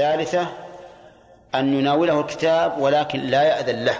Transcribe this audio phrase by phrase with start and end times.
[0.00, 0.46] الثالثة
[1.54, 3.98] أن يناوله الكتاب ولكن لا يأذن له.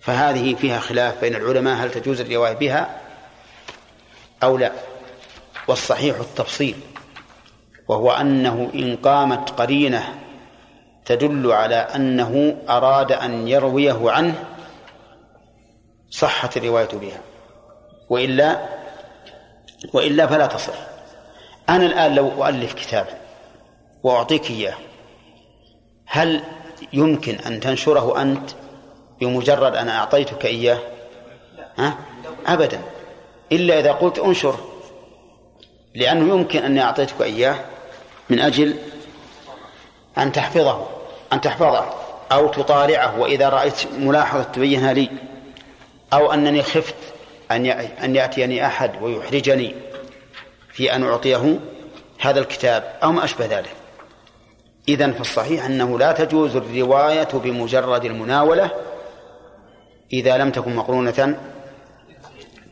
[0.00, 3.00] فهذه فيها خلاف بين العلماء هل تجوز الرواية بها
[4.42, 4.72] أو لا؟
[5.68, 6.76] والصحيح التفصيل
[7.88, 10.14] وهو أنه إن قامت قرينة
[11.04, 14.44] تدل على أنه أراد أن يرويه عنه
[16.10, 17.20] صحت الرواية بها.
[18.10, 18.60] وإلا
[19.92, 20.74] وإلا فلا تصح.
[21.68, 23.25] أنا الآن لو أؤلف كتابا
[24.06, 24.74] وأعطيك إياه.
[26.06, 26.42] هل
[26.92, 28.50] يمكن أن تنشره أنت
[29.20, 30.78] بمجرد أن أعطيتك إياه؟
[31.78, 31.98] ها؟
[32.46, 32.80] أبدا.
[33.52, 34.56] إلا إذا قلت انشر
[35.94, 37.56] لأنه يمكن أني أعطيتك إياه
[38.30, 38.76] من أجل
[40.18, 40.86] أن تحفظه
[41.32, 41.94] أن تحفظه
[42.32, 45.10] أو تطالعه وإذا رأيت ملاحظة تبينها لي
[46.12, 46.94] أو أنني خفت
[47.50, 47.66] أن
[48.04, 49.74] أن يأتيني أحد ويحرجني
[50.72, 51.58] في أن أعطيه
[52.20, 53.75] هذا الكتاب أو ما أشبه ذلك.
[54.88, 58.70] إذن فالصحيح أنه لا تجوز الرواية بمجرد المناولة
[60.12, 61.40] إذا لم تكن مقرونة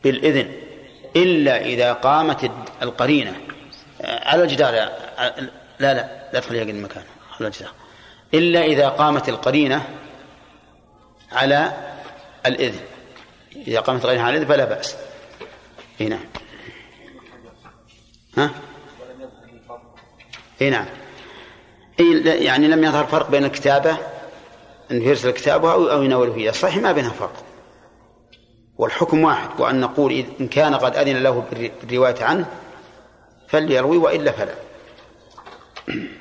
[0.03, 0.51] بالإذن
[1.15, 3.33] إلا إذا قامت القرينة.
[4.03, 4.93] على الجدار لا
[5.79, 7.03] لا لا تخليها قد مكان
[7.39, 7.71] على الجدار.
[8.33, 9.87] إلا إذا قامت القرينة
[11.31, 11.71] على
[12.45, 12.81] الإذن.
[13.67, 14.95] إذا قامت القرينة على الإذن فلا بأس.
[15.99, 16.25] هنا نعم.
[18.37, 18.51] ها؟
[20.61, 20.85] اي نعم.
[22.25, 23.97] يعني لم يظهر فرق بين الكتابة
[24.91, 26.51] أن يرسل كتابه أو يناوله إياه.
[26.51, 27.43] صحيح ما بينها فرق.
[28.77, 31.45] والحكم واحد وأن نقول إن كان قد أذن له
[31.83, 32.45] بالرواية عنه
[33.47, 34.55] فليروي وإلا فلا.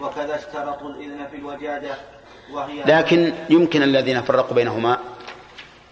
[0.01, 1.95] وكذا اشترطوا الإذن في الوجادة
[2.53, 4.99] وهي لكن يمكن الذين فرقوا بينهما.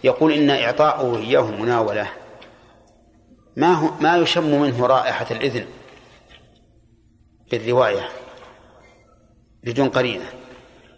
[0.05, 2.09] يقول إن إعطاؤه إياه مناولة.
[3.57, 5.67] ما هو ما يشم منه رائحة الإذن
[7.51, 8.09] بالرواية.
[9.65, 10.25] بدون قرينة.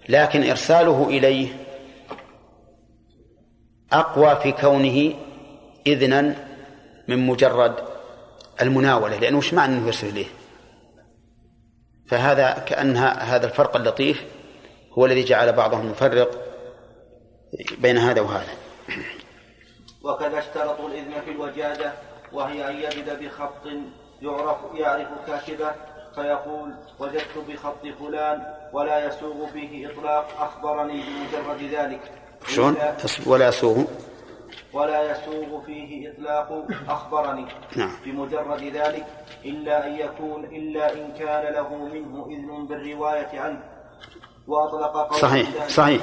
[0.09, 1.49] لكن إرساله إليه
[3.93, 5.15] أقوى في كونه
[5.87, 6.49] إذنا
[7.09, 7.75] من مجرد
[8.63, 9.19] المناولة.
[9.19, 10.27] لأنه وش معنى أنه يرسل إليه؟
[12.07, 14.25] فهذا كأن هذا الفرق اللطيف
[14.93, 16.45] هو الذي جعل بعضهم يفرق
[17.79, 18.53] بين هذا وهذا.
[20.03, 21.93] وكذا اشترطوا الإذن في الوجادة
[22.33, 23.67] وهي أن يجد بخط
[24.23, 25.73] يعرف يعرف كاتبه
[26.15, 28.43] فيقول وجدت بخط فلان
[28.73, 32.01] ولا يسوغ فيه إطلاق أخبرني بمجرد ذلك.
[32.49, 32.77] شلون؟
[33.27, 33.85] ولا يسوغ؟
[34.73, 37.91] ولا يسوغ فيه إطلاق أخبرني نعم.
[38.05, 39.07] بمجرد ذلك
[39.45, 43.63] إلا أن يكون إلا إن كان له منه إذن بالرواية عنه.
[44.47, 46.03] وأطلق قول صحيح صحيح.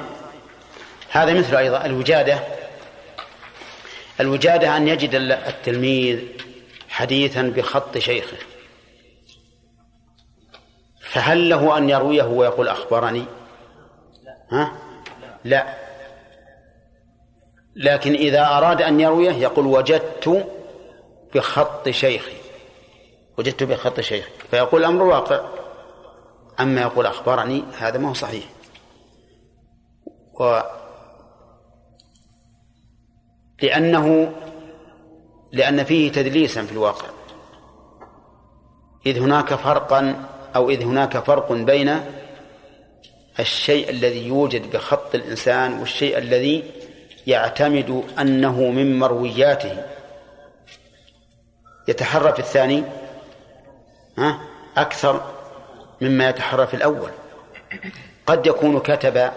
[1.11, 2.39] هذا مثل أيضا الوجادة.
[4.19, 6.19] الوجادة أن يجد التلميذ
[6.89, 8.37] حديثا بخط شيخه.
[11.11, 13.25] فهل له أن يرويه ويقول أخبرني؟
[14.51, 14.71] ها؟
[15.43, 15.77] لا.
[17.75, 20.47] لكن إذا أراد أن يرويه يقول وجدت
[21.35, 22.37] بخط شيخي.
[23.37, 25.41] وجدت بخط شيخي فيقول الأمر واقع.
[26.59, 28.43] أما يقول أخبرني هذا ما هو صحيح.
[30.39, 30.59] و
[33.61, 34.33] لأنه
[35.51, 37.07] لأن فيه تدليسا في الواقع.
[39.05, 41.99] إذ هناك فرقا أو إذ هناك فرق بين
[43.39, 46.63] الشيء الذي يوجد بخط الإنسان والشيء الذي
[47.27, 49.85] يعتمد أنه من مروياته.
[51.87, 52.83] يتحرى في الثاني
[54.77, 55.21] أكثر
[56.01, 57.09] مما يتحرى في الأول.
[58.25, 59.31] قد يكون كتب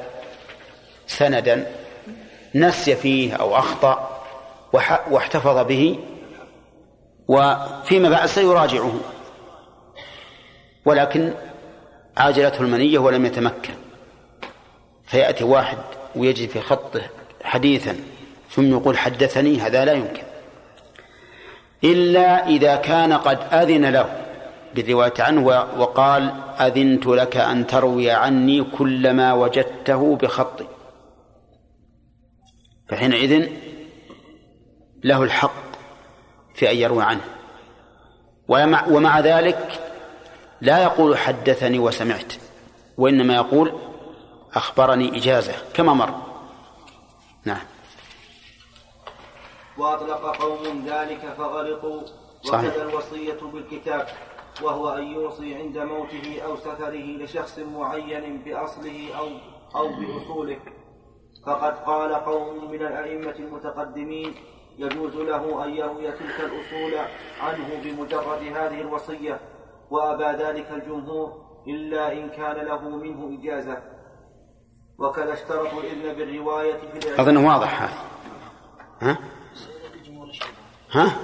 [1.06, 1.66] سندا
[2.54, 4.20] نسي فيه أو أخطأ
[5.10, 5.98] واحتفظ به
[7.28, 8.94] وفيما بعد سيراجعه.
[10.84, 11.32] ولكن
[12.16, 13.74] عاجلته المنية ولم يتمكن.
[15.06, 15.78] فيأتي واحد
[16.16, 17.02] ويجد في خطه
[17.42, 17.96] حديثا
[18.50, 20.22] ثم يقول حدثني هذا لا يمكن.
[21.84, 24.20] إلا إذا كان قد أذن له
[24.74, 25.46] بالرواية عنه
[25.78, 30.66] وقال أذنت لك أن تروي عني كل ما وجدته بخطي.
[32.88, 33.48] فحينئذ
[35.04, 35.64] له الحق
[36.54, 37.24] في أن يروي عنه.
[38.88, 39.80] ومع ذلك
[40.64, 42.32] لا يقول حدثني وسمعت
[42.98, 43.72] وإنما يقول
[44.54, 46.14] أخبرني إجازة كما مر.
[47.44, 47.60] نعم.
[49.78, 52.00] وأطلق قوم ذلك فغلطوا
[52.48, 54.06] وكذا الوصية بالكتاب
[54.62, 59.28] وهو أن يوصي عند موته أو سفره لشخص معين بأصله أو
[59.76, 60.58] أو بأصوله.
[61.46, 64.34] فقد قال قوم من الأئمة المتقدمين
[64.78, 66.98] يجوز له أن يروي تلك الأصول
[67.40, 69.40] عنه بمجرد هذه الوصية.
[69.90, 73.82] وأبى ذلك الجمهور إلا إن كان له منه إجازة.
[74.98, 77.92] وكذا اشترطوا الإذن بالرواية في أظن واضح هذا.
[79.00, 79.18] ها؟
[80.90, 81.16] ها؟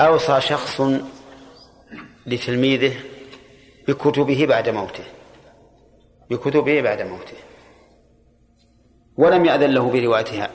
[0.00, 0.82] أوصى شخص
[2.26, 2.94] لتلميذه
[3.88, 5.04] بكتبه بعد موته.
[6.30, 7.36] بكتبه بعد موته.
[9.16, 10.50] ولم يأذن له بروايتها.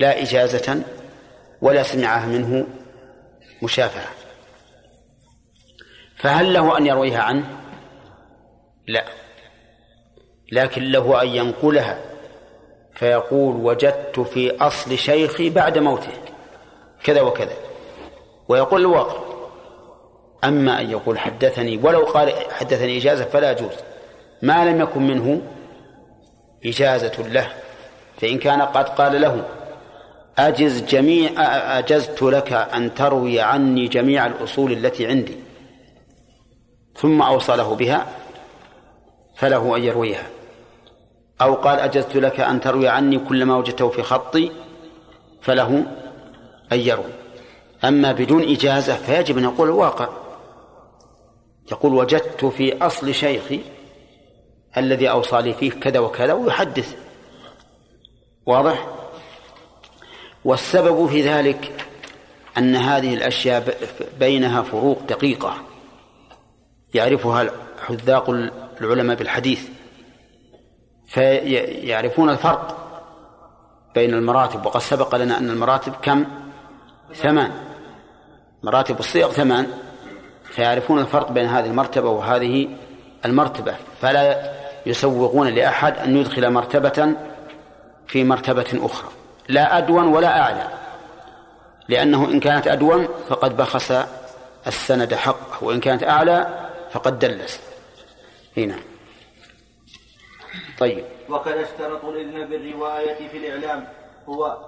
[0.00, 0.84] لا إجازة
[1.62, 2.66] ولا سمعها منه
[3.62, 4.10] مشافعة
[6.16, 7.44] فهل له أن يرويها عنه؟
[8.86, 9.04] لا.
[10.52, 11.98] لكن له أن ينقلها.
[12.94, 16.12] فيقول وجدت في أصل شيخي بعد موته.
[17.04, 17.56] كذا وكذا.
[18.48, 19.20] ويقول الواقع.
[20.44, 23.74] أما أن يقول حدثني ولو قال حدثني إجازة فلا يجوز.
[24.42, 25.42] ما لم يكن منه
[26.66, 27.52] إجازة له.
[28.20, 29.44] فإن كان قد قال له.
[30.38, 31.30] أجز جميع
[31.78, 35.36] أجزت لك أن تروي عني جميع الأصول التي عندي.
[36.96, 38.06] ثم أوصله بها
[39.36, 40.26] فله أن يرويها.
[41.40, 44.50] أو قال أجزت لك أن تروي عني كل ما وجدته في خطي
[45.42, 45.86] فله
[46.72, 47.12] أن يروي.
[47.84, 50.08] أما بدون إجازة فيجب أن يقول الواقع.
[51.72, 53.60] يقول وجدت في أصل شيخي
[54.76, 56.96] الذي أوصى لي فيه كذا وكذا ويحدث.
[58.46, 59.03] واضح؟
[60.44, 61.86] والسبب في ذلك
[62.58, 63.76] أن هذه الأشياء
[64.18, 65.54] بينها فروق دقيقة.
[66.94, 67.50] يعرفها
[67.86, 68.30] حذاق
[68.80, 69.68] العلماء بالحديث.
[71.06, 72.80] فيعرفون الفرق
[73.94, 76.24] بين المراتب وقد سبق لنا أن المراتب كم؟
[77.14, 77.52] ثمان.
[78.62, 79.66] مراتب الصيغ ثمان.
[80.44, 82.68] فيعرفون الفرق بين هذه المرتبة وهذه
[83.24, 83.74] المرتبة.
[84.00, 84.52] فلا
[84.86, 87.14] يسوغون لأحد أن يدخل مرتبة
[88.06, 89.08] في مرتبة أخرى.
[89.48, 90.68] لا أدون ولا أعلى
[91.88, 93.94] لأنه إن كانت أدون فقد بخس
[94.66, 97.60] السند حقه وإن كانت أعلى فقد دلس.
[98.56, 98.76] هنا.
[100.78, 101.04] طيب.
[101.28, 103.88] وقد اشترط الإذن بالرواية في الإعلام.
[104.28, 104.58] هو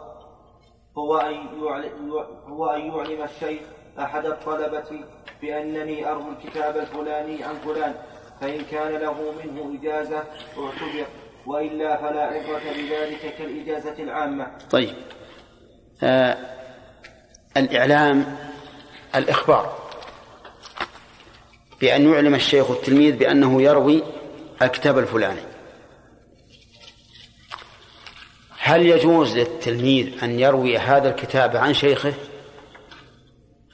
[0.98, 1.34] هو أن
[1.64, 2.12] يعلم
[2.46, 3.60] هو أن يعلم الشيخ
[3.98, 5.04] أحد الطلبة
[5.42, 7.94] بأنني أروي الكتاب الفلاني عن فلان
[8.40, 10.18] فإن كان له منه إجازة
[10.58, 11.06] اعتبر.
[11.46, 14.58] وإلا فلا عبرة بذلك كالإجازة العامة.
[14.70, 14.94] طيب.
[16.02, 16.36] آه
[17.56, 18.36] الإعلام
[19.14, 19.86] الإخبار.
[21.80, 24.02] بأن يعلم الشيخ التلميذ بأنه يروي
[24.62, 25.40] الكتاب الفلاني.
[28.58, 32.14] هل يجوز للتلميذ أن يروي هذا الكتاب عن شيخه؟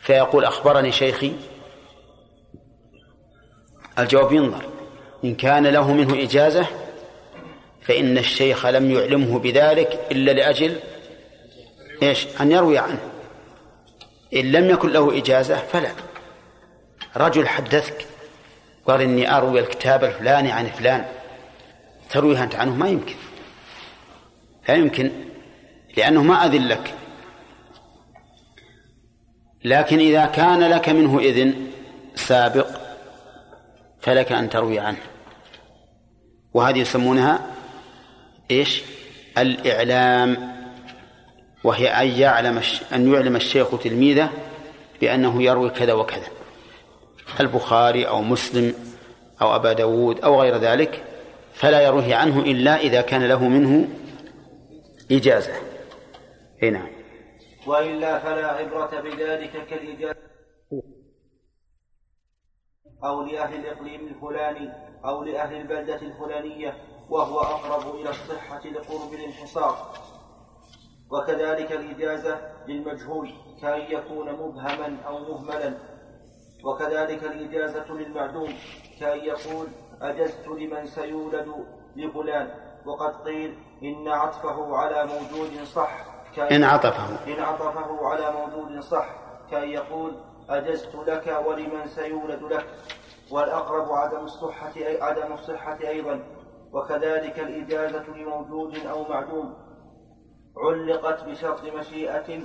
[0.00, 1.32] فيقول أخبرني شيخي.
[3.98, 4.64] الجواب ينظر.
[5.24, 6.66] إن كان له منه إجازة
[7.82, 10.76] فإن الشيخ لم يعلمه بذلك إلا لأجل
[12.02, 12.98] إيش؟ أن يروي عنه.
[14.34, 15.90] إن لم يكن له إجازة فلا.
[17.16, 18.06] رجل حدثك
[18.86, 21.04] قال إني أروي الكتاب الفلاني عن فلان.
[22.10, 23.14] ترويها أنت عنه؟ ما يمكن.
[24.68, 25.10] لا يمكن
[25.96, 26.94] لأنه ما أذن لك
[29.64, 31.66] لكن إذا كان لك منه إذن
[32.14, 32.66] سابق
[34.00, 34.98] فلك أن تروي عنه.
[36.54, 37.51] وهذه يسمونها
[38.58, 38.82] إيش؟
[39.38, 40.52] الإعلام
[41.64, 42.62] وهي أن يعلم
[42.92, 44.30] أن يعلم الشيخ تلميذه
[45.00, 46.26] بأنه يروي كذا وكذا
[47.40, 48.74] البخاري أو مسلم
[49.42, 51.04] أو أبا داود أو غير ذلك
[51.54, 53.88] فلا يروي عنه إلا إذا كان له منه
[55.10, 55.52] إجازة
[56.62, 56.88] هنا نعم.
[57.66, 60.32] وإلا فلا عبرة بذلك كالإجازة
[63.04, 64.72] أو لأهل الإقليم الفلاني
[65.04, 66.76] أو لأهل البلدة الفلانية
[67.12, 69.76] وهو أقرب إلى الصحة لقرب الانحصار.
[71.10, 75.74] وكذلك الإجازة للمجهول كأن يكون مبهما أو مهملا.
[76.64, 78.54] وكذلك الإجازة للمعدوم
[79.00, 79.66] كأن يقول
[80.02, 81.66] أجزت لمن سيولد
[81.96, 82.54] لفلان.
[82.86, 85.90] وقد قيل إن عطفه على موجود صح
[86.38, 87.32] إن عطفه.
[87.32, 89.06] إن عطفه على موجود صح
[89.50, 90.12] كأن يقول
[90.48, 92.66] أجزت لك ولمن سيولد لك.
[93.30, 96.24] والأقرب عدم الصحة أي عدم الصحة أيضا.
[96.72, 99.54] وكذلك الإجازة لموجود أو معدوم.
[100.56, 102.40] علقت بشرط مشيئة.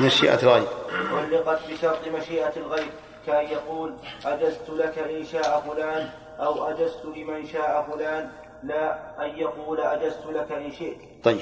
[0.00, 0.68] مشيئة الغير
[1.12, 2.90] علقت بشرط مشيئة الغير
[3.26, 8.30] كأن يقول أجزت لك إن شاء فلان أو أجزت لمن شاء فلان.
[8.62, 10.96] لا أن يقول أجزت لك إن شئت.
[11.24, 11.40] طيب.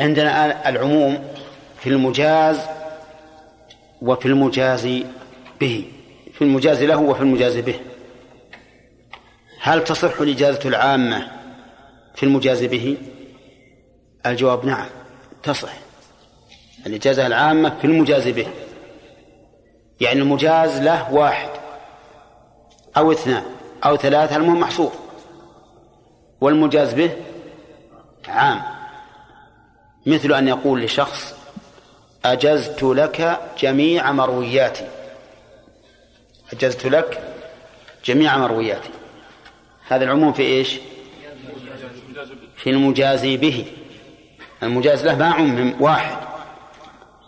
[0.00, 1.24] عندنا العموم
[1.78, 2.66] في المجاز
[4.02, 4.86] وفي المجاز
[5.60, 5.92] به.
[6.32, 7.80] في المجاز له وفي المجاز به.
[9.60, 11.30] هل تصح الإجازة العامة
[12.14, 12.96] في المجاز به؟
[14.26, 14.86] الجواب نعم
[15.42, 15.72] تصح.
[16.86, 18.46] الإجازة العامة في المجاز به.
[20.00, 21.50] يعني المجاز له واحد
[22.96, 23.42] أو اثنان
[23.84, 24.92] أو ثلاثة المهم محصور.
[26.40, 27.16] والمجاز به
[28.28, 28.62] عام.
[30.06, 31.34] مثل أن يقول لشخص
[32.24, 34.88] أجزت لك جميع مروياتي.
[36.52, 37.34] أجزت لك
[38.04, 38.99] جميع مروياتي.
[39.90, 40.80] هذا العموم في إيش؟
[42.56, 43.64] في المجازي به.
[44.62, 46.18] المجاز له ما عمم واحد.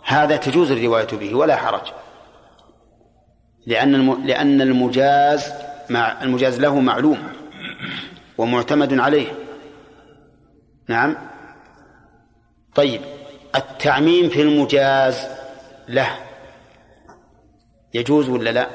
[0.03, 1.91] هذا تجوز الرواية به ولا حرج.
[3.65, 5.53] لأن لأن المجاز
[5.89, 7.17] مع المجاز له معلوم
[8.37, 9.27] ومعتمد عليه.
[10.89, 11.17] نعم؟
[12.75, 13.01] طيب
[13.55, 15.27] التعميم في المجاز
[15.87, 16.09] له.
[17.93, 18.67] يجوز ولا لا؟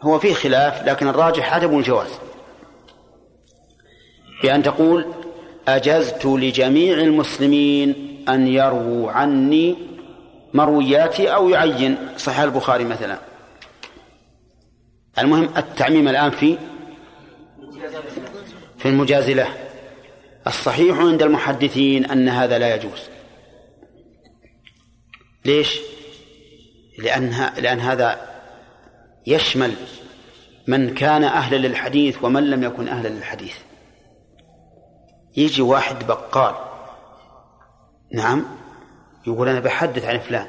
[0.00, 2.31] هو فيه خلاف لكن الراجح عدم الجواز.
[4.42, 5.06] بأن تقول
[5.68, 7.94] أجزت لجميع المسلمين
[8.28, 9.76] أن يرووا عني
[10.54, 11.96] مروياتي أو يعين.
[12.16, 13.18] صحيح البخاري مثلا.
[15.18, 16.58] المهم التعميم الآن في
[18.78, 19.48] في المجاز له
[20.46, 23.00] الصحيح عند المحدثين أن هذا لا يجوز.
[25.44, 25.80] ليش؟
[26.98, 28.20] لأن لأن هذا
[29.26, 29.74] يشمل
[30.66, 33.54] من كان أهلا للحديث ومن لم يكن أهلا للحديث.
[35.36, 36.54] يجي واحد بقال.
[38.14, 38.44] نعم.
[39.26, 40.48] يقول أنا بحدث عن فلان.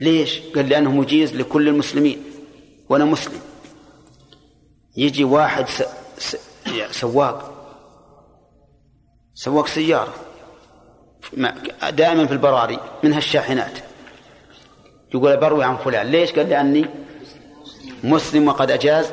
[0.00, 2.22] ليش؟ قال لأنه مجيز لكل المسلمين.
[2.88, 3.40] وأنا مسلم.
[4.96, 5.82] يجي واحد س...
[6.18, 6.36] س...
[6.90, 7.54] سواق.
[9.34, 10.14] سواق سيارة.
[11.90, 13.78] دائما في البراري منها الشاحنات
[15.14, 16.06] يقول بروي عن فلان.
[16.06, 16.86] ليش؟ قال لأني
[18.04, 19.12] مسلم وقد أجاز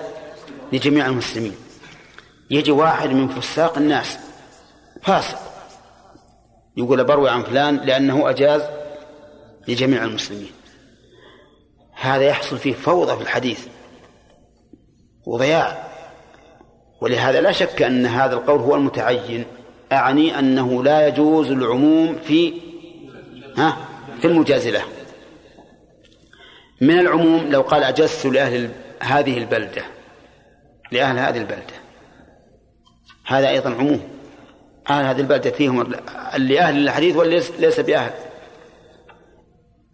[0.74, 1.56] لجميع المسلمين.
[2.50, 4.18] يجي واحد من فساق الناس.
[5.06, 5.38] فاسق.
[6.78, 8.62] يقول بروي عن فلان لأنه أجاز
[9.68, 10.52] لجميع المسلمين.
[11.94, 13.68] هذا يحصل فيه فوضى في الحديث
[15.26, 15.88] وضياع.
[17.02, 19.46] ولهذا لا شك أن هذا القول هو المتعين.
[19.92, 22.54] أعني أنه لا يجوز العموم في
[23.58, 23.78] ها
[24.22, 24.82] في المجازلة.
[26.82, 29.86] من العموم لو قال أجزت لأهل هذه البلدة.
[30.92, 31.74] لأهل هذه البلدة.
[33.26, 34.15] هذا أيضا عموم.
[34.90, 35.94] أهل هذه البلدة فيهم
[36.36, 38.14] اللي أهل الحديث وليس بأهل.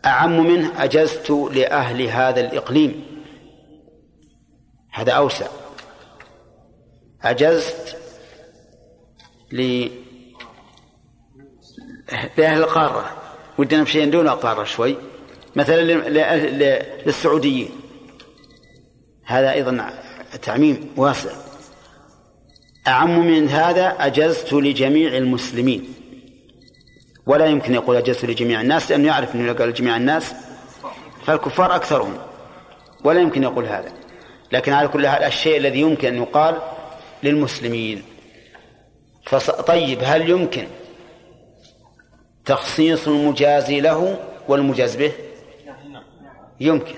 [0.05, 3.05] أعم منه أجزت لأهل هذا الإقليم.
[4.91, 5.48] هذا أوسع.
[7.24, 7.98] أجزت
[9.51, 9.88] ل
[12.38, 13.17] لأهل القارة.
[13.57, 14.95] ودنا نمشي دون القارة شوي.
[15.55, 15.81] مثلا
[17.05, 17.69] للسعوديين.
[19.24, 19.89] هذا أيضا
[20.41, 21.40] تعميم واسع.
[22.88, 25.93] أعم من هذا أجزت لجميع المسلمين.
[27.25, 30.33] ولا يمكن يقول أجزت لجميع الناس لأنه يعرف أنه قال لجميع الناس
[31.25, 32.17] فالكفار أكثرهم
[33.03, 33.91] ولا يمكن يقول هذا.
[34.51, 36.57] لكن على كل حال الشيء الذي يمكن أن يقال
[37.23, 38.03] للمسلمين.
[39.67, 40.67] طيب هل يمكن
[42.45, 45.11] تخصيص المجازي له والمجاز به؟
[46.59, 46.95] يمكن.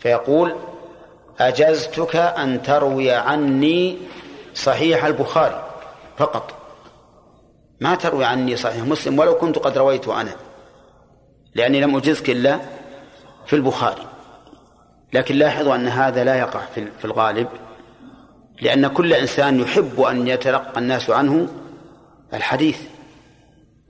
[0.00, 0.56] فيقول
[1.40, 3.98] أجزتك أن تروي عني
[4.60, 5.64] صحيح البخاري
[6.16, 6.54] فقط.
[7.80, 10.36] ما تروي عني صحيح مسلم ولو كنت قد رويت أنا.
[11.54, 12.60] لأني لم أجزك إلا
[13.46, 14.06] في البخاري.
[15.12, 17.48] لكن لاحظوا أن هذا لا يقع في الغالب.
[18.60, 21.48] لأن كل إنسان يحب أن يتلقى الناس عنه
[22.34, 22.80] الحديث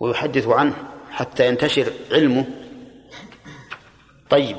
[0.01, 0.75] ويحدث عنه
[1.11, 2.45] حتى ينتشر علمه.
[4.31, 4.57] طيب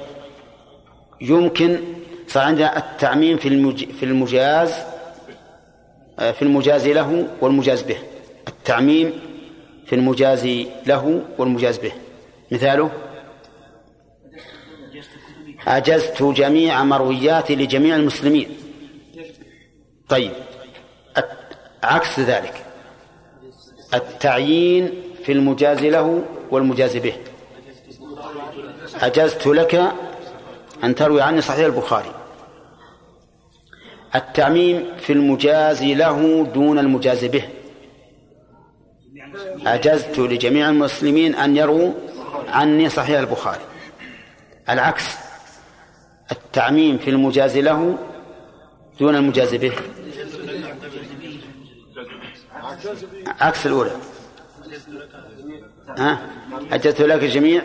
[1.21, 1.79] يمكن
[2.27, 4.90] صار عندنا التعميم في في المجاز
[6.21, 7.97] في المجاز له والمجاز به.
[8.47, 9.13] التعميم
[9.85, 10.45] في المجاز
[10.85, 11.91] له والمجاز به.
[12.51, 12.91] مثاله؟
[15.67, 18.49] أجزت جميع مروياتي لجميع المسلمين.
[20.09, 20.31] طيب.
[21.83, 22.65] عكس ذلك.
[23.93, 24.91] التعيين
[25.23, 27.13] في المجاز له والمجاز به.
[29.01, 29.91] أجزت لك
[30.83, 32.11] أن تروي عني صحيح البخاري.
[34.15, 37.43] التعميم في المجاز له دون المجاز به.
[39.65, 41.91] أجزت لجميع المسلمين أن يروا
[42.47, 43.61] عني صحيح البخاري.
[44.69, 45.03] العكس
[46.31, 47.97] التعميم في المجاز له
[48.99, 49.73] دون المجاز به.
[53.41, 53.91] عكس الأولى.
[55.97, 56.19] ها؟
[56.71, 57.61] أجزت لك جميع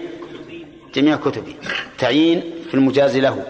[0.95, 1.57] جميع كتبي.
[1.99, 3.45] تعيين في المجاز له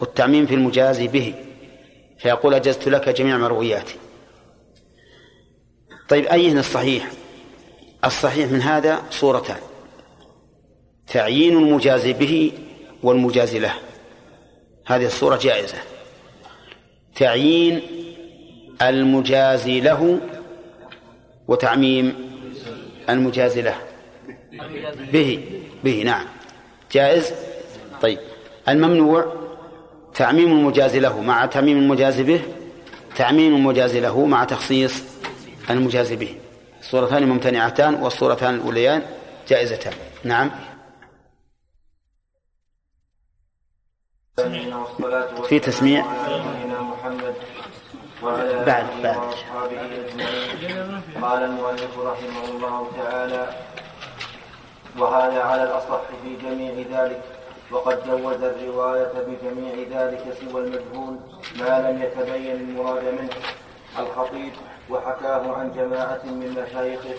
[0.00, 1.34] والتعميم في المجاز به.
[2.22, 3.94] فيقول أجزت لك جميع مروياتي.
[6.08, 7.10] طيب أين الصحيح؟
[8.04, 9.56] الصحيح من هذا صورتان.
[11.06, 12.52] تعيين المجاز به
[13.02, 13.74] والمجاز له.
[14.86, 15.78] هذه الصورة جائزة.
[17.14, 17.82] تعيين
[18.82, 20.20] المجازي له
[21.48, 22.14] وتعميم
[23.08, 23.76] المجازي له.
[25.12, 25.44] به
[25.84, 26.26] به نعم.
[26.92, 27.32] جائز؟
[28.02, 28.18] طيب.
[28.68, 29.41] الممنوع
[30.14, 32.42] تعميم المجازي له مع تعميم المجازي به
[33.16, 35.04] تعميم المجازي له مع تخصيص
[35.70, 36.36] المجازي به.
[36.80, 39.02] الصورتان ممتنعتان والصورتان الأوليان
[39.48, 39.92] جائزتان.
[40.24, 40.50] نعم.
[45.48, 46.06] في تسميع.
[48.22, 49.16] بعد بعد.
[51.22, 53.54] قال المؤلف رحمه الله تعالى
[54.98, 57.22] وهذا على الأصح في جميع ذلك
[57.72, 61.16] وقد جوز الرواية بجميع ذلك سوى المجهول
[61.58, 63.30] ما لم يتبين المراد منه.
[63.98, 64.52] الخطيب
[64.90, 67.14] وحكاه عن جماعة من مشايخه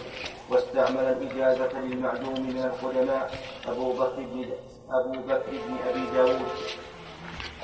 [0.50, 3.31] واستعمل الإجازة للمعدوم من القدماء
[3.67, 4.45] أبو بكر بن
[4.91, 6.41] أبو بكر بن أبي داود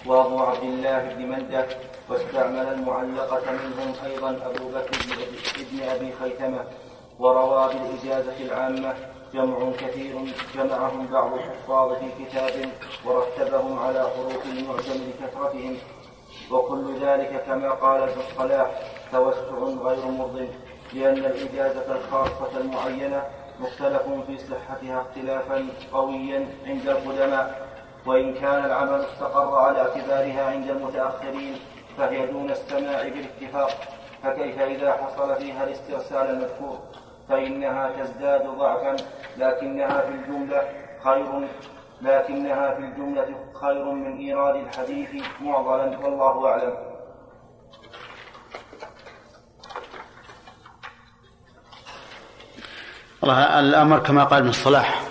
[0.06, 1.66] وأبو عبد الله بن منده
[2.10, 4.98] واستعمل المعلقة منهم أيضا أبو بكر
[5.72, 6.64] بن أبي خيثمة
[7.20, 8.94] وروى بالإجازة العامة
[9.34, 10.16] جمع كثير
[10.56, 12.72] جمعهم بعض الحفاظ في كتاب
[13.06, 15.78] ورتبهم على حروف المعجم لكثرتهم
[16.52, 18.68] وكل ذلك كما قال ابن الصلاح
[19.12, 20.48] توسع غير مرضٍ
[20.94, 23.24] لأن الإجازة الخاصة المعينة
[23.60, 27.68] مختلف في صحتها اختلافا قويا عند القدماء
[28.06, 31.56] وإن كان العمل استقر على اعتبارها عند المتأخرين
[31.98, 33.72] فهي دون السماع بالاتفاق
[34.24, 36.80] فكيف إذا حصل فيها الاسترسال المذكور؟
[37.30, 38.96] فإنها تزداد ضعفا
[39.38, 40.62] لكنها في الجملة
[41.04, 41.48] خير
[42.02, 45.10] لكنها في الجملة خير من إيراد الحديث
[45.42, 46.74] معضلا والله أعلم.
[53.24, 55.04] الله الأمر كما قال ابن الصلاح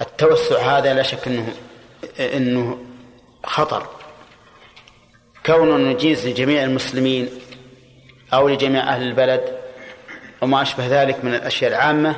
[0.00, 1.52] التوسع هذا لا شك أنه
[2.20, 2.78] أنه
[3.44, 3.86] خطر.
[5.46, 7.28] كون نجيز لجميع المسلمين
[8.32, 9.55] أو لجميع أهل البلد
[10.40, 12.16] وما أشبه ذلك من الأشياء العامة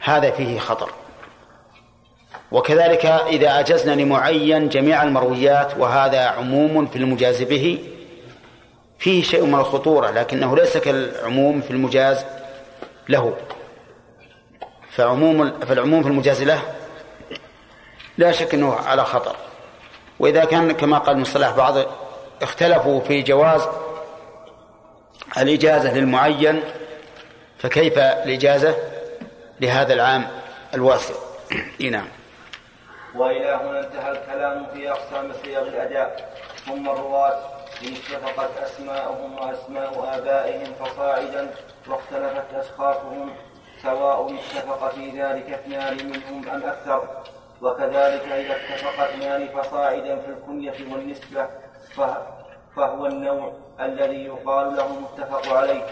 [0.00, 0.90] هذا فيه خطر.
[2.52, 7.78] وكذلك إذا أجزنا لمعين جميع المرويات وهذا عموم في المجاز به
[8.98, 12.24] فيه شيء من الخطورة لكنه ليس كالعموم في المجاز
[13.08, 13.36] له.
[14.90, 16.62] فعموم فالعموم في المجاز له
[18.18, 19.36] لا شك إنه على خطر.
[20.18, 21.74] وإذا كان كما قال المصطلح بعض
[22.42, 23.68] اختلفوا في جواز
[25.38, 26.62] الإجازة للمعين
[27.62, 28.76] فكيف الإجازة
[29.60, 30.26] لهذا العام
[30.74, 31.14] الواسع
[31.90, 32.08] نعم.
[33.14, 36.34] وإلى هنا انتهى الكلام في اقسام صيغ الأداء.
[36.66, 37.38] ثم الرواة
[37.82, 41.50] إن اتفقت اسماءهم وأسماء آبائهم فصاعدا
[41.88, 43.30] واختلفت أشخاصهم
[43.82, 47.08] سواء اتفق في ذلك اثنان منهم أم أكثر.
[47.62, 51.46] وكذلك إذا اتفق اثنان فصاعدا في الكنية والنسبة
[52.76, 55.86] فهو النوع الذي يقال له متفق عليه.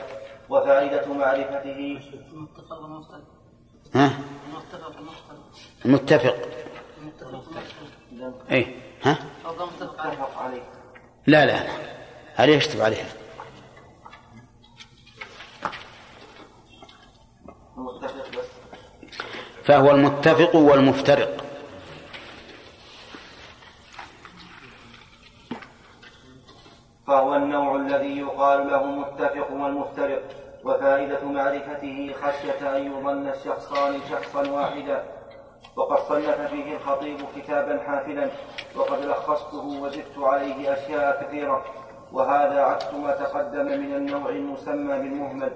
[0.50, 2.00] وفائدة معرفته.
[3.94, 4.10] ها؟
[5.84, 6.36] المتفق
[8.50, 10.62] اي ها؟ متفق عليه.
[11.26, 11.70] لا لا
[12.38, 13.08] عليه اشتب عليها
[19.64, 21.44] فهو المتفق والمفترق.
[27.06, 30.37] فهو النوع الذي يقال له متفق والمفترق.
[30.64, 35.02] وفائدة معرفته خشية أن يظن الشخصان شخصا واحدا.
[35.76, 38.30] وقد صنف فيه الخطيب كتابا حافلا
[38.76, 41.64] وقد لخصته وزدت عليه أشياء كثيرة.
[42.12, 45.52] وهذا عكس ما تقدم من النوع المسمى بالمهمل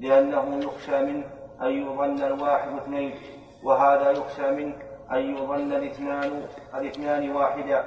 [0.00, 1.24] لأنه يخشى منه
[1.62, 3.14] أن يظن الواحد اثنين.
[3.62, 4.74] وهذا يخشى منه
[5.12, 6.42] أن يظن الاثنان
[6.74, 7.84] الاثنان واحدا.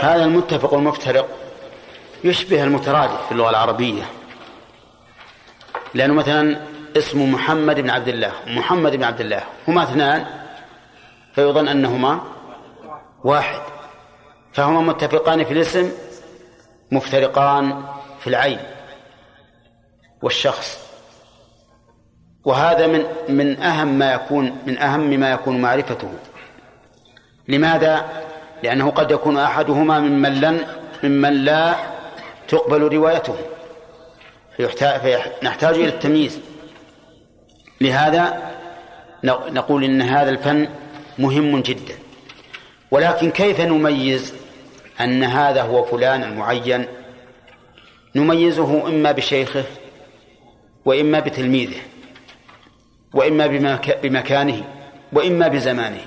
[0.00, 1.28] هذا المتفق والمفترق
[2.24, 4.02] يشبه المترادف في اللغة العربية.
[5.94, 6.60] لأنه مثلا
[6.96, 10.26] اسم محمد بن عبد الله محمد بن عبد الله هما اثنان
[11.34, 12.20] فيظن أنهما
[13.24, 13.60] واحد
[14.52, 15.92] فهما متفقان في الاسم
[16.92, 17.84] مفترقان
[18.20, 18.58] في العين
[20.22, 20.84] والشخص.
[22.44, 26.12] وهذا من من أهم ما يكون من أهم ما يكون معرفته.
[27.48, 28.22] لماذا؟
[28.62, 30.66] لأنه قد يكون أحدهما ممن لن
[31.02, 31.74] ممن لا
[32.48, 33.36] تقبل روايته.
[34.58, 36.40] فنحتاج إلى التمييز.
[37.80, 38.52] لهذا
[39.24, 40.68] نقول إن هذا الفن
[41.18, 41.94] مهم جدا.
[42.90, 44.34] ولكن كيف نميز
[45.00, 46.86] أن هذا هو فلان المعين؟
[48.14, 49.64] نميزه إما بشيخه
[50.84, 51.80] وإما بتلميذه
[53.14, 53.46] وإما
[54.02, 54.64] بمكانه
[55.12, 56.04] وإما بزمانه.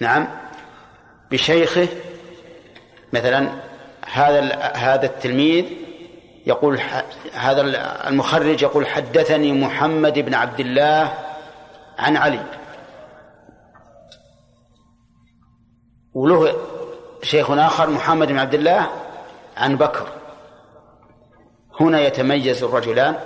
[0.00, 0.28] نعم.
[1.30, 1.88] بشيخه
[3.12, 3.50] مثلا
[4.12, 4.40] هذا
[4.74, 5.64] هذا التلميذ
[6.46, 6.80] يقول
[7.32, 7.60] هذا
[8.08, 11.14] المخرج يقول حدثني محمد بن عبد الله
[11.98, 12.46] عن علي.
[16.14, 16.56] وله
[17.22, 18.90] شيخ آخر محمد بن عبد الله
[19.56, 20.08] عن بكر.
[21.80, 23.16] هنا يتميز الرجلان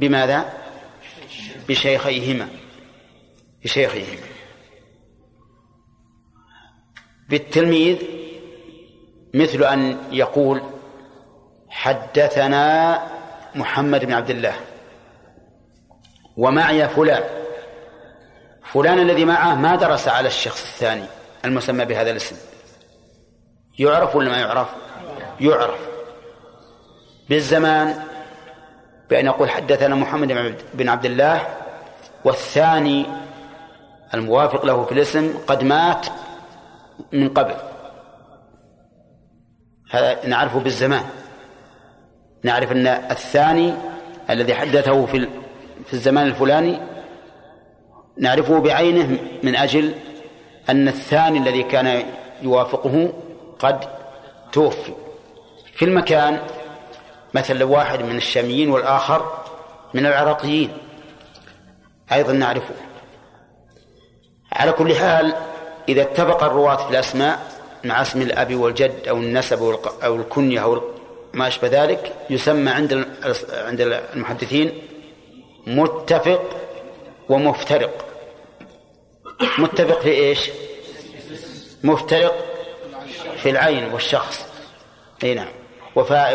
[0.00, 0.52] بماذا؟
[1.68, 2.48] بشيخيهما.
[3.64, 4.26] بشيخيهما.
[7.28, 7.98] بالتلميذ
[9.34, 10.62] مثل أن يقول
[11.72, 12.98] حدثنا
[13.54, 14.54] محمد بن عبد الله.
[16.36, 17.22] ومعي فلان.
[18.64, 21.04] فلان الذي معه ما درس على الشخص الثاني
[21.44, 22.36] المسمى بهذا الاسم.
[23.78, 24.68] يعرف ولا ما يعرف؟
[25.40, 25.80] يعرف.
[27.28, 27.94] بالزمان
[29.10, 31.46] بأن يقول حدثنا محمد بن عبد الله
[32.24, 33.06] والثاني
[34.14, 36.06] الموافق له في الاسم قد مات
[37.12, 37.54] من قبل.
[39.90, 41.04] هذا نعرفه بالزمان.
[42.42, 43.74] نعرف أن الثاني
[44.30, 45.28] الذي حدثه في
[45.86, 46.80] في الزمان الفلاني
[48.18, 49.94] نعرفه بعينه من أجل
[50.70, 52.04] أن الثاني الذي كان
[52.42, 53.12] يوافقه
[53.58, 53.80] قد
[54.52, 54.92] توفي.
[55.74, 56.40] في المكان
[57.34, 59.44] مثل واحد من الشاميين والآخر
[59.94, 60.70] من العراقيين
[62.12, 62.74] أيضا نعرفه.
[64.52, 65.34] على كل حال
[65.88, 67.38] إذا اتفق الرواة في الأسماء
[67.84, 70.91] مع اسم الأب والجد أو النسب أو الكنية أو
[71.34, 73.06] ما أشبه ذلك يسمى عند
[73.52, 74.82] عند المحدثين
[75.66, 76.42] متفق
[77.28, 78.04] ومفترق.
[79.58, 80.50] متفق في إيش؟
[81.84, 82.34] مفترق
[83.36, 84.46] في العين والشخص.
[85.24, 85.52] أي نعم.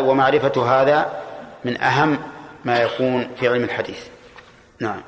[0.00, 1.22] ومعرفة هذا
[1.64, 2.18] من أهم
[2.64, 4.06] ما يكون في علم الحديث.
[4.80, 5.02] نعم.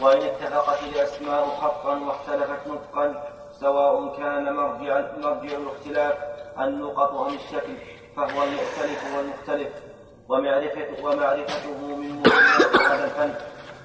[0.00, 6.14] وإن اتفقت الأسماء خطا واختلفت نطقا سواء كان مرجع مرجع الاختلاف
[6.58, 7.95] النقط أم الشكل.
[8.16, 9.68] فهو المختلف والمختلف
[10.28, 12.22] ومعرفة ومعرفته من
[12.86, 13.34] هذا الفن.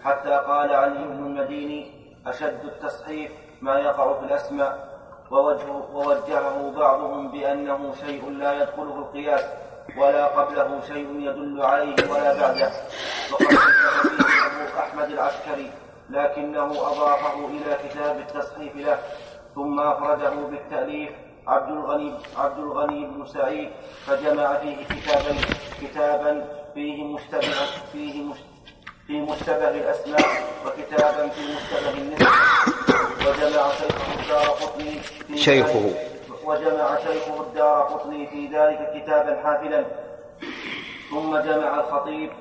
[0.03, 1.91] حتى قال علي بن المديني
[2.27, 4.91] أشد التصحيف ما يقع في الأسماء.
[5.31, 9.45] ووجه ووجهه بعضهم بأنه شيء لا يدخله القياس
[9.97, 12.71] ولا قبله شيء يدل عليه ولا بعده.
[13.31, 15.71] وقد فيه أبو أحمد العسكري
[16.09, 18.99] لكنه أضافه إلى كتاب التصحيف له
[19.55, 21.11] ثم أفرده بالتأليف
[21.47, 23.69] عبد الغني عبد الغني بن سعيد
[24.05, 25.35] فجمع فيه كتابا
[25.81, 28.33] كتابا فيه مشتبه فيه
[29.07, 30.25] في مشتبه الأسماء
[30.65, 32.27] وكتابا في مشتبه النسب.
[33.21, 35.93] وجمع شيخه الدار قطني في شيخه.
[36.45, 39.85] وجمع شيخه الدار قطني في ذلك كتابا حافلا.
[41.11, 42.31] ثم جمع الخطيب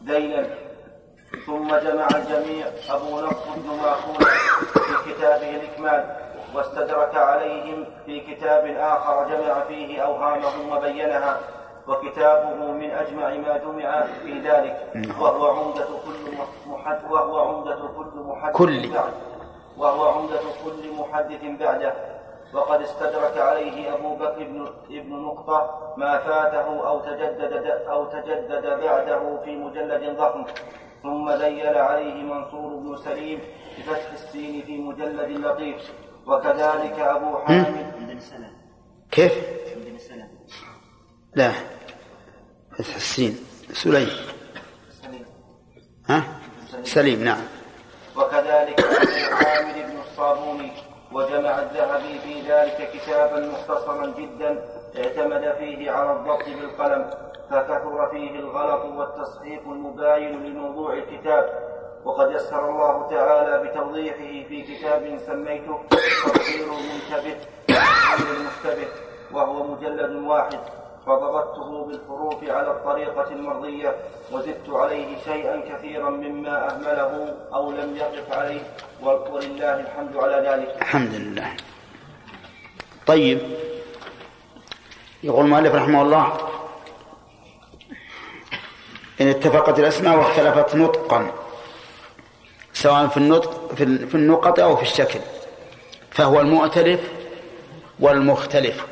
[0.00, 0.46] دينا
[1.46, 4.18] ثم جمع الجميع أبو نصر بن ماخون
[5.04, 6.25] في كتابه الإكمال.
[6.54, 11.38] واستدرك عليهم في كتاب آخر جمع فيه أوهامهم وبينها
[11.88, 14.92] وكتابه من أجمع ما جمع في ذلك.
[15.20, 18.92] وهو عمدة كل محد وهو عمدة كل محدث كل.
[18.94, 19.12] بعد
[19.78, 21.94] وهو عمدة كل محدث بعده.
[22.54, 29.38] وقد استدرك عليه أبو بكر بن ابن نقطة ما فاته أو تجدد أو تجدد بعده
[29.44, 30.44] في مجلد ضخم.
[31.02, 33.40] ثم ذيل عليه منصور بن سليم
[33.78, 35.92] بفتح السين في مجلد لطيف.
[36.26, 37.86] وكذلك أبو حامد.
[39.10, 39.32] كيف؟
[41.34, 41.52] لا.
[42.78, 43.38] فتح السين.
[43.72, 44.08] سليم.
[46.08, 46.22] ها؟
[46.82, 47.42] سليم نعم.
[48.16, 50.72] وكذلك أبو حامد بن الصابوني
[51.12, 54.64] وجمع الذهبي في ذلك كتابا مختصرا جدا
[54.98, 57.10] اعتمد فيه على الضبط بالقلم
[57.50, 61.75] فكثر فيه الغلط والتصحيح المباين لموضوع الكتاب.
[62.06, 67.36] وقد يسر الله تعالى بتوضيحه في كتاب سميته تفسير المنتبه
[68.30, 68.88] المشتبه
[69.32, 70.58] وهو مجلد واحد.
[71.06, 73.96] فضبطته بالحروف على الطريقة المرضية
[74.32, 78.60] وزدت عليه شيئا كثيرا مما أهمله أو لم يقف عليه.
[79.02, 80.76] ولله الحمد على ذلك.
[80.82, 81.56] الحمد لله.
[83.06, 83.38] طيب.
[85.22, 86.32] يقول المؤلف رحمه الله
[89.20, 91.45] إن اتفقت الأسماء واختلفت نطقا.
[92.76, 95.20] سواء في النطق في النقط أو في الشكل.
[96.10, 97.00] فهو المؤتلف
[98.00, 98.86] والمختلف.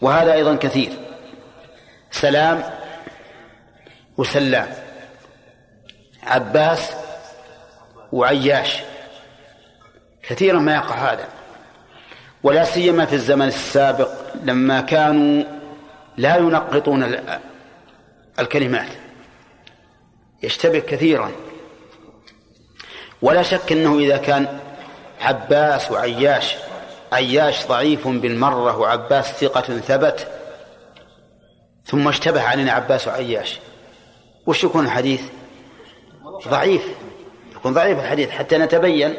[0.00, 0.92] وهذا أيضا كثير.
[2.10, 2.62] سلام
[4.16, 4.68] وسلام.
[6.22, 6.92] عباس
[8.12, 8.82] وعياش.
[10.22, 11.28] كثيرا ما يقع هذا.
[12.42, 14.10] ولا سيما في الزمن السابق
[14.42, 15.44] لما كانوا
[16.16, 17.14] لا ينقطون
[18.38, 18.88] الكلمات.
[20.42, 21.30] يشتبه كثيرا.
[23.22, 24.58] ولا شك إنه إذا كان
[25.20, 26.56] عباس وعياش
[27.12, 30.26] عياش ضعيف بالمرة وعباس ثقة ثبت
[31.86, 33.58] ثم اشتبه علينا عباس وعياش
[34.46, 35.22] وش يكون الحديث؟
[36.48, 36.82] ضعيف
[37.56, 39.14] يكون ضعيف الحديث حتى نتبين.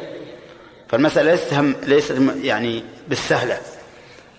[0.88, 1.54] فالمسألة ليست
[1.86, 3.58] ليست يعني بالسهلة.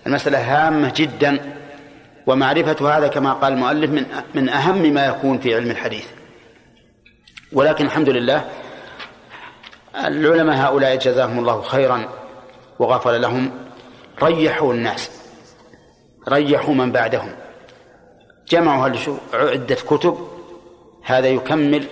[0.06, 1.54] المسألة هامة جدا
[2.26, 6.04] ومعرفة هذا كما قال المؤلف من من أهم ما يكون في علم الحديث.
[7.52, 8.44] ولكن الحمد لله
[9.96, 12.08] العلماء هؤلاء جزاهم الله خيرا
[12.78, 13.50] وغفر لهم.
[14.22, 15.10] ريحوا الناس
[16.28, 17.34] ريحوا من بعدهم.
[18.48, 18.92] جمعوا
[19.32, 20.28] عدة كتب.
[21.02, 21.86] هذا يكمل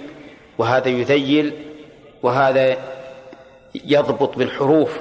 [0.59, 1.65] وهذا يذيل
[2.23, 2.77] وهذا
[3.75, 4.99] يضبط بالحروف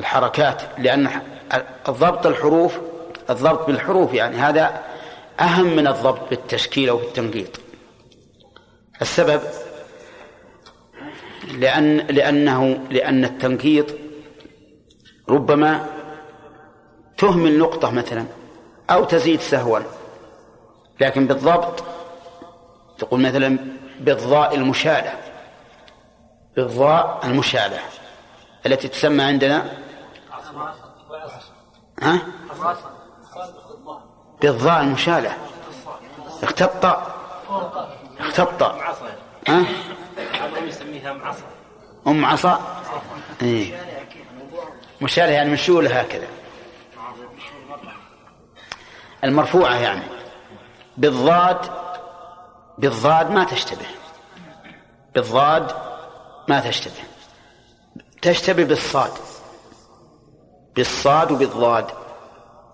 [0.00, 1.10] الحركات لأن
[1.88, 2.78] الضبط الحروف
[3.30, 4.82] الضبط بالحروف يعني هذا
[5.40, 7.60] أهم من الضبط بالتشكيل أو بالتنقيط.
[9.02, 9.40] السبب
[11.52, 13.86] لأن لأنه لأن التنقيط
[15.28, 15.86] ربما
[17.18, 18.24] تهمل نقطة مثلا
[18.90, 19.78] أو تزيد سهوا
[21.00, 21.84] لكن بالضبط
[22.98, 23.58] تقول مثلا
[24.00, 25.12] بالضاء المشالة
[26.56, 27.78] بالضاء المشالة
[28.66, 29.70] التي تسمى عندنا
[32.02, 32.18] ها؟
[34.40, 35.36] بالضاء المشالة
[36.42, 36.86] اختط
[38.20, 38.62] اختط
[39.48, 39.64] ها؟
[42.06, 42.82] أم عصا؟
[43.42, 43.82] إيه.
[45.00, 46.26] مشالة يعني مشولة هكذا.
[49.24, 50.02] المرفوعة يعني.
[50.96, 51.58] بالضاد
[52.78, 53.86] بالضاد ما تشتبه.
[55.14, 55.72] بالضاد
[56.48, 57.02] ما تشتبه.
[58.22, 59.12] تشتبه بالصاد.
[60.76, 61.86] بالصاد وبالضاد.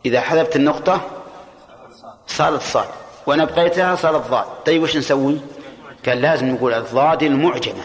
[0.07, 1.01] إذا حذفت النقطة
[2.27, 2.89] صارت صاد.
[3.27, 4.47] وأنا أبقيتها صارت ضاد.
[4.67, 5.41] طيب وش نسوي؟
[6.07, 7.85] قال لازم نقول الضاد المعجمة.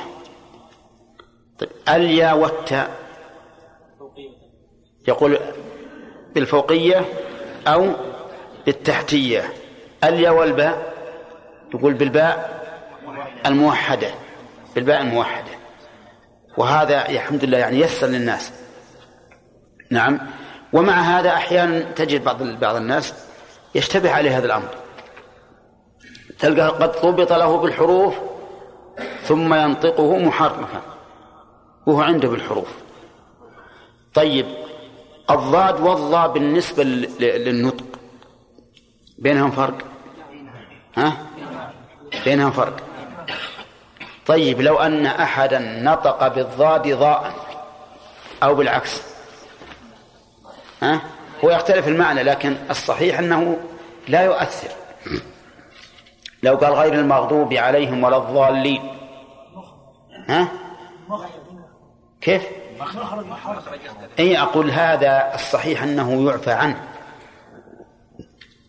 [1.60, 2.90] طيب اليا والتاء
[5.08, 5.40] يقول
[6.36, 7.06] بالفوقية
[7.68, 7.88] أو
[8.66, 9.54] بالتحتية.
[10.04, 10.94] اليا والباء
[11.74, 12.60] يقول بالباء
[13.46, 14.12] الموحدة.
[14.76, 15.52] بالباء الموحدة.
[16.58, 18.52] وهذا الحمد لله يعني يسر للناس.
[19.90, 20.20] نعم.
[20.74, 23.14] ومع هذا أحيانا تجد بعض بعض الناس
[23.76, 24.70] يشتبه عليه هذا الأمر.
[26.40, 28.16] تلقى قد ضبط له بالحروف
[29.24, 30.82] ثم ينطقه محرفا.
[31.86, 32.68] وهو عنده بالحروف.
[34.14, 34.46] طيب
[35.30, 36.84] الضاد والضاء بالنسبة
[37.20, 37.86] للنطق
[39.18, 39.78] بينهم فرق؟
[40.98, 41.18] ها؟
[42.26, 42.78] بينهم فرق.
[44.26, 47.34] طيب لو أن أحدا نطق بالضاد ضاء
[48.44, 49.02] أو بالعكس
[50.82, 51.02] ها؟
[51.44, 53.58] هو يختلف المعنى لكن الصحيح أنه
[54.08, 54.70] لا يؤثر.
[56.44, 58.90] لو قال غير المغضوب عليهم ولا الضالين
[60.30, 60.48] ها؟
[62.22, 62.48] كيف؟
[64.20, 66.88] اي أقول هذا الصحيح أنه يعفى عنه.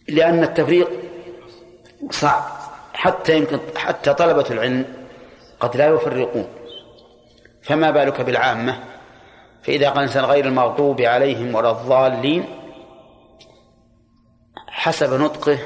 [0.09, 0.91] لأن التفريق
[2.11, 2.43] صعب.
[2.95, 4.85] حتى يمكن حتى طلبة العلم
[5.61, 6.49] قد لا يفرقون.
[7.63, 8.85] فما بالك بالعامة؟
[9.63, 12.45] فإذا قال الإنسان غير المغضوب عليهم ولا الضالين
[14.69, 15.59] حسب نطقه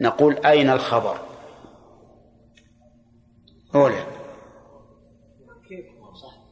[0.00, 1.16] نقول أين الخبر؟
[3.74, 4.19] أولى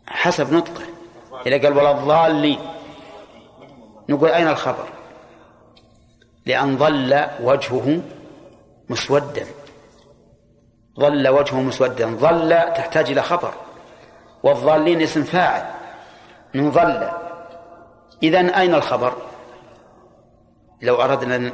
[0.08, 0.84] حسب نطقه.
[1.46, 2.58] إذا قال ولا الضالين
[4.08, 4.88] نقول أين الخبر؟
[6.46, 8.00] لأن ظل وجهه
[8.88, 9.46] مسودا.
[11.00, 12.06] ظل وجهه مسودا.
[12.06, 13.52] ظل تحتاج إلى خبر.
[14.42, 15.64] والضالين اسم فاعل.
[16.54, 17.08] من ظل.
[18.22, 19.12] إذا أين الخبر؟
[20.82, 21.52] لو أردنا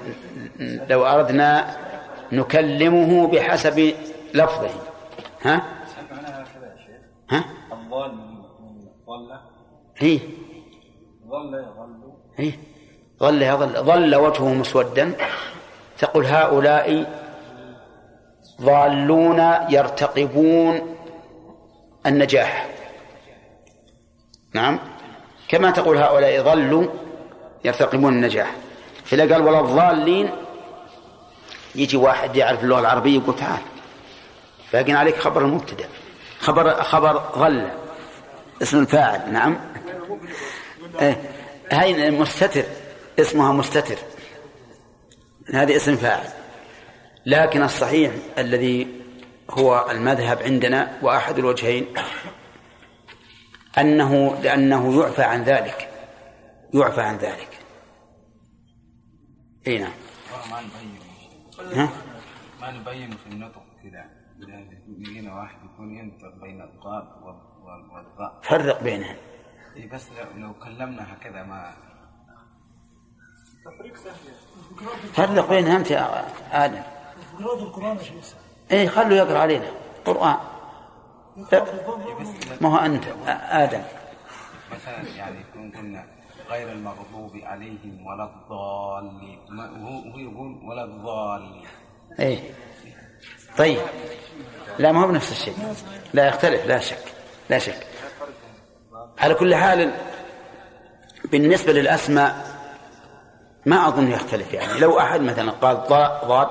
[0.89, 1.77] لو أردنا
[2.33, 3.95] نكلمه بحسب
[4.35, 4.71] لفظه؟
[5.43, 5.63] ها؟
[7.73, 8.13] الضال
[9.07, 9.39] ظل
[11.29, 12.53] ظل يظل.
[13.21, 13.83] ظل يظل.
[13.85, 15.13] ظل وجهه مسودا.
[15.99, 17.13] تقول هؤلاء
[18.63, 20.97] ضالون يرتقبون
[22.07, 22.69] النجاح.
[24.55, 24.79] نعم.
[25.49, 26.87] كما تقول هؤلاء ظلوا
[27.65, 28.55] يرتقبون النجاح.
[29.05, 30.31] فإذا قال ولا الضالين
[31.75, 33.63] يجي واحد يعرف اللغة العربية يقول تعال.
[34.73, 35.89] باقي عليك خبر المبتدأ.
[36.39, 37.69] خبر خبر ظل.
[38.63, 39.33] اسم الفاعل.
[39.33, 39.74] نعم.
[41.73, 42.65] هاي مستتر
[43.19, 43.97] اسمها مستتر.
[45.55, 46.29] هذه اسم فاعل.
[47.27, 49.01] لكن الصحيح الذي
[49.51, 51.87] هو المذهب عندنا وأحد الوجهين
[53.79, 55.89] أنه لأنه يعفى عن ذلك.
[56.75, 57.49] يعفى عن ذلك.
[59.67, 59.93] إي نعم.
[61.73, 61.89] ها؟
[62.61, 64.05] ما نبين في النطق كذا
[65.19, 67.05] اذا واحد يكون ينطق بين الضاد
[67.65, 69.34] والضاء فرق بينها إيه
[69.77, 71.75] بس لو, لو كلمنا هكذا ما
[75.13, 76.83] فرق بينها انت يا آدم.
[78.73, 79.71] اي خلوا يقرأ علينا.
[80.05, 80.37] قرآن.
[82.61, 83.83] ما هو أنت آدم.
[84.73, 86.05] مثلا يعني يكون قلنا
[86.51, 89.39] غير المغضوب عليهم ولا الضالين.
[89.51, 91.67] وهو يقول ولا الضالين.
[92.21, 92.43] اي
[93.59, 93.81] طيب.
[94.79, 95.75] لا ما هو بنفس الشيء.
[96.15, 96.67] لا يختلف.
[96.67, 97.13] لا شك.
[97.51, 97.87] لا شك.
[99.19, 99.91] على كل حال
[101.25, 102.55] بالنسبة للأسماء
[103.67, 104.81] ما أظن يختلف يعني.
[104.81, 106.49] لو أحد مثلا قال ضا- ضاد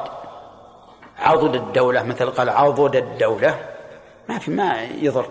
[1.19, 3.59] عضد الدولة مثل قال عضد الدولة
[4.29, 5.29] ما في ما يضر.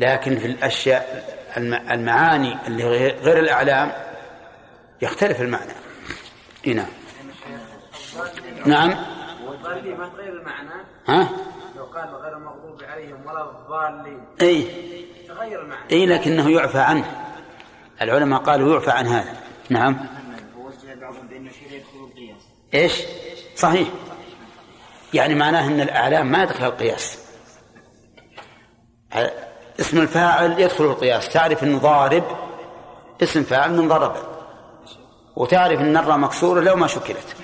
[0.00, 1.24] لكن في الأشياء
[1.56, 3.92] الم- المعاني اللي غير الأعلام
[5.02, 5.72] يختلف المعنى.
[6.66, 6.86] إي نعم.
[8.66, 8.90] نعم.
[10.28, 10.70] المعنى.
[11.08, 11.28] ها؟
[11.92, 14.26] لو قال غير المغضوب عليهم ولا الضالين.
[14.40, 14.62] إي.
[15.28, 15.90] تغير المعنى.
[15.92, 17.04] إي لكنه يعفى عنه.
[18.02, 19.36] العلماء قالوا يعفى عن هذا.
[19.70, 20.06] نعم.
[20.56, 21.28] ووجه بعضهم
[21.70, 22.42] يدخل القياس.
[22.74, 22.92] إيش؟
[23.56, 23.88] صحيح.
[25.14, 27.18] يعني معناه أن الأعلام ما يدخل القياس.
[29.80, 31.28] اسم الفاعل يدخل القياس.
[31.28, 32.24] تعرف أنه ضارب
[33.22, 34.16] اسم فاعل من ضرب
[35.36, 37.36] وتعرف أن الراء مكسورة لو ما شكلت.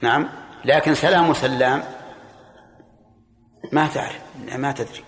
[0.00, 0.28] نعم.
[0.64, 1.99] لكن سلام وسلام
[3.72, 4.18] ما تعرف
[4.56, 5.04] ما تدري.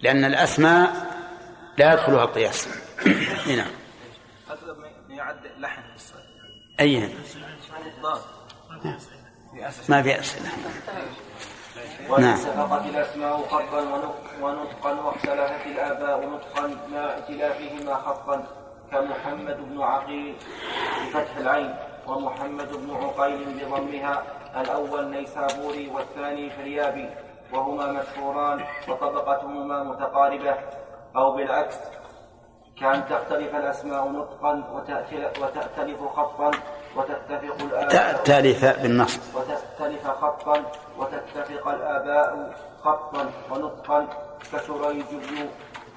[0.00, 0.92] لأن الأسماء
[1.78, 2.68] لا يدخلها القياس.
[3.56, 3.70] نعم.
[5.10, 5.82] يعد لحن
[8.02, 8.20] ضاد
[9.88, 10.48] ما في اسئله
[12.18, 12.38] نعم.
[12.88, 18.46] الأسماء خطا ونط- ونطقا واختلفت الآباء نطقا مع ائتلافهما خطا
[18.92, 20.34] كمحمد بن عقيل
[21.06, 21.74] بفتح العين
[22.06, 24.22] ومحمد بن عقيل بضمها
[24.60, 27.08] الأول نيسابوري والثاني فريابي
[27.52, 30.54] وهما مشهوران وطبقتهما متقاربة
[31.16, 31.76] أو بالعكس
[32.80, 36.50] كان تختلف الأسماء نطقا وتأتل- وتأتلف خطا
[36.96, 40.62] وتتفق الآباء تالف بالنصب وتختلف خطا
[40.98, 44.06] وتتفق الآباء خطا ونطقا
[44.52, 45.48] كشريج بن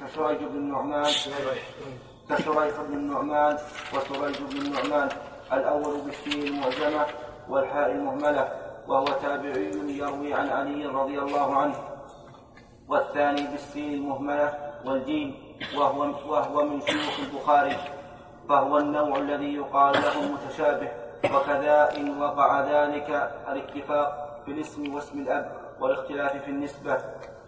[0.07, 1.05] كشريج بن النعمان
[2.29, 3.57] كشريح بن النعمان
[3.93, 5.09] وسريج بن النعمان
[5.53, 7.05] الأول بالشين المعجمة
[7.49, 8.51] والحاء المهملة.
[8.87, 11.75] وهو تابعي يروي عن علي رضي الله عنه.
[12.87, 14.53] والثاني بالسين المهملة
[14.85, 15.35] والجيم
[15.77, 17.75] وهو وهو من شيوخ البخاري.
[18.49, 20.91] فهو النوع الذي يقال له المتشابه
[21.35, 23.09] وكذا إن وقع ذلك
[23.49, 26.97] الاتفاق في الاسم واسم الأب والاختلاف في النسبة.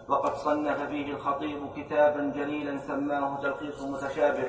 [0.08, 4.48] وقد صنف فيه الخطيب كتابا جليلا سماه تلخيص متشابه.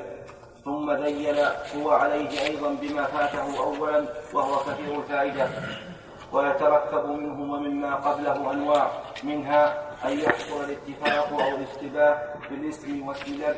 [0.65, 1.39] ثم ذيل
[1.75, 5.47] هو عليه أيضا بما فاته أولا وهو كثير الفائدة.
[6.31, 8.91] ويتركب منه ومما قبله أنواع
[9.23, 9.63] منها
[10.07, 13.55] أن يحصل الاتفاق أو الاشتباه في الاسم واسم الأب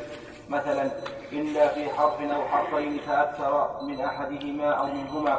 [0.50, 0.92] مثلا
[1.32, 5.36] إلا في حرف أو حرفين فأكثر من أحدهما أو منهما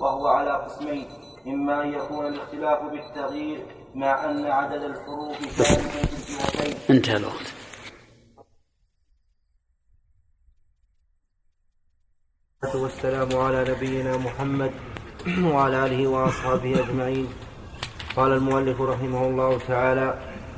[0.00, 1.08] وهو على قسمين.
[1.46, 6.96] إما أن يكون الاختلاف بالتغيير مع أن عدد الحروف ثابتا في الجهتين.
[6.96, 7.54] انتهى الوقت.
[12.74, 14.72] والسلام على نبينا محمد.
[15.54, 17.28] وعلى آله وأصحابه أجمعين.
[18.16, 20.14] قال المؤلف رحمه الله تعالى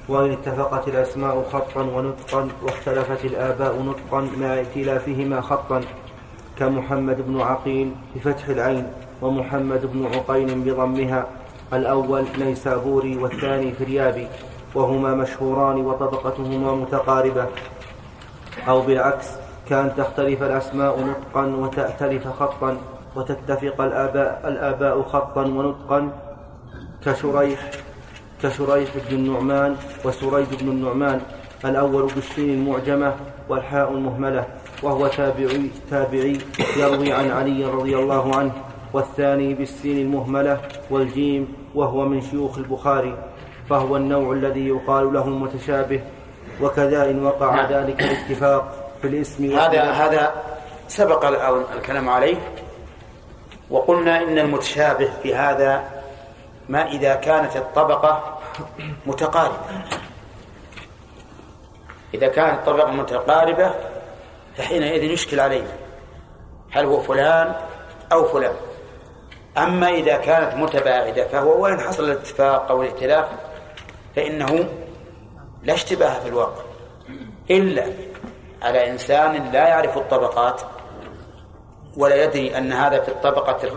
[0.08, 5.80] وإن اتفقت الأسماء خطا ونطقا واختلفت الآباء نطقا مع ائتلافهما خطا
[6.58, 8.86] كمحمد بن عقيل بفتح العين
[9.22, 11.26] ومحمد بن عقيل بضمها
[11.72, 14.28] الأول نيسابوري والثاني فريابي
[14.74, 17.46] وهما مشهوران وطبقتهما متقاربة.
[18.68, 19.26] أو بالعكس
[19.68, 22.76] كأن تختلف الأسماء نطقا وتأتلف خطا
[23.16, 26.10] وتتفق الآباء, الآباء خطا ونطقا
[27.06, 27.70] كشريح
[28.42, 31.20] كشريح بن النعمان وسريج بن النعمان
[31.64, 33.14] الأول بالشين المعجمة
[33.48, 34.44] والحاء المهملة
[34.82, 36.38] وهو تابعي تابعي
[36.76, 38.52] يروي عن علي رضي الله عنه
[38.92, 43.18] والثاني بالسين المهملة والجيم وهو من شيوخ البخاري
[43.70, 46.00] فهو النوع الذي يقال له المتشابه
[46.62, 47.72] وكذا إن وقع نعم.
[47.72, 50.32] ذلك الاتفاق في الاسم هذا هذا
[50.88, 52.36] سبق ال- الكلام عليه
[53.70, 56.02] وقلنا إن المتشابه في هذا
[56.68, 58.38] ما إذا كانت الطبقة
[59.06, 59.58] متقاربة.
[62.14, 63.74] إذا كانت الطبقة متقاربة
[64.56, 65.72] فحينئذ يشكل علينا
[66.70, 67.54] هل هو فلان
[68.12, 68.54] أو فلان.
[69.58, 73.28] أما إذا كانت متباعدة فهو وين حصل الاتفاق أو الائتلاف
[74.16, 74.68] فإنه
[75.62, 76.62] لا اشتباه في الواقع.
[77.50, 77.86] إلا
[78.62, 80.62] على إنسان لا يعرف الطبقات
[81.96, 83.70] ولا يدري أن هذا في الطبقة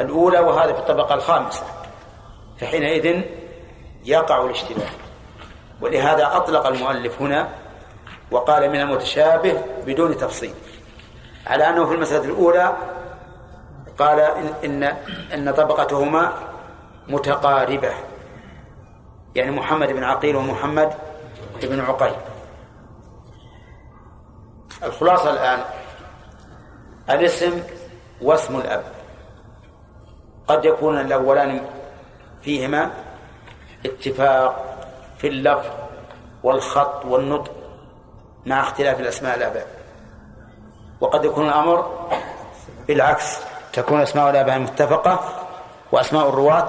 [0.00, 1.64] الأولى وهذا في الطبقة الخامسة.
[2.60, 3.22] فحينئذ
[4.04, 4.90] يقع الاشتباه.
[5.80, 7.48] ولهذا أطلق المؤلف هنا
[8.30, 10.54] وقال من المتشابه بدون تفصيل.
[11.46, 12.76] على أنه في المسألة الأولى
[13.98, 14.20] قال
[14.64, 14.82] إن
[15.34, 16.32] إن طبقتهما
[17.08, 17.92] متقاربة.
[19.34, 20.94] يعني محمد بن عقيل ومحمد
[21.62, 22.14] بن عقيل.
[24.82, 25.58] الخلاصة الآن
[27.10, 27.62] الاسم
[28.22, 28.84] واسم الأب.
[30.48, 31.60] قد يكون الأولان
[32.42, 32.90] فيهما
[33.86, 34.78] اتفاق
[35.18, 35.70] في اللفظ
[36.42, 37.52] والخط والنطق
[38.46, 39.66] مع اختلاف الأسماء الآباء.
[41.00, 42.08] وقد يكون الأمر
[42.88, 43.38] بالعكس
[43.72, 45.46] تكون أسماء الآباء متفقة
[45.92, 46.68] وأسماء الرواة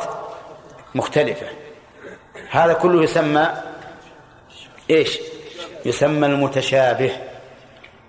[0.95, 1.47] مختلفة.
[2.49, 3.47] هذا كله يسمى
[4.89, 5.19] إيش؟
[5.85, 7.11] يسمى المتشابه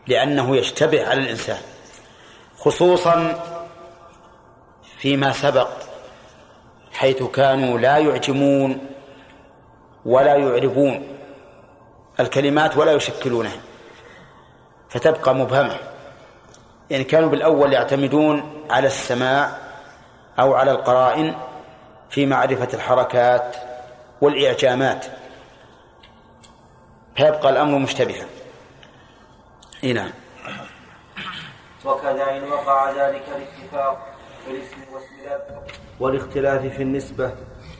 [0.07, 1.59] لأنه يشتبه على الإنسان.
[2.61, 3.43] خصوصا
[4.99, 5.69] فيما سبق
[6.93, 8.87] حيث كانوا لا يعجمون
[10.05, 11.09] ولا يعربون
[12.21, 13.61] الكلمات ولا يشكلونها
[14.89, 15.77] فتبقى مبهمة.
[16.91, 19.57] يعني كانوا بالأول يعتمدون على السماع
[20.39, 21.35] أو على القرائن
[22.11, 23.57] في معرفة الحركات
[24.21, 25.07] والإعجامات.
[27.17, 28.27] فيبقى الأمر مشتبها.
[29.85, 30.11] إي نعم.
[31.85, 34.07] وكذا إن وقع ذلك الاتفاق
[34.45, 35.62] في الاسم واسم الأب
[36.01, 37.31] والاختلاف في النسبة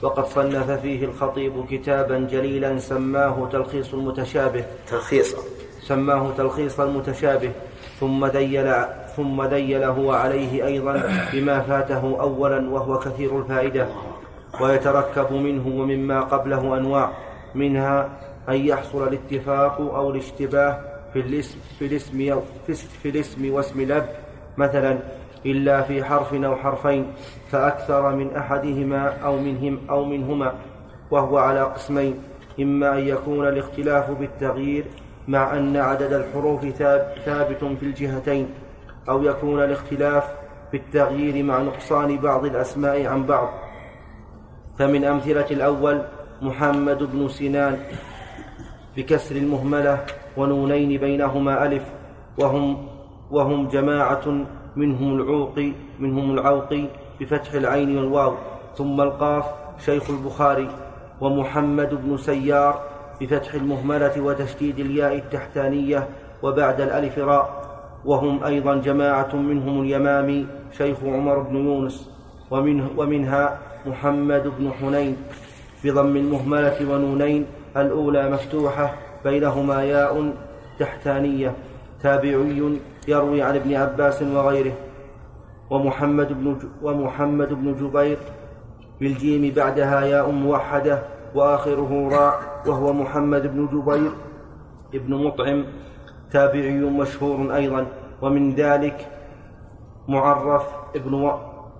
[0.01, 4.65] وقد صنف فيه الخطيب كتابا جليلا سماه تلخيص المتشابه.
[4.87, 5.37] تلخيصا.
[5.81, 7.51] سماه تلخيص المتشابه.
[7.99, 8.73] ثم ذيل
[9.17, 13.87] ثم ذيله عليه أيضا بما فاته أولا وهو كثير الفائدة.
[14.61, 17.11] ويتركب منه ومما قبله أنواع
[17.55, 18.09] منها
[18.49, 22.41] أن يحصل الاتفاق أو الاشتباه في الاسم في الاسم
[23.03, 24.09] في الاسم واسم الأب
[24.57, 24.99] مثلا
[25.45, 27.13] إلا في حرف أو حرفين
[27.51, 30.53] فأكثر من أحدهما أو منهم أو منهما
[31.11, 32.19] وهو على قسمين
[32.59, 34.85] إما أن يكون الاختلاف بالتغيير
[35.27, 36.65] مع أن عدد الحروف
[37.25, 38.47] ثابت في الجهتين
[39.09, 40.23] أو يكون الاختلاف
[40.71, 43.49] بالتغيير مع نقصان بعض الأسماء عن بعض.
[44.79, 46.01] فمن أمثلة الأول
[46.41, 47.77] محمد بن سنان
[48.97, 50.05] بكسر المهملة
[50.37, 51.83] ونونين بينهما ألف
[52.37, 52.87] وهم
[53.31, 56.85] وهم جماعة منهم العوقي منهم العوقي
[57.19, 58.33] بفتح العين والواو
[58.75, 59.45] ثم القاف
[59.85, 60.67] شيخ البخاري
[61.21, 62.81] ومحمد بن سيار
[63.21, 66.07] بفتح المهملة وتشديد الياء التحتانية
[66.43, 67.61] وبعد الألف راء
[68.05, 72.09] وهم أيضا جماعة منهم اليمامي شيخ عمر بن يونس
[72.51, 75.17] ومنه ومنها محمد بن حنين
[75.83, 77.45] بضم المهملة ونونين
[77.77, 78.93] الأولى مفتوحة
[79.23, 80.33] بينهما ياء
[80.79, 81.53] تحتانية.
[82.03, 84.73] تابعي يروي عن ابن عباس وغيره.
[85.69, 88.17] ومحمد بن ومحمد بن جبير
[88.99, 91.01] بالجيم بعدها ياء موحدة
[91.35, 94.11] وآخره راء وهو محمد بن جبير
[94.93, 95.65] ابن مطعم.
[96.31, 97.87] تابعي مشهور أيضا.
[98.21, 99.07] ومن ذلك
[100.07, 100.65] معرف
[100.95, 101.31] ابن.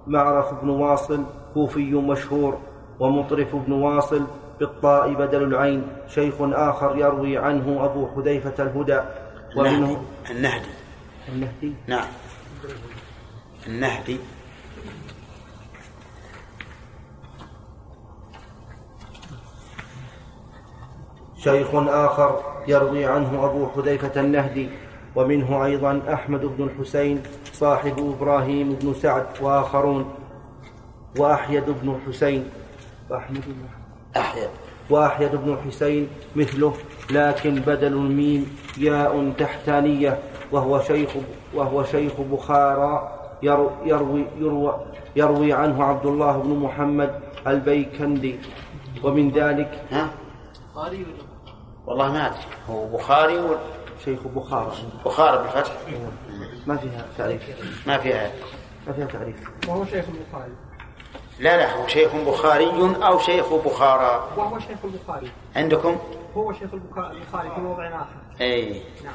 [0.07, 1.23] معرف بن واصل
[1.53, 2.57] كوفي مشهور.
[2.99, 4.21] ومطرف بن واصل
[4.61, 5.87] بالطاء بدل العين.
[6.07, 9.01] شيخ آخر يروي عنه أبو حذيفة الهدى.
[9.57, 10.73] ومنه النهدي.
[11.29, 11.73] النهدي.
[11.87, 12.07] نعم.
[13.67, 14.17] النهدي.
[21.37, 24.69] شيخ آخر يروي عنه أبو حذيفة النهدي.
[25.15, 30.13] ومنه أيضا أحمد بن الحسين صاحب إبراهيم بن سعد وآخرون.
[31.17, 32.49] وأحيد بن الحسين.
[33.09, 33.80] وأحمد بن
[34.17, 34.49] أحيد
[34.89, 36.73] وأحيد بن الحسين مثله
[37.11, 40.19] لكن بدل الميم ياء تحتانية
[40.51, 41.09] وهو شيخ
[41.53, 44.25] وهو شيخ بخارى يروي, يروي,
[45.15, 48.39] يروي عنه عبد الله بن محمد البيكندي.
[49.03, 50.09] ومن ذلك ها؟
[51.87, 52.39] والله ما أدري.
[52.69, 53.55] هو بخاري و...
[54.05, 54.71] شيخ بخارى.
[55.05, 55.71] بخارى بالفتح.
[56.67, 57.41] ما فيها تعريف.
[57.87, 58.31] ما فيها.
[58.87, 59.35] ما فيها تعريف.
[59.67, 60.51] وهو شيخ البخاري.
[61.41, 62.65] لا لا هو شيخ بخاري
[63.07, 64.27] أو شيخ بخارى.
[64.37, 65.31] وهو شيخ البخاري.
[65.55, 65.97] عندكم؟
[66.37, 68.07] هو شيخ البخاري في موضع آخر.
[68.41, 69.13] أي نعم.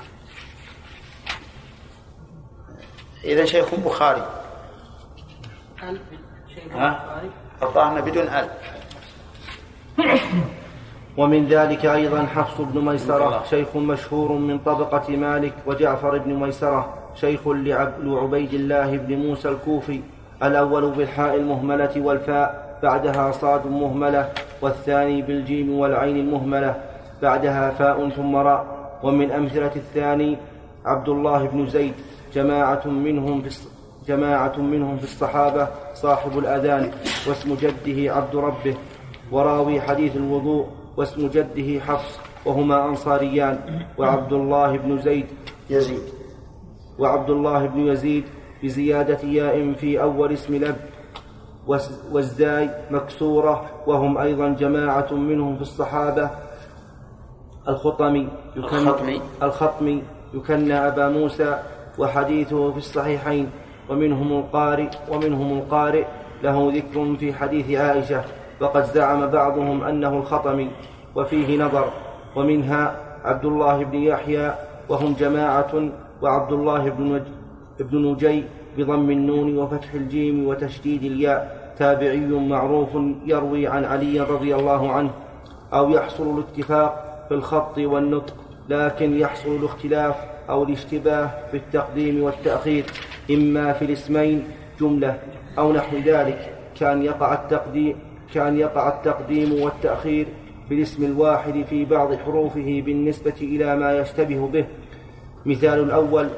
[3.24, 4.27] إذا شيخ بخاري.
[5.79, 6.01] هل
[6.55, 7.31] شيخ ها؟ البخاري.
[7.62, 8.49] الظاهر بدون أل
[11.18, 17.49] ومن ذلك أيضا حفص بن ميسرة شيخ مشهور من طبقة مالك وجعفر بن ميسرة شيخ
[17.49, 20.01] لعب- لعبيد الله بن موسى الكوفي.
[20.43, 24.28] الأول بالحاء المهملة والفاء بعدها صاد مهملة
[24.62, 26.74] والثاني بالجيم والعين المهملة
[27.22, 28.76] بعدها فاء ثم راء.
[29.03, 30.37] ومن أمثلة الثاني
[30.84, 31.95] عبد الله بن زيد
[32.34, 33.51] جماعة منهم في
[34.09, 36.91] جماعة منهم في الصحابة صاحب الأذان
[37.28, 38.74] واسم جده عبد ربه
[39.32, 40.66] وراوي حديث الوضوء
[40.97, 43.59] واسم جده حفص وهما أنصاريان
[43.99, 45.26] وعبد الله بن زيد
[45.70, 46.03] يزيد.
[46.99, 48.24] وعبد الله بن يزيد
[48.66, 50.76] بزيادة ياء في أول اسم الأب
[52.12, 56.30] والزاي مكسورة وهم أيضا جماعة منهم في الصحابة.
[57.68, 59.20] الخطمي الخطمي.
[59.42, 60.02] الخطمي
[60.34, 61.62] يكنى أبا موسى
[61.98, 63.50] وحديثه في الصحيحين.
[63.90, 66.04] ومنهم القارئ ومنهم القارئ
[66.42, 68.24] له ذكر في حديث عائشة.
[68.60, 70.70] وقد زعم بعضهم أنه الخطمي
[71.14, 71.90] وفيه نظر.
[72.36, 74.54] ومنها عبد الله بن يحيى
[74.88, 75.72] وهم جماعة
[76.22, 77.22] وعبد الله بن
[77.81, 78.45] ابن نجي
[78.79, 81.66] بضم النون وفتح الجيم وتشديد الياء.
[81.79, 82.89] تابعي معروف
[83.27, 85.11] يروي عن علي رضي الله عنه.
[85.72, 88.35] أو يحصل الاتفاق في الخط والنطق
[88.68, 90.16] لكن يحصل الاختلاف
[90.51, 92.85] أو الاشتباه في التقديم والتأخير.
[93.31, 94.45] إما في الاسمين
[94.81, 95.18] جملة
[95.59, 96.53] أو نحو ذلك.
[96.81, 97.97] كان يقع التقديم
[98.35, 100.27] كان يقع التقديم والتأخير
[100.68, 104.64] في الاسم الواحد في بعض حروفه بالنسبة إلى ما يشتبه به.
[105.47, 106.29] مثال الأول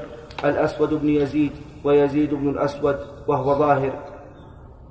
[0.44, 1.52] الأسود بن يزيد
[1.84, 3.92] ويزيد بن الأسود وهو ظاهر.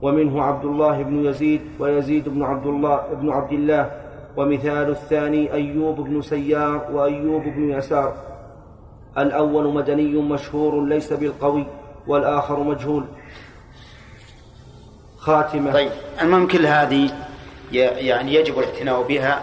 [0.01, 3.91] ومنه عبد الله بن يزيد ويزيد بن عبد الله بن عبد الله.
[4.37, 8.13] ومثال الثاني أيوب بن سيار وأيوب بن يسار.
[9.17, 11.65] الأول مدني مشهور ليس بالقوي
[12.07, 13.05] والآخر مجهول.
[15.17, 15.73] خاتمة.
[15.73, 15.91] طيب
[16.21, 17.09] المهم كل هذه
[17.71, 19.41] يعني يجب الاعتناء بها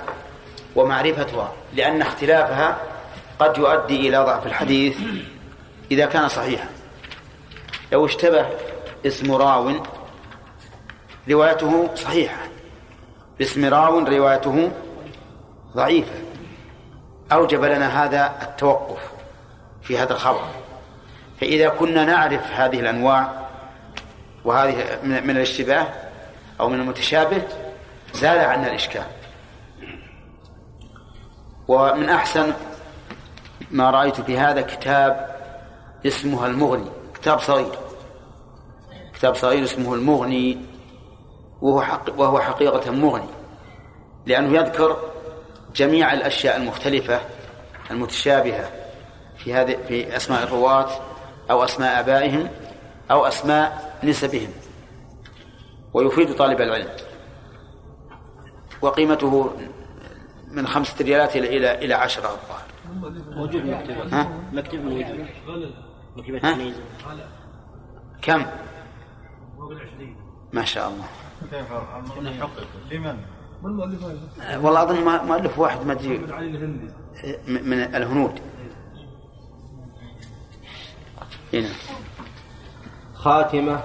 [0.77, 2.77] ومعرفتها لأن اختلافها
[3.39, 4.99] قد يؤدي إلى ضعف الحديث.
[5.95, 6.69] إذا كان صحيحا.
[7.93, 8.47] لو اشتبه
[9.07, 9.73] اسم راو
[11.29, 12.43] روايته صحيحة.
[13.39, 14.71] باسم راو روايته
[15.77, 16.15] ضعيفة.
[17.33, 18.99] أوجب لنا هذا التوقف
[19.83, 20.45] في هذا الخبر.
[21.41, 23.33] فإذا كنا نعرف هذه الأنواع
[24.45, 25.87] وهذه من الاشتباه
[26.61, 27.43] أو من المتشابه
[28.15, 29.07] زال عنا الإشكال.
[31.69, 32.53] ومن أحسن
[33.71, 35.34] ما رأيت في هذا كتاب
[36.07, 36.91] اسمه المغني.
[37.15, 37.79] كتاب صغير.
[39.15, 40.59] كتاب صغير اسمه المغني
[41.63, 43.29] وهو, حق وهو حقيقة مغني.
[44.27, 44.97] لأنه يذكر
[45.75, 47.21] جميع الأشياء المختلفة
[47.91, 48.71] المتشابهة
[49.37, 50.91] في هذه في أسماء الرواة
[51.51, 52.49] أو أسماء آبائهم
[53.11, 54.51] أو أسماء نسبهم.
[55.95, 56.89] ويفيد طالب العلم.
[58.83, 59.51] وقيمته
[60.51, 62.65] من خمسة ريالات إلى إلى إلى عشرة الظاهر
[63.37, 63.97] موجود مكتوب.
[64.13, 65.27] ها؟ مكتوب موجود
[66.17, 66.73] مكتوب
[68.23, 68.47] كم؟
[70.53, 71.05] ما شاء الله.
[72.91, 73.17] لمن؟
[74.63, 76.19] والله أظن مؤلف واحد ما أدري.
[77.49, 78.41] من الهنود.
[81.53, 81.69] هنا
[83.15, 83.81] خاتمة.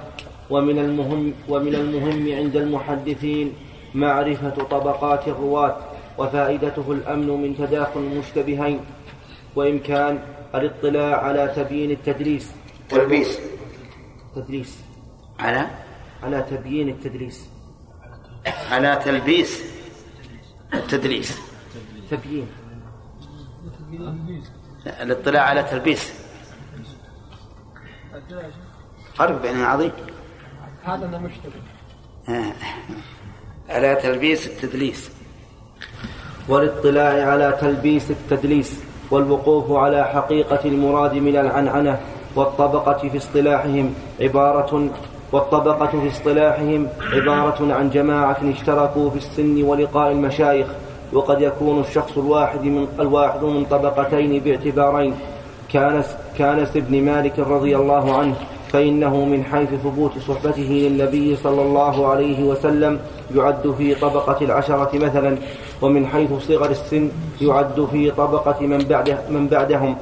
[0.49, 3.53] ومن المهم ومن المهم عند المحدثين
[3.95, 5.77] معرفة طبقات الرواة
[6.17, 8.79] وفائدته الأمن من تداخل المشتبهين.
[9.55, 10.19] وإمكان
[10.55, 12.51] الاطلاع على تبيين التدليس.
[12.89, 13.39] تلبيس.
[14.35, 14.77] تدليس.
[15.39, 15.69] على؟
[16.23, 17.45] على تبيين التدليس.
[18.71, 19.63] على تلبيس.
[20.73, 21.37] التدليس.
[22.11, 22.47] تبيين.
[24.85, 26.13] الاطلاع على تلبيس.
[29.15, 29.91] فرق بين عظيم.
[30.83, 31.61] هذا أنا مشتبه
[32.29, 32.53] آه.
[33.69, 35.09] على تلبيس التدليس.
[36.47, 38.88] والاطلاع على تلبيس التدليس.
[39.11, 41.99] والوقوف على حقيقة المراد من العنعنة
[42.35, 44.89] والطبقة في اصطلاحهم عبارة
[45.31, 50.67] والطبقة في اصطلاحهم عبارة عن جماعة اشتركوا في السن ولقاء المشايخ
[51.13, 55.13] وقد يكون الشخص الواحد من الواحد من طبقتين باعتبارين.
[55.73, 58.35] كانس كانس بن مالك رضي الله عنه
[58.71, 62.99] فإنه من حيث ثبوت صحبته للنبي صلى الله عليه وسلم
[63.35, 65.37] يعد في طبقة العشرة مثلا.
[65.81, 67.09] ومن حيث صغر السن
[67.41, 69.95] يعد في طبقة من, بعده من بعدهم.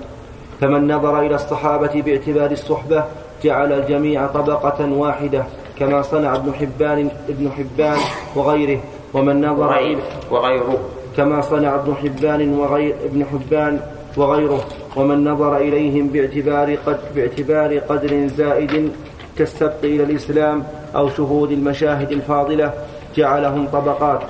[0.61, 3.03] فمن نظر إلى الصحابة باعتبار الصحبة
[3.43, 5.43] جعل الجميع طبقة واحدة
[5.79, 7.97] كما صنع ابن حبان ابن حبان
[8.35, 8.79] وغيره.
[9.13, 10.01] ومن نظر إلى
[10.31, 10.77] وغيره.
[11.17, 13.79] كما صنع ابن حبان وغير ابن حبان
[14.17, 14.65] وغيره.
[14.95, 18.91] ومن نظر إليهم باعتبار قد باعتبار قدر زائد
[19.37, 20.63] كالسبق إلى الإسلام
[20.95, 22.73] أو شهود المشاهد الفاضلة
[23.15, 24.21] جعلهم طبقات.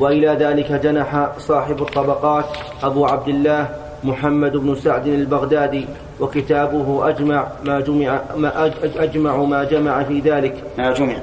[0.00, 2.44] وإلى ذلك جنح صاحب الطبقات
[2.82, 3.68] أبو عبد الله
[4.04, 5.86] محمد بن سعد البغدادي
[6.20, 10.54] وكتابه أجمع ما جمع ما أجمع ما جمع في ذلك.
[10.78, 11.16] ما جمع.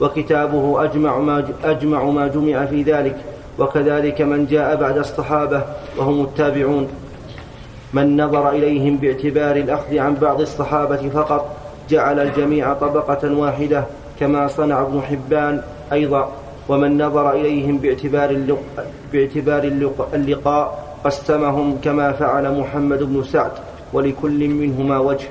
[0.00, 3.16] وكتابه أجمع ما أجمع ما جمع في ذلك.
[3.58, 5.62] وكذلك من جاء بعد الصحابة
[5.96, 6.88] وهم التابعون.
[7.92, 11.56] من نظر إليهم باعتبار الأخذ عن بعض الصحابة فقط
[11.90, 13.84] جعل الجميع طبقة واحدة
[14.20, 15.62] كما صنع ابن حبان
[15.92, 16.32] أيضا.
[16.68, 18.62] ومن نظر إليهم باعتبار اللق...
[19.12, 20.08] باعتبار اللق...
[20.14, 23.52] اللقاء قسمهم كما فعل محمد بن سعد
[23.92, 25.28] ولكل منهما وجه.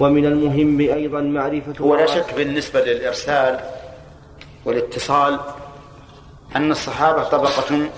[0.00, 3.60] ومن المهم أيضا معرفة ولا شك بالنسبة للإرسال
[4.64, 5.40] والاتصال
[6.56, 7.88] أن الصحابة طبقة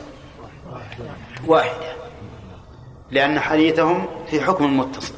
[1.46, 1.86] واحدة
[3.10, 5.14] لأن حديثهم في حكم المتصل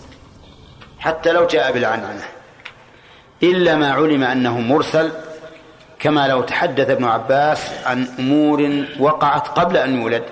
[0.99, 2.25] حتى لو جاء بالعنعنة
[3.43, 5.13] إلا ما علم أنه مرسل
[5.99, 10.25] كما لو تحدث ابن عباس عن أمور وقعت قبل أن يولد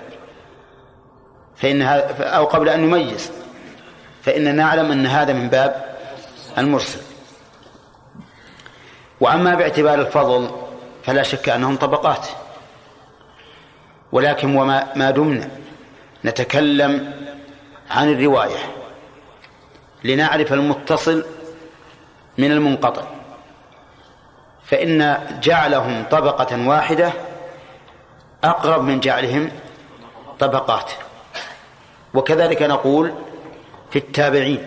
[1.56, 3.32] فإن هذا أو قبل أن يميز
[4.22, 5.96] فإننا نعلم أن هذا من باب
[6.58, 7.00] المرسل.
[9.20, 10.50] وأما باعتبار الفضل
[11.04, 12.26] فلا شك أنهم طبقات.
[14.12, 15.48] ولكن وما ما دمنا
[16.24, 17.12] نتكلم
[17.90, 18.58] عن الرواية
[20.04, 21.24] لنعرف المتصل
[22.38, 23.13] من المنقطع.
[24.64, 27.12] فإن جعلهم طبقة واحدة
[28.44, 29.50] أقرب من جعلهم
[30.38, 30.92] طبقات.
[32.14, 33.14] وكذلك نقول
[33.90, 34.66] في التابعين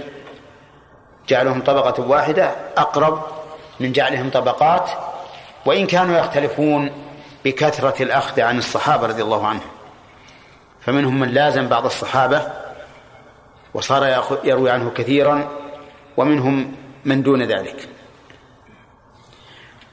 [1.28, 3.24] جعلهم طبقة واحدة أقرب
[3.80, 4.90] من جعلهم طبقات
[5.66, 6.92] وإن كانوا يختلفون
[7.46, 9.70] بكثرة الأخذ عن الصحابة رضي الله عنهم.
[10.82, 12.48] فمنهم من لازم بعض الصحابة
[13.74, 15.50] وصار يروي عنه كثيرا
[16.18, 16.76] ومنهم
[17.06, 17.97] من دون ذلك.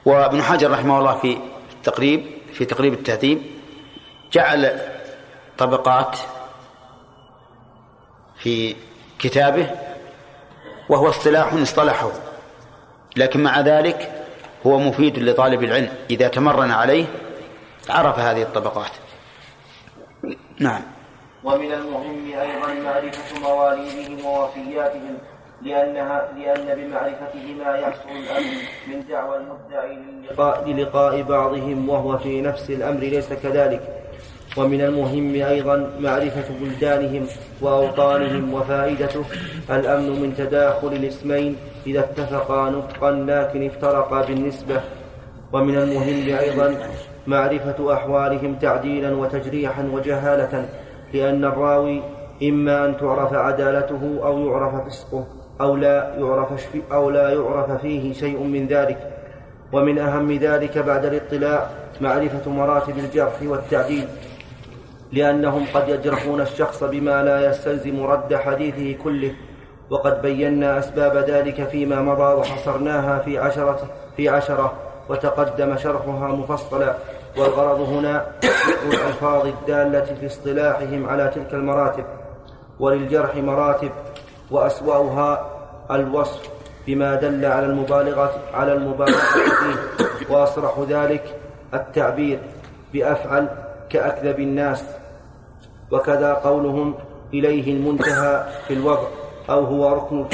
[0.05, 1.38] وابن حجر رحمه الله في
[1.72, 3.42] التقريب في تقريب التهذيب
[4.32, 4.80] جعل
[5.59, 6.18] طبقات
[8.38, 8.76] في
[9.18, 9.70] كتابه
[10.88, 12.11] وهو اصطلاح اصطلحه
[13.16, 14.24] لكن مع ذلك
[14.66, 15.92] هو مفيد لطالب العلم.
[16.11, 17.07] إذا تمرن عليه
[17.88, 18.90] عرف هذه الطبقات.
[20.59, 20.82] نعم.
[21.44, 25.18] ومن المهم أيضا معرفة مواليدهم ووفياتهم.
[25.62, 28.52] لأنها لأن بمعرفتهما يحصل الأمر
[28.88, 33.80] من دعوى المدعي للقاء, للقاء بعضهم وهو في نفس الأمر ليس كذلك.
[34.57, 37.26] ومن المهم أيضا معرفة بلدانهم
[37.62, 39.24] وأوطانهم وفائدته
[39.70, 44.80] الأمن من تداخل الاسمين إذا اتفقا نطقا لكن افترقا بالنسبة.
[45.52, 46.76] ومن المهم أيضا
[47.26, 50.68] معرفة أحوالهم تعديلا وتجريحا وجهالة
[51.12, 52.02] لأن الراوي
[52.42, 55.26] إما أن تعرف عدالته أو يعرف فسقه.
[55.61, 59.11] أو لا يعرف أو لا يعرف فيه شيء من ذلك.
[59.72, 64.09] ومن أهم ذلك بعد الاطلاع معرفة مراتب الجرح والتعديل
[65.12, 69.34] لأنهم قد يجرحون الشخص بما لا يستلزم رد حديثه كله
[69.90, 73.78] وقد بينا أسباب ذلك فيما مضى وحصرناها في عشرة
[74.16, 74.72] في عشرة
[75.09, 76.94] وتقدم شرحها مفصلا.
[77.38, 82.05] والغرض هنا ذكر الألفاظ الدالة في اصطلاحهم على تلك المراتب
[82.80, 83.90] وللجرح مراتب.
[84.55, 85.46] وأسوأها
[85.90, 86.48] الوصف
[86.86, 90.34] بما دل على المبالغة على المبالغة فيه.
[90.34, 91.34] وأصرح ذلك
[91.74, 92.38] التعبير
[92.92, 93.48] بأفعل
[93.90, 94.84] كأكذب الناس.
[95.90, 96.94] وكذا قولهم
[97.34, 99.09] إليه المنتهى في الوضع
[99.50, 100.26] أو هو ركن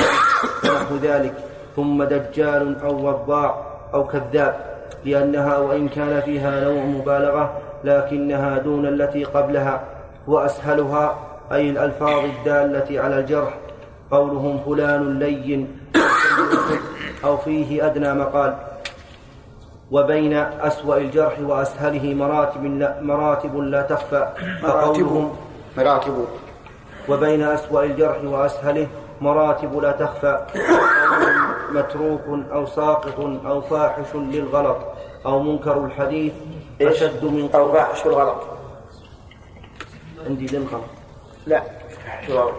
[0.64, 1.34] ونحو ذلك.
[1.76, 3.50] ثم دجال أو وضاع
[3.94, 4.54] أو كذاب
[5.04, 9.80] لأنها وإن كان فيها نوع مبالغة لكنها دون التي قبلها.
[10.26, 11.18] وأسهلها
[11.52, 13.54] أي الألفاظ الدالة على الجرح.
[14.11, 15.78] قولهم فلان لين
[17.24, 18.56] أو فيه أدنى مقال.
[19.90, 24.32] وبين أسوأ الجرح وأسهله مراتب لا, مراتب لا تخفى.
[24.62, 25.36] فقولهم
[25.76, 26.26] مراتب.
[27.08, 28.86] وبين أسوأ الجرح وأسهله
[29.20, 30.46] مراتب لا تخفى.
[31.70, 32.20] متروك
[32.52, 34.78] أو ساقط أو فاحش للغلط
[35.26, 36.32] أو منكر الحديث
[36.82, 38.42] أشد من أو فاحش الغلط.
[40.26, 40.90] عندي للغلط
[41.46, 41.62] لا.
[42.04, 42.54] فاحش الغلط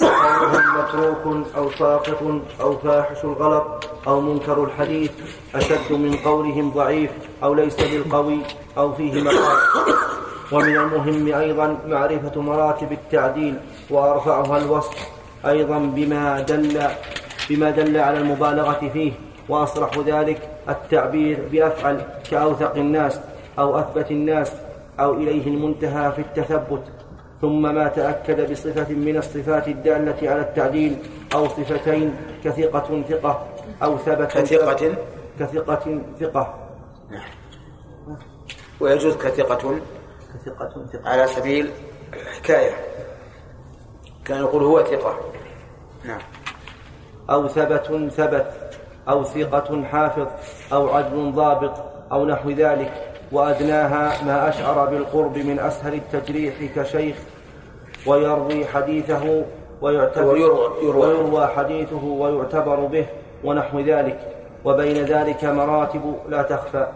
[0.00, 2.22] قولهم متروك أو ساقط
[2.60, 5.10] أو فاحش الغلط أو منكر الحديث
[5.54, 7.10] أشد من قولهم ضعيف
[7.42, 8.38] أو ليس بالقوي
[8.78, 9.58] أو فيه مقال.
[10.52, 13.54] ومن المهم أيضا معرفة مراتب التعديل
[13.90, 15.08] وأرفعها الوصف
[15.46, 16.82] أيضا بما دل
[17.50, 19.12] بما دل على المبالغة فيه.
[19.48, 23.20] وأصرح ذلك التعبير بأفعل كأوثق الناس
[23.58, 24.52] أو أثبت الناس
[25.00, 26.82] أو إليه المنتهى في التثبت.
[27.42, 30.96] ثم ما تأكد بصفة من الصفات الدالة على التعديل
[31.34, 33.46] أو صفتين كثقة ثقة
[33.82, 34.94] أو ثبت كثقة.
[35.40, 36.54] كثقة ثقة.
[38.80, 39.80] ويجوز كثقة.
[40.34, 41.10] كثقة ثقة.
[41.10, 41.70] على سبيل
[42.12, 42.74] الحكاية.
[44.24, 45.18] كان يقول هو ثقة.
[46.04, 46.20] نعم.
[47.30, 48.46] أو ثبت ثبت
[49.08, 50.26] أو ثقة حافظ
[50.72, 51.72] أو عدل ضابط
[52.12, 52.92] أو نحو ذلك
[53.32, 57.16] وأدناها ما أشعر بالقرب من أسهل التجريح كشيخ
[58.06, 59.44] ويروي حديثه
[59.80, 61.06] ويعتبر ويروى- يروى.
[61.06, 63.06] ويروى حديثه ويعتبر به
[63.44, 64.20] ونحو ذلك.
[64.64, 66.86] وبين ذلك مراتب لا تخفى.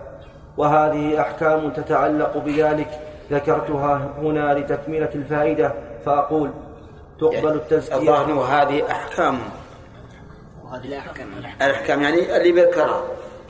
[0.56, 3.00] وهذه أحكام تتعلق بذلك.
[3.32, 5.72] ذكرتها هنا لتكملة الفائدة.
[6.06, 6.50] فأقول
[7.20, 7.96] تقبل التزكية.
[7.96, 9.38] الظاهر وهذه أحكام.
[10.64, 11.26] وهذه الأحكام
[11.66, 13.02] الأحكام يعني اللي بذكرها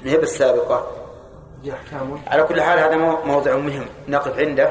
[0.05, 0.87] ما هي بالسابقة.
[2.27, 3.85] على كل حال هذا مو- موضع مهم.
[4.09, 4.71] نقف عنده.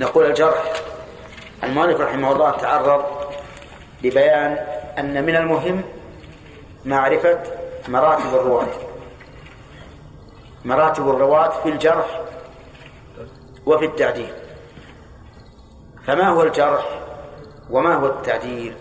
[0.00, 0.72] نقول الجرح.
[1.64, 3.04] المؤلف رحمه الله تعرض
[4.04, 4.52] لبيان
[4.98, 5.82] أن من المهم
[6.84, 7.38] معرفة
[7.88, 8.68] مراتب الرواة.
[10.64, 12.20] مراتب الرواة في الجرح
[13.66, 14.32] وفي التعديل.
[16.06, 16.84] فما هو الجرح
[17.70, 18.74] وما هو التعديل؟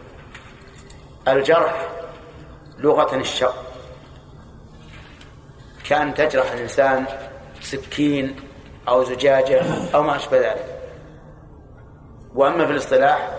[1.28, 1.90] الجرح
[2.78, 3.56] لغة الشق
[5.90, 7.06] كأن تجرح الإنسان
[7.62, 8.36] سكين
[8.88, 9.64] أو زجاجة
[9.96, 10.73] أو ما أشبه ذلك.
[12.36, 13.30] وأما في الاصطلاح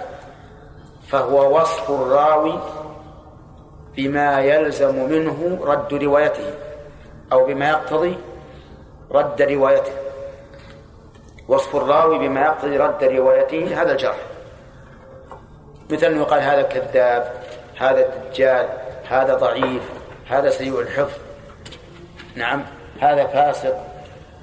[1.09, 2.59] فهو وصف الراوي
[3.97, 6.55] بما يلزم منه رد روايته
[7.33, 8.19] أو بما يقتضي
[9.11, 9.93] رد روايته.
[11.49, 14.17] وصف الراوي بما يقتضي رد روايته هذا الجرح.
[15.91, 17.33] مثل أنه يقال هذا كذاب
[17.79, 18.69] هذا دجال
[19.09, 19.83] هذا ضعيف
[20.29, 21.19] هذا سيء الحفظ.
[22.35, 22.63] نعم
[23.01, 23.87] هذا فاسق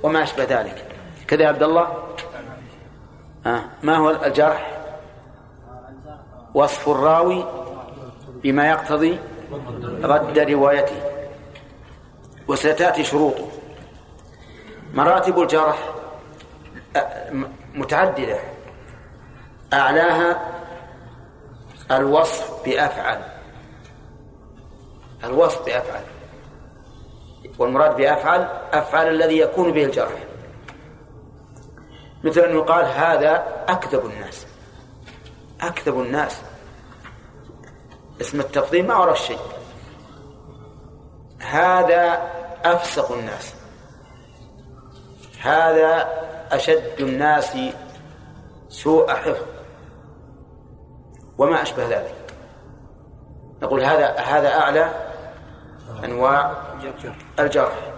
[0.04, 0.86] وما أشبه ذلك.
[1.28, 1.88] كذا يا عبد الله.
[3.46, 3.64] آه.
[3.84, 4.78] ما هو الجرح؟
[6.54, 7.46] وصف الراوي
[8.44, 9.20] بما يقتضي
[10.04, 11.04] رد روايته
[12.48, 13.48] وستأتي شروطه.
[14.94, 15.90] مراتب الجرح
[17.74, 18.40] متعددة.
[19.74, 20.48] أعلاها
[21.92, 23.22] الوصف بأفعل.
[25.24, 26.04] الوصف بأفعل.
[27.60, 30.31] والمراد بأفعل أفعل الذي يكون به الجرح.
[32.24, 34.48] مثل أن يقال هذا أكذب الناس.
[35.62, 36.42] أكذب الناس.
[38.22, 39.40] اسم التفضيل ما وراء الشيء
[41.40, 42.30] هذا
[42.66, 43.56] أفسق الناس.
[45.42, 46.10] هذا
[46.52, 47.58] أشد الناس
[48.70, 49.46] سوء حفظ.
[51.38, 52.16] وما أشبه ذلك.
[53.62, 54.92] نقول هذا هذا أعلى
[56.04, 56.58] أنواع
[57.40, 57.92] الجرح.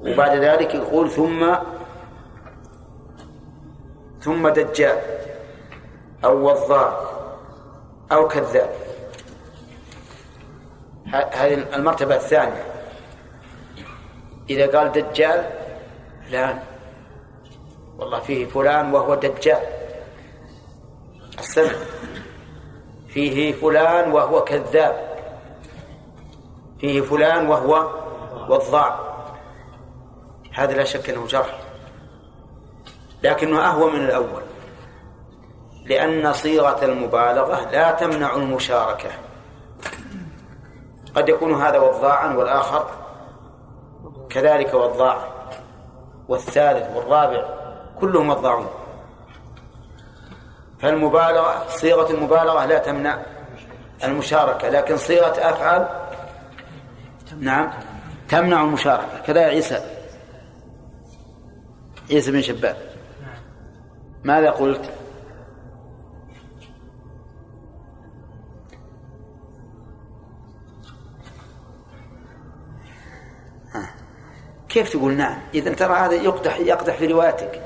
[0.00, 1.54] وبعد ذلك يقول ثم
[4.20, 4.98] ثم دجال
[6.24, 7.00] أو وضاع
[8.12, 8.70] أو كذاب.
[11.12, 12.64] هذه المرتبة الثانية.
[14.50, 15.50] إذا قال دجال
[16.28, 16.58] فلان
[17.98, 19.62] والله فيه فلان وهو دجال.
[21.38, 21.72] السمع.
[23.08, 25.10] فيه فلان وهو كذاب.
[26.80, 28.00] فيه فلان وهو
[28.48, 29.00] وضاع
[30.52, 31.59] هذا لا شك إنه جرح.
[33.22, 34.42] لكنه أهون من الأول.
[35.84, 39.10] لأن صيغة المبالغة لا تمنع المشاركة.
[41.14, 42.86] قد يكون هذا وضاعا والآخر
[44.30, 45.28] كذلك وضاعا
[46.28, 47.44] والثالث والرابع
[48.00, 48.68] كلهم وضاعون
[50.80, 53.18] فالمبالغه صيغة المبالغة لا تمنع
[54.04, 55.88] المشاركة لكن صيغة أفعل
[57.38, 57.70] نعم
[58.28, 59.18] تمنع المشاركة.
[59.26, 59.80] كذا عيسى.
[62.10, 62.76] عيسى بن شباب
[64.24, 64.90] ماذا قلت؟
[73.74, 73.90] ها.
[74.68, 77.62] كيف تقول نعم؟ إذا ترى هذا يقدح يقدح في روايتك.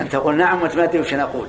[0.00, 1.48] أن تقول نعم وأنت ما تدري وش أنا أقول.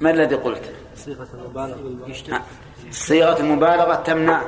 [0.00, 2.42] ما الذي قلت؟ صيغة المبالغة ها.
[2.90, 4.42] صيغة المبالغة تمنع.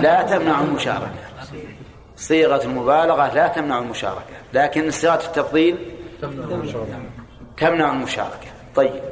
[0.00, 1.14] لا تمنع المشاركة.
[2.20, 5.94] صيغة المبالغة لا تمنع المشاركة لكن صيغة التفضيل
[7.56, 8.46] تمنع المشاركة.
[8.74, 9.02] طيب.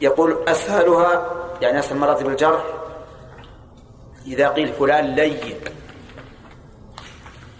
[0.00, 1.30] يقول أسهلها
[1.62, 2.64] يعني أسهل مراتب الجرح
[4.26, 5.54] إذا قيل فلان لين.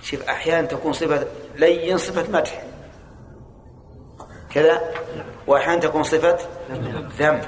[0.02, 2.62] شوف أحيانا تكون صفة لين صفة مدح.
[4.50, 4.80] كذا؟
[5.46, 6.38] وأحيانا تكون صفة
[7.18, 7.40] ذم.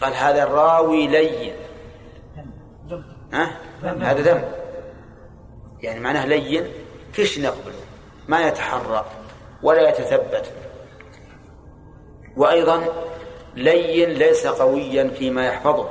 [0.00, 1.52] قال هذا الراوي لين.
[3.32, 4.57] ها؟ هذا ذم.
[5.82, 6.68] يعني معناه لين
[7.12, 7.80] فيش نقبله
[8.28, 9.06] ما يتحرى
[9.62, 10.52] ولا يتثبت.
[12.36, 12.84] وأيضا
[13.54, 15.88] لين ليس قويا فيما يحفظه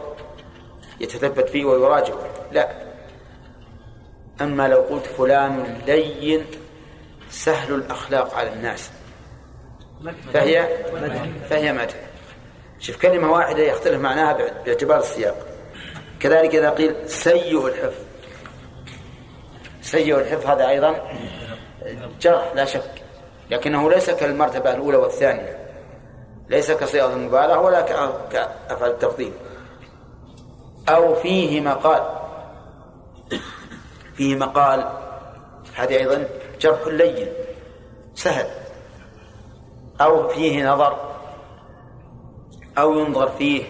[0.99, 2.27] يتثبت فيه ويراجعه.
[2.51, 2.71] لا.
[4.41, 6.45] أما لو قلت فلان لين
[7.29, 8.91] سهل الأخلاق على الناس.
[10.33, 10.67] فهي
[11.49, 11.95] فهي مدح.
[12.79, 14.33] شوف كلمة واحدة يختلف معناها
[14.65, 15.47] باعتبار السياق.
[16.19, 18.07] كذلك إذا قيل سيء الحفظ.
[19.88, 20.95] سيء الحفظ هذا أيضا
[22.21, 22.91] جرح لا شك.
[23.51, 25.57] لكنه ليس كالمرتبة الأولى والثانية.
[26.49, 27.81] ليس كصيغة المبالغة ولا
[28.31, 29.33] كأفعال التفضيل.
[30.89, 32.03] أو فيه مقال.
[34.15, 34.89] فيه مقال.
[35.75, 36.27] هذه أيضا
[36.59, 37.27] جرح لين.
[38.15, 38.47] سهل.
[40.01, 40.97] أو فيه نظر.
[42.77, 43.63] أو ينظر فيه.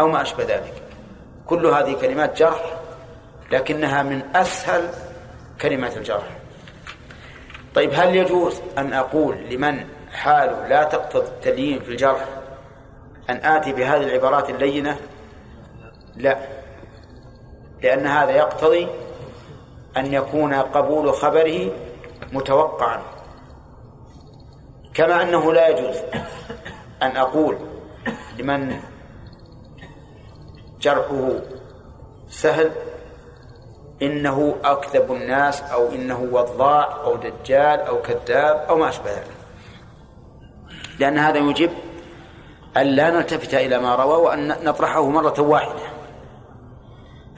[0.00, 0.82] أو ما أشبه ذلك.
[1.46, 2.76] كل هذه كلمات جرح
[3.52, 5.09] لكنها من أسهل
[5.62, 6.28] كلمات الجرح
[7.74, 12.28] طيب هل يجوز أن أقول لمن حاله لا تقتضي التليين في الجرح
[13.30, 14.96] أن آتي بهذه العبارات اللينة؟
[16.16, 16.38] لا
[17.82, 18.88] لأن هذا يقتضي
[19.96, 21.72] أن يكون قبول خبره
[22.32, 23.02] متوقعا.
[24.94, 25.96] كما أنه لا يجوز
[27.02, 27.58] أن أقول
[28.38, 28.80] لمن
[30.80, 31.30] جرحه
[32.28, 32.70] سهل
[34.02, 39.36] إنه أكذب الناس أو إنه وضاع أو دجال أو كذاب أو ما أشبه ذلك.
[40.98, 41.70] لأن هذا يجب
[42.76, 45.82] أن لا نلتفت إلى ما روى وأن نطرحه مرة واحدة.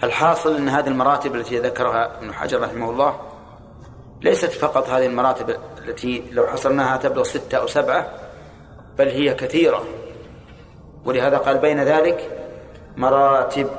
[0.05, 3.21] الحاصل أن هذه المراتب التي ذكرها ابن حجر رحمه الله
[4.23, 8.07] ليست فقط هذه المراتب التي لو حصرناها تبلغ ستة أو سبعة
[8.99, 9.85] بل هي كثيرة.
[11.05, 12.47] ولهذا قال بين ذلك
[12.97, 13.71] مراتب.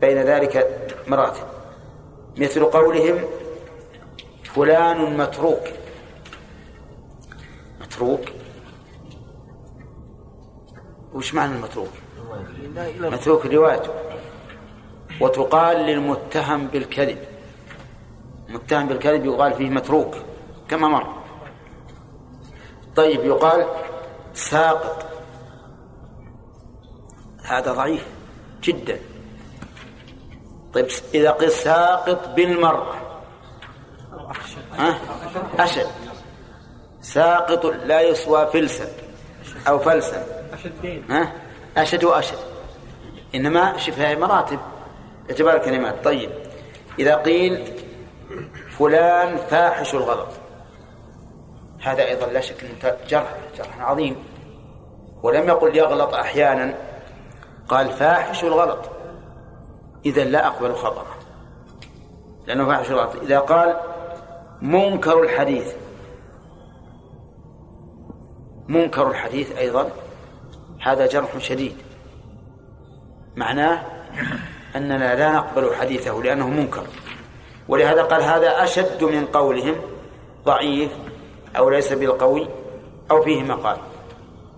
[0.00, 0.66] بين ذلك
[1.10, 1.46] مراتب.
[2.36, 3.24] مثل قولهم
[4.44, 5.62] فلان متروك.
[7.80, 8.20] متروك؟
[11.12, 11.88] وش معنى المتروك؟
[13.00, 13.92] متروك روايته.
[15.20, 17.18] وتقال للمتهم بالكذب.
[18.48, 20.14] متهم بالكذب يقال فيه متروك
[20.68, 21.14] كما مر.
[22.96, 23.66] طيب يقال
[24.34, 25.06] ساقط.
[27.42, 28.06] هذا ضعيف
[28.62, 29.00] جدا.
[30.74, 32.96] طيب إذا قيل ساقط بالمرة؟
[35.58, 35.86] أشد.
[37.00, 38.88] ساقط لا يسوى فلسا
[39.68, 40.26] أو فلسا.
[41.10, 41.32] ها؟
[41.76, 42.38] أشد وأشد.
[43.34, 44.58] إنما شفها مراتب.
[45.30, 46.04] اعتبار الكلمات.
[46.04, 46.30] طيب.
[46.98, 47.72] إذا قيل
[48.78, 50.28] فلان فاحش الغلط.
[51.82, 54.24] هذا أيضا لا شك أنه جرح جرح عظيم.
[55.22, 56.74] ولم يقل يغلط أحيانا.
[57.68, 58.99] قال فاحش الغلط.
[60.06, 61.16] إذا لا أقبل خبره
[62.46, 63.16] لأنه فاحش الغلط.
[63.16, 63.80] إذا قال
[64.62, 65.74] منكر الحديث.
[68.68, 69.90] منكر الحديث أيضا
[70.80, 71.76] هذا جرح شديد.
[73.36, 73.82] معناه
[74.76, 76.86] أننا لا نقبل حديثه لأنه منكر.
[77.68, 79.76] ولهذا قال هذا أشد من قولهم
[80.44, 80.92] ضعيف
[81.56, 82.48] أو ليس بالقوي
[83.10, 83.76] أو فيه مقال.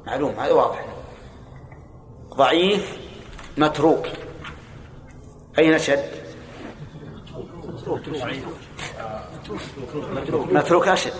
[0.06, 0.84] معلوم هذا واضح.
[2.34, 2.98] ضعيف
[3.56, 4.06] متروك.
[5.58, 6.04] أين أشد
[10.52, 11.12] متروك أشد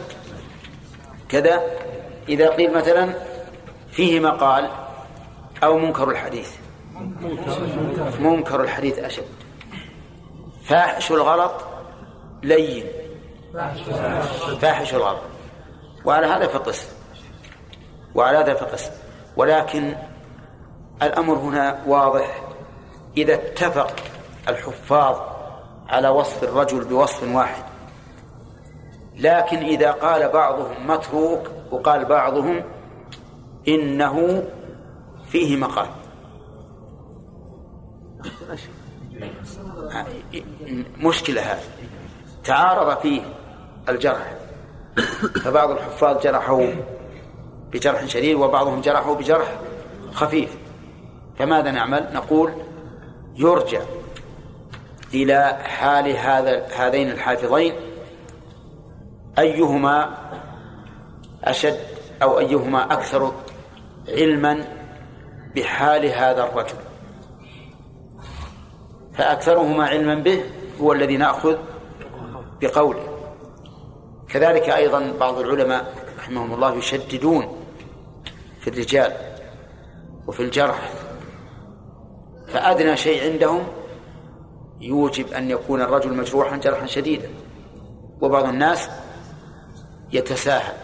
[1.29, 1.63] كذا.
[2.29, 3.15] إذا قيل مثلا
[3.91, 4.71] فيه مقال
[5.65, 6.51] أو منكر الحديث.
[8.21, 9.25] منكر الحديث أشد.
[10.65, 11.53] فاحش الغلط
[12.43, 12.87] لين.
[14.61, 15.21] فاحش الغلط.
[16.05, 16.89] وعلى هذا فقس
[18.15, 18.91] وعلى هذا فقس
[19.37, 19.95] ولكن
[21.03, 22.43] الأمر هنا واضح.
[23.17, 23.95] إذا اتفق
[24.49, 25.17] الحفاظ
[25.89, 27.65] على وصف الرجل بوصف واحد.
[29.17, 32.63] لكن إذا قال بعضهم متروك وقال بعضهم
[33.69, 34.45] إنه
[35.29, 35.87] فيه مقال.
[40.99, 41.63] مشكلة هذه.
[42.45, 43.23] تعارض فيه
[43.89, 44.35] الجرح.
[45.45, 46.73] فبعض الحفاظ جرحوا
[47.73, 49.59] بجرح شديد وبعضهم جرحوا بجرح
[50.13, 50.57] خفيف.
[51.39, 52.53] فماذا نعمل؟ نقول
[53.37, 53.81] يرجع
[55.15, 57.75] إلى حال هذا هذين الحافظين
[59.39, 60.17] أيهما
[61.45, 61.79] أشد
[62.23, 63.33] أو أيهما أكثر
[64.09, 64.65] علما
[65.57, 66.77] بحال هذا الرجل؟
[69.15, 70.45] فأكثرهما علما به
[70.81, 71.57] هو الذي نأخذ
[72.61, 73.13] بقوله.
[74.29, 77.65] كذلك أيضا بعض العلماء رحمهم الله يشددون
[78.61, 79.13] في الرجال
[80.27, 80.91] وفي الجرح
[82.49, 83.63] فأدنى شيء عندهم
[84.83, 87.29] يوجب أن يكون الرجل مجروحا جرحا شديدا.
[88.21, 88.89] وبعض الناس
[90.13, 90.75] يتساهل.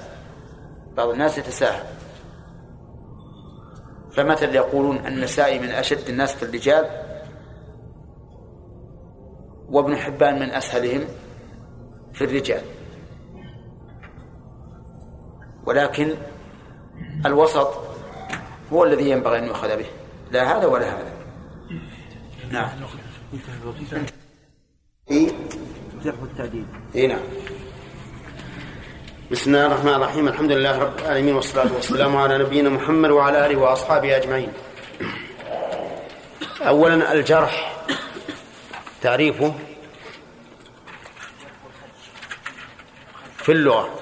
[0.97, 1.85] بعض الناس يتساهل.
[4.13, 6.87] فمثل يقولون النسائي من أشد الناس في الرجال
[9.69, 11.05] وابن حبان من أسهلهم
[12.13, 12.63] في الرجال.
[15.67, 16.15] ولكن
[17.27, 17.69] الوسط
[18.73, 19.87] هو الذي ينبغي أن يؤخذ به.
[20.31, 21.13] لا هذا ولا هذا.
[22.51, 22.69] نعم.
[26.05, 27.21] جرح التعديل اي نعم.
[29.31, 30.29] بسم الله الرحمن الرحيم.
[30.29, 34.53] الحمد لله رب العالمين والصلاة والسلام على نبينا محمد وعلى آله وأصحابه أجمعين.
[36.61, 37.85] أولا الجرح.
[39.03, 39.55] تعريفه
[43.37, 43.95] في اللغة.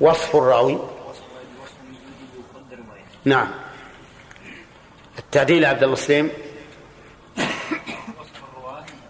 [0.00, 1.01] وصف الراوي.
[3.24, 3.48] نعم.
[5.18, 6.30] التعديل عبد الله السليم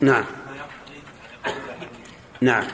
[0.00, 0.24] نعم.
[2.40, 2.66] نعم.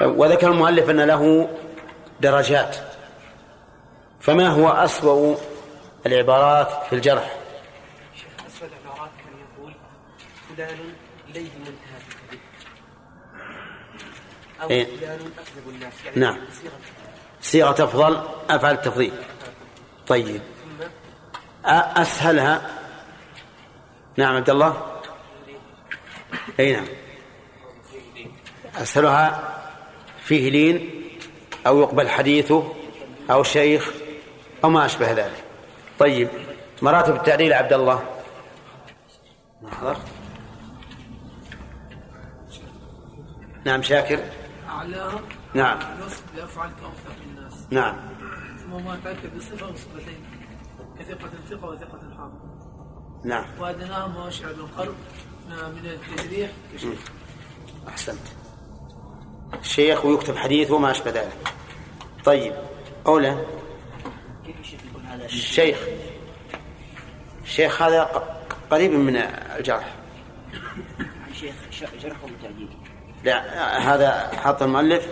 [0.00, 1.48] وذكر المؤلف أن له
[2.20, 2.76] درجات.
[4.20, 5.36] فما هو أسوأ
[6.06, 7.36] العبارات في الجرح؟
[8.46, 9.72] أسوأ العبارات كان يقول
[10.48, 10.78] فلان
[11.30, 12.40] إليه منتهى الكذب
[14.62, 14.96] أو إيه.
[14.96, 16.38] فلان أكذب الناس يعني نعم.
[17.40, 19.12] صيغة أفضل أفعل التفضيل.
[20.06, 20.42] طيب.
[21.64, 22.70] أسهلها.
[24.16, 25.00] نعم عبد الله.
[26.60, 26.86] أي نعم.
[28.76, 29.54] أسهلها
[30.24, 30.90] فيه لين
[31.66, 32.72] أو يقبل حديثه
[33.30, 33.92] أو شيخ
[34.64, 35.44] أو ما أشبه ذلك.
[35.98, 36.28] طيب
[36.82, 38.02] مراتب التعديل عبد الله.
[39.80, 40.00] حضرت؟
[43.64, 44.20] نعم شاكر.
[44.68, 45.20] أعلاها
[45.54, 45.78] نعم.
[45.78, 46.62] كأوثق
[47.26, 48.11] الناس نعم.
[48.72, 50.24] ثم ما تأكد بصفة وصفتين.
[50.98, 52.32] كثقة ثقة وثقة حافظ
[53.24, 53.44] نعم.
[53.60, 54.94] وأدناها ما شعب القلب
[55.48, 56.50] من التجريح.
[56.74, 56.98] كشيخ
[57.88, 58.18] أحسنت.
[59.60, 61.52] الشيخ ويكتب حديثه وما أشبه ذلك.
[62.24, 62.54] طيب
[63.06, 63.46] أولى.
[64.46, 65.78] كيف الشيخ يكون هذا؟ الشيخ.
[67.42, 68.02] الشيخ هذا
[68.70, 69.94] قريب من الجرح.
[71.32, 72.16] شيخ ش- جرح
[73.24, 75.08] لا هذا حط المؤلف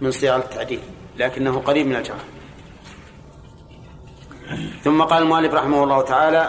[0.00, 0.80] من صيغ التعديل
[1.16, 2.24] لكنه قريب من الجرح.
[4.84, 6.42] ثم قال المؤلف رحمه الله تعالى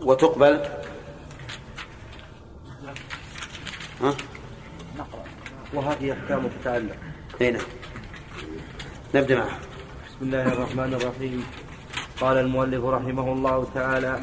[0.00, 0.60] وتقبل؟
[4.02, 4.14] ها؟
[5.74, 6.96] وهذه أحكام تتعلق
[7.40, 7.58] هنا
[9.14, 9.58] نبدأ معه.
[10.06, 11.44] بسم الله الرحمن الرحيم.
[12.20, 14.20] قال المؤلف رحمه الله تعالى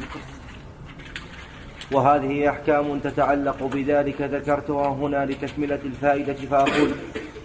[1.92, 6.90] وهذه أحكام تتعلق بذلك ذكرتها هنا لتكملة الفائدة فأقول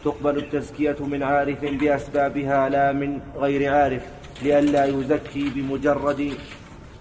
[0.05, 4.03] تقبل التزكية من عارف بأسبابها لا من غير عارف.
[4.43, 6.31] لئلا يزكي بمجرد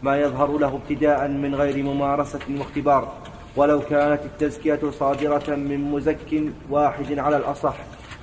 [0.03, 3.13] ما يظهر له ابتداء من غير ممارسة واختبار
[3.57, 7.75] ولو كانت التزكية صادرة من مزك واحد على الأصح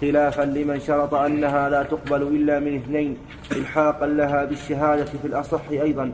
[0.02, 3.18] خلافا لمن شرط أنها لا تقبل إلا من اثنين
[3.52, 6.12] إلحاقا لها بالشهادة في الأصح أيضا.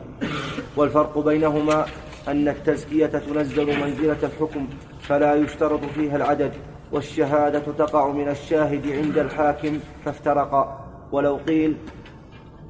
[0.76, 1.86] والفرق بينهما
[2.28, 4.68] أن التزكية تنزل منزلة الحكم
[5.02, 6.52] فلا يشترط فيها العدد
[6.92, 10.84] والشهادة تقع من الشاهد عند الحاكم فافترقا.
[11.12, 11.76] ولو قيل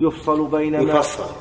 [0.01, 1.35] يفصل بين ما يفصل.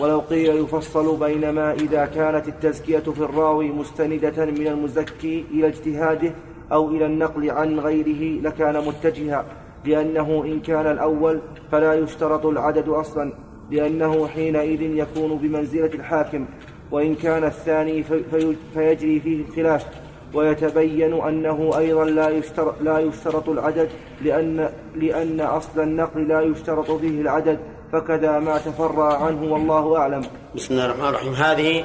[0.00, 6.32] ولو قيل يفصل بين ما إذا كانت التزكية في الراوي مستندة من المزكي إلى اجتهاده
[6.72, 9.44] أو إلى النقل عن غيره لكان متجها
[9.84, 11.40] لأنه إن كان الأول
[11.72, 13.32] فلا يشترط العدد أصلا
[13.70, 16.46] لأنه حينئذ يكون بمنزلة الحاكم
[16.90, 19.86] وإن كان الثاني في في فيجري فيه الخلاف
[20.34, 23.88] ويتبين أنه أيضا لا يشترط, لا يشترط العدد
[24.22, 27.58] لأن, لأن أصل النقل لا يشترط فيه العدد.
[27.92, 30.30] فكذا ما تفرع عنه والله أعلم.
[30.54, 31.34] بسم الله الرحمن الرحيم.
[31.34, 31.84] هذه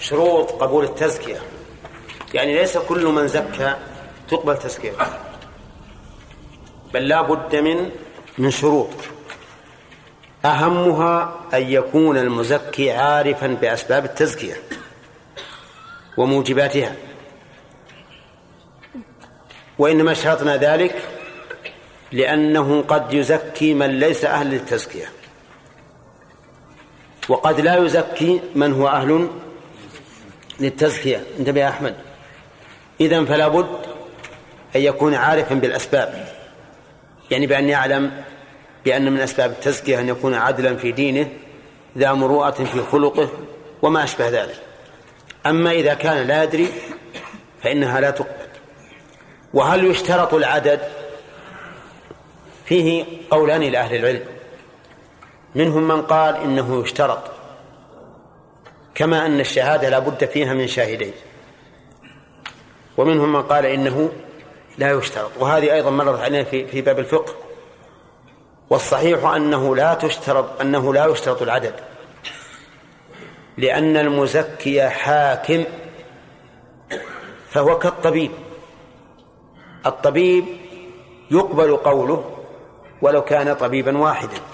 [0.00, 1.38] شروط قبول التزكية.
[2.34, 3.74] يعني ليس كل من زكى
[4.28, 5.06] تقبل تزكيته
[6.94, 7.90] بل لا بد من
[8.38, 8.90] من شروط.
[10.44, 14.54] أهمها أن يكون المزكي عارفا بأسباب التزكية
[16.16, 16.96] وموجباتها.
[19.78, 21.08] وإنما شرطنا ذلك
[22.12, 25.23] لأنه قد يزكي من ليس أهل للتزكية.
[27.28, 29.28] وقد لا يزكي من هو أهل
[30.60, 31.24] للتزكية.
[31.38, 31.94] انتبه يا أحمد.
[33.00, 33.78] إذن فلا بد
[34.76, 36.28] أن يكون عارفا بالأسباب.
[37.30, 38.22] يعني بأن يعلم
[38.84, 41.28] بأن من أسباب التزكية أن يكون عدلا في دينه
[41.98, 43.28] ذا مروءة في خلقه
[43.82, 44.60] وما أشبه ذلك.
[45.46, 46.68] أما إذا كان لا يدري
[47.62, 48.48] فإنها لا تقبل.
[49.54, 50.80] وهل يشترط العدد؟
[52.66, 54.33] فيه قولان لأهل العلم.
[55.54, 57.18] منهم من قال إنه يشترط
[58.94, 61.12] كما أن الشهادة لا بد فيها من شاهدين.
[62.96, 64.12] ومنهم من قال إنه
[64.78, 65.30] لا يشترط.
[65.38, 67.34] وهذه أيضا مرت علينا في, في باب الفقه.
[68.70, 71.74] والصحيح أنه لا تشترط أنه لا يشترط العدد
[73.58, 75.64] لأن المزكي حاكم
[77.50, 78.30] فهو كالطبيب.
[79.86, 80.44] الطبيب
[81.30, 82.30] يقبل قوله
[83.02, 84.53] ولو كان طبيبا واحدا.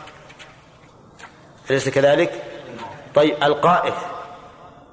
[1.71, 2.43] أليس كذلك؟
[3.15, 3.95] طيب القائف.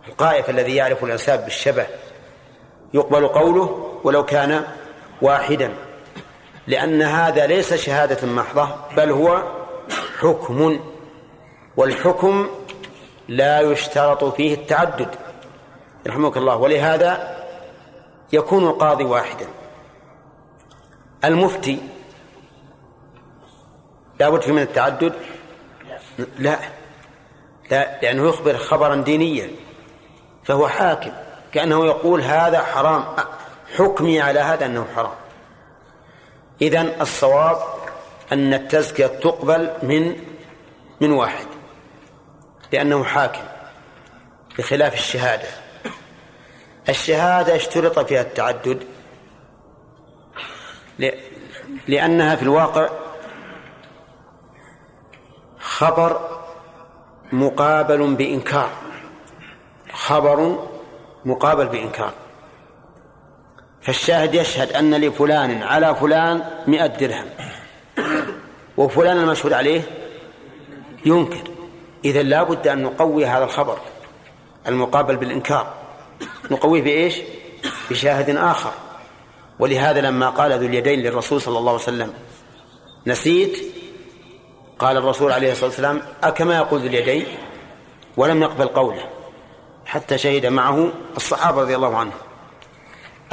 [0.08, 1.88] القائف الذي يعرف الأنساب بالشبه
[2.94, 4.64] يقبل قوله ولو كان
[5.22, 5.74] واحدا
[6.68, 9.44] لأن هذا ليس شهادة محضة بل هو
[10.20, 10.80] حكم
[11.78, 12.50] والحكم
[13.28, 15.16] لا يشترط فيه التعدد.
[16.06, 16.56] يرحمك الله.
[16.56, 17.38] ولهذا
[18.34, 19.48] يكون القاضي واحدا.
[21.26, 21.80] المفتي
[24.20, 25.14] لا بد من التعدد.
[26.40, 26.60] لا.
[27.72, 29.52] لا لأنه يخبر خبرا دينيا.
[30.44, 31.12] فهو حاكم.
[31.54, 33.06] كأنه يقول هذا حرام.
[33.78, 35.16] حكمي على هذا أنه حرام.
[36.62, 37.58] إذن الصواب
[38.32, 40.16] أن التزكية تقبل من
[41.02, 41.48] من واحد.
[42.74, 43.44] لأنه حاكم.
[44.58, 45.48] بخلاف الشهادة.
[46.90, 48.84] الشهادة اشترط فيها التعدد.
[51.88, 52.90] لأنها في الواقع
[55.68, 56.40] خبر
[57.32, 58.70] مقابل بإنكار.
[59.94, 60.68] خبر
[61.26, 62.14] مقابل بإنكار.
[63.82, 67.26] فالشاهد يشهد أن لفلان على فلان مئة درهم.
[68.78, 69.82] وفلان المشهود عليه
[71.06, 71.52] ينكر.
[72.06, 73.78] إذا لا بد أن نقوي هذا الخبر
[74.68, 75.74] المقابل بالإنكار.
[76.52, 77.16] نقويه بإيش؟
[77.90, 78.72] بشاهد آخر.
[79.60, 82.14] ولهذا لما قال ذو اليدين للرسول صلى الله عليه وسلم
[83.08, 83.77] نسيت
[84.80, 87.26] قال الرسول عليه الصلاة والسلام أكما يقول ذو اليدين؟
[88.18, 89.10] ولم يقبل قوله
[89.86, 92.18] حتى شهد معه الصحابة رضي الله عنهم.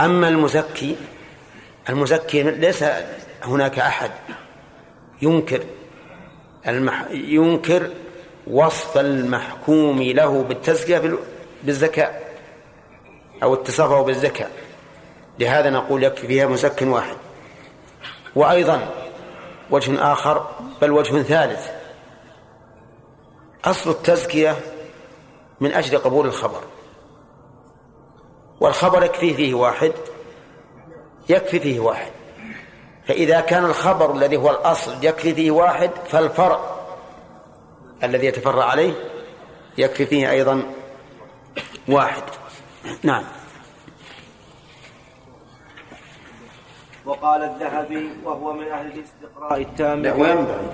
[0.01, 0.97] أما المزكي
[1.89, 2.85] المزكي ليس
[3.43, 4.11] هناك أحد
[5.23, 5.63] ينكر
[6.69, 7.05] المح...
[7.11, 7.91] ينكر
[8.47, 11.19] وصف المحكوم له بالتزكية
[11.63, 12.11] بالزكاة
[13.43, 14.49] أو اتصافه بالزكاة.
[15.39, 17.17] لهذا نقول يكفي فيها مزك واحد.
[18.35, 19.04] وأيضا
[19.71, 20.47] وجه آخر
[20.83, 21.69] بل وجه ثالث.
[23.65, 24.57] أصل التزكية
[25.61, 26.61] من أجل قبول الخبر.
[28.61, 29.93] والخبر يكفي فيه واحد
[31.29, 32.13] يكفي فيه واحد.
[33.07, 36.61] فإذا كان الخبر الذي هو الأصل يكفي فيه واحد فالفرع
[38.03, 38.93] الذي يتفرع عليه
[39.79, 40.63] يكفي فيه أيضا
[41.89, 42.23] واحد.
[43.03, 43.25] نعم.
[47.07, 50.71] وقال الذهبي وهو من أهل الاستقراء التام وينبغي.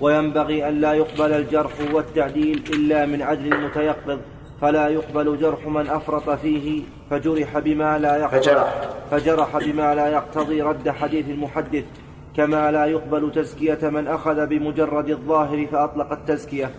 [0.00, 4.18] وينبغي أن لا يقبل الجرح والتعديل إلا من عدل متيقظ
[4.60, 10.62] فلا يقبل جرح من أفرط فيه فجرح بما لا يقتضي فجرح, فجرح بما لا يقتضي
[10.62, 11.84] رد حديث المحدث
[12.36, 16.70] كما لا يقبل تزكية من أخذ بمجرد الظاهر فأطلق التزكية.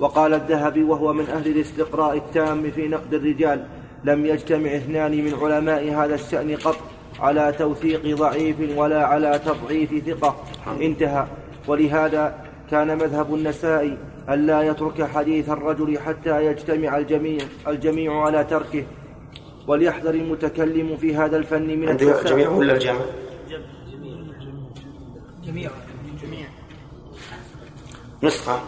[0.00, 3.66] وقال الذهبي وهو من أهل الاستقراء التام في نقد الرجال
[4.04, 6.76] لم يجتمع اثنان من علماء هذا الشأن قط
[7.20, 10.36] على توثيق ضعيف ولا على تضعيف ثقة.
[10.80, 11.26] انتهى.
[11.68, 12.34] ولهذا
[12.70, 13.98] كان مذهب النسائي
[14.28, 18.84] ألا يترك حديث الرجل حتى يجتمع الجميع الجميع على تركه.
[19.66, 23.00] وليحذر المتكلم في هذا الفن من الجميع ولا الجمع؟
[25.46, 25.70] جميع
[26.22, 26.46] جميع.
[28.22, 28.60] نسخة.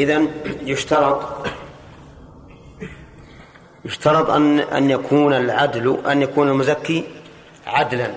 [0.00, 0.30] إذن
[0.62, 1.46] يشترط
[3.84, 7.04] يشترط أن أن يكون العدل أن يكون المزكي
[7.66, 8.14] عدلا.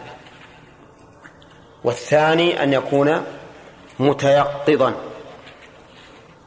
[1.83, 3.23] والثاني أن يكون
[3.99, 4.93] متيقظا.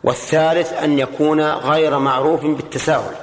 [0.04, 3.14] والثالث أن يكون غير معروف بالتساهل.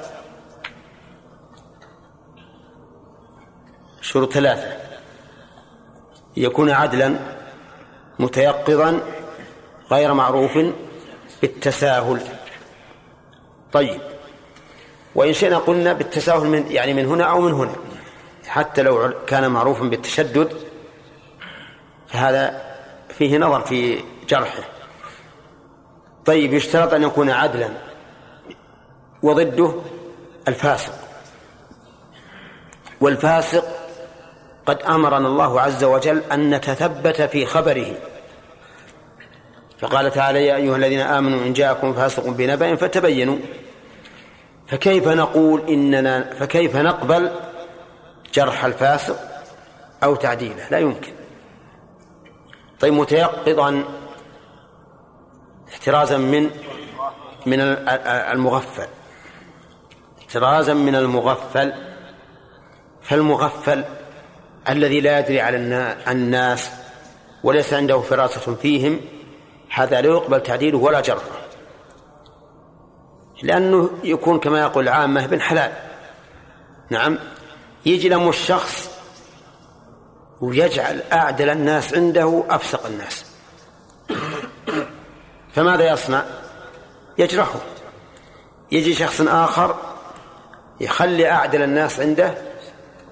[4.01, 4.77] شروط ثلاثة.
[6.37, 7.15] يكون عدلا
[8.19, 9.01] متيقظا
[9.91, 10.57] غير معروف
[11.41, 12.21] بالتساهل.
[13.73, 14.01] طيب.
[15.15, 17.75] وإن شئنا قلنا بالتساهل من يعني من هنا أو من هنا.
[18.47, 20.53] حتى لو كان معروفا بالتشدد
[22.07, 22.61] فهذا
[23.09, 24.63] فيه نظر في جرحه.
[26.25, 27.69] طيب يشترط أن يكون عدلا.
[29.23, 29.81] وضده
[30.47, 30.93] الفاسق.
[33.01, 33.65] والفاسق
[34.65, 37.97] قد أمرنا الله عز وجل أن نتثبت في خبره.
[39.79, 43.37] فقال تعالى يا أيها الذين آمنوا إن جاءكم فاسق بنبأ فتبينوا.
[44.67, 47.31] فكيف نقول إننا فكيف نقبل
[48.33, 49.19] جرح الفاسق
[50.03, 51.11] أو تعديله؟ لا يمكن.
[52.79, 53.83] طيب متيقظا
[55.69, 56.49] احترازا من
[57.45, 58.87] من المغفل.
[60.19, 61.73] احترازا من المغفل.
[63.01, 63.83] فالمغفل
[64.69, 65.57] الذي لا يدري على
[66.07, 66.71] الناس
[67.43, 69.01] وليس عنده فراسة فيهم
[69.77, 71.21] هذا لا يقبل تعديله ولا جره.
[73.43, 75.71] لأنه يكون كما يقول العامة بن حلال.
[76.89, 77.19] نعم.
[77.85, 78.91] يجي لهم الشخص
[80.41, 83.25] ويجعل أعدل الناس عنده أفسق الناس.
[85.53, 86.23] فماذا يصنع؟
[87.17, 87.59] يجرحه.
[88.71, 89.75] يجي شخص آخر
[90.79, 92.37] يخلي أعدل الناس عنده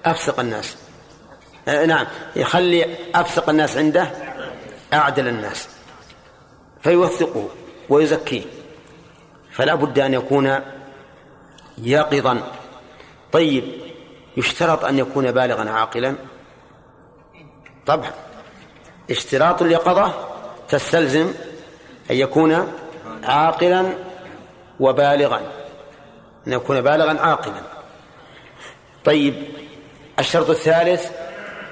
[0.04, 0.76] أفسق الناس.
[1.68, 2.06] آه نعم.
[2.36, 4.10] يخلي أفسق الناس عنده
[4.92, 5.75] أعدل الناس.
[6.80, 7.48] فيوثقه
[7.88, 8.42] ويزكيه.
[9.52, 10.60] فلا بد أن يكون
[11.78, 12.42] يقظا
[13.32, 13.64] طيب
[14.36, 16.14] يشترط أن يكون بالغا عاقلا؟
[17.86, 18.10] طبعا.
[19.10, 20.14] اشتراط اليقظة
[20.68, 21.32] تستلزم
[22.10, 22.72] أن يكون
[23.24, 23.92] عاقلا
[24.80, 25.40] وبالغا.
[26.46, 27.62] أن يكون بالغا عاقلا.
[29.04, 29.34] طيب
[30.18, 31.10] الشرط الثالث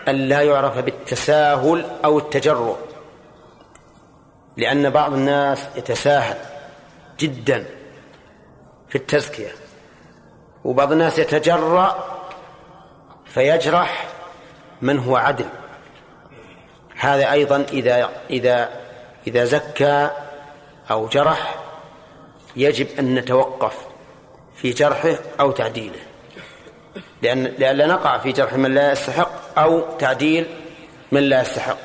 [0.08, 2.76] أن لا يعرف بالتساهل أو التجرؤ.
[4.56, 6.36] لأن بعض الناس يتساهل
[7.18, 7.66] جدا
[8.88, 9.52] في التزكية
[10.64, 12.14] وبعض الناس يتجرأ
[13.26, 14.08] فيجرح
[14.82, 15.46] من هو عدل.
[16.96, 18.70] هذا أيضا إذا إذا
[19.26, 20.10] إذا زكى
[20.90, 21.54] أو جرح
[22.56, 23.86] يجب أن نتوقف
[24.56, 26.00] في جرحه أو تعديله.
[27.22, 30.46] لأن لئلا نقع في جرح من لا يستحق أو تعديل
[31.12, 31.78] من لا يستحق.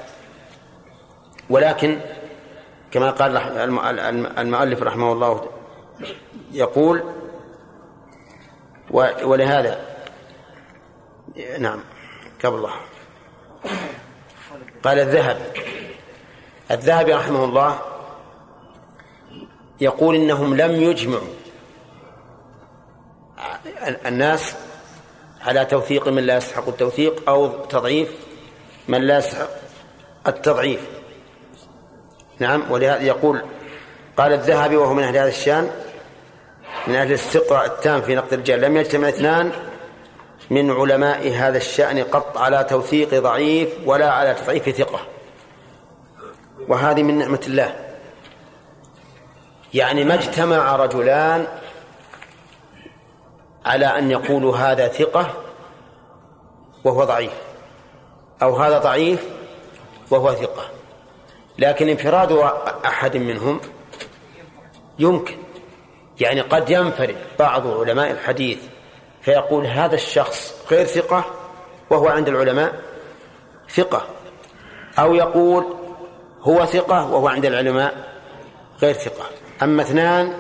[1.50, 2.00] ولكن
[2.92, 3.38] كما قال
[4.38, 5.50] المؤلف رحمه الله
[6.52, 7.04] يقول
[9.24, 9.86] ولهذا
[11.60, 11.80] نعم
[12.44, 12.74] قبل الله.
[14.84, 15.38] قال الذهب.
[16.72, 17.80] الذهبي رحمه الله
[19.82, 21.28] يقول إنهم لم يجمعوا
[24.06, 24.56] الناس
[25.42, 28.12] على توثيق من لا يستحق التوثيق أو تضعيف
[28.88, 29.50] من لا يستحق
[30.28, 30.99] التضعيف.
[32.40, 33.42] نعم ولهذا يقول
[34.18, 35.72] قال الذهبي وهو من أهل هذا الشأن
[36.88, 39.52] من أهل الاستقراء التام في نقد الرجال لم يجتمع اثنان
[40.50, 45.00] من علماء هذا الشأن قط على توثيق ضعيف ولا على تضعيف ثقة.
[46.68, 47.76] وهذه من نعمة الله.
[49.74, 51.48] يعني ما اجتمع رجلان
[53.66, 55.34] على أن يقولوا هذا ثقة
[56.84, 57.34] وهو ضعيف
[58.42, 59.26] أو هذا ضعيف
[60.12, 60.79] وهو ثقة.
[61.60, 62.32] لكن انفراد
[62.86, 63.60] أحد منهم
[65.00, 65.36] يمكن.
[66.20, 68.60] يعني قد ينفرد بعض علماء الحديث
[69.22, 71.26] فيقول هذا الشخص غير ثقة
[71.90, 72.82] وهو عند العلماء
[73.70, 74.08] ثقة.
[75.00, 75.66] أو يقول
[76.42, 78.14] هو ثقة وهو عند العلماء
[78.82, 79.26] غير ثقة.
[79.64, 80.34] أما اثنان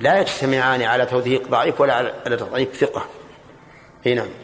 [0.00, 3.04] لا يجتمعان على توثيق ضعيف ولا على تضعيف ثقة.
[4.06, 4.43] هنا نعم.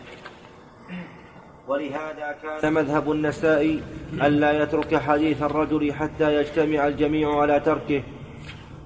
[1.71, 3.81] ولهذا كان مذهب النسائي
[4.23, 8.03] ألا يترك حديث الرجل حتى يجتمع الجميع على تركه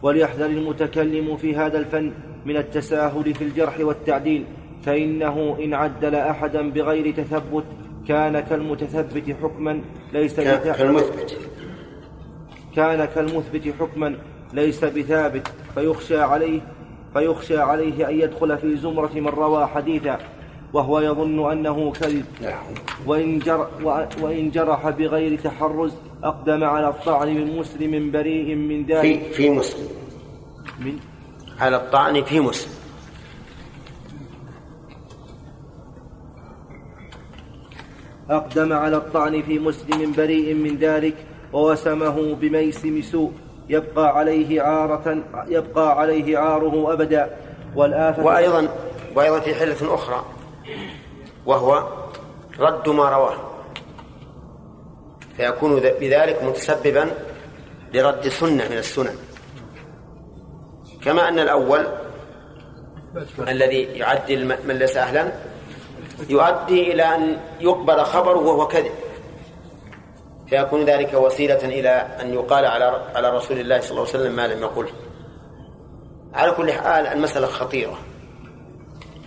[0.03, 2.13] وليحذر المتكلم في هذا الفن
[2.47, 4.45] من التساهل في الجرح والتعديل
[4.83, 7.65] فإنه إن عدل أحدا بغير تثبت
[8.09, 9.81] كان كالمتثبت حكما
[10.13, 11.39] ليس كالمثبت.
[12.77, 14.17] كان كالمثبت حكما
[14.53, 16.61] ليس بثابت فيخشى عليه
[17.13, 20.19] فيخشى عليه أن يدخل في زمرة من روى حديثا.
[20.75, 22.25] وهو يظن أنه كذب.
[23.07, 23.69] وإن, جر
[24.21, 25.93] وإن جرح بغير تحرز
[26.25, 29.89] أقدم على الطعن من مسلم بريء من ذلك في, في مسلم.
[30.81, 30.99] من؟
[31.61, 32.73] على الطعن في مسلم.
[38.31, 41.15] أقدم على الطعن في مسلم بريء من ذلك
[41.53, 43.33] ووسمه بميسم سوء.
[43.69, 47.37] يبقى عليه عارة يبقى عليه عاره أبدا.
[47.77, 48.69] والآفة وأيضا
[49.17, 50.25] وأيضا في حلة أخرى.
[51.47, 51.89] وهو
[52.59, 53.37] رد ما رواه.
[55.37, 57.11] فيكون بذلك متسببا
[57.95, 59.17] لرد سنة من السنن.
[61.05, 61.87] كما أن الأول
[63.39, 65.33] الذي يعدل من ليس أهلا
[66.29, 68.93] يؤدي إلى أن يقبل خبره وهو كذب.
[70.47, 72.85] فيكون ذلك وسيلة إلى أن يقال على
[73.15, 74.91] على رسول الله صلى الله عليه وسلم ما لم يقله
[76.35, 77.99] على كل حال المسألة خطيرة.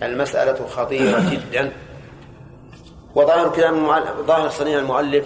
[0.02, 1.72] المسألة خطيرة جدا.
[3.18, 3.86] وظاهر كلام
[4.26, 5.24] ظاهر صنيع المؤلف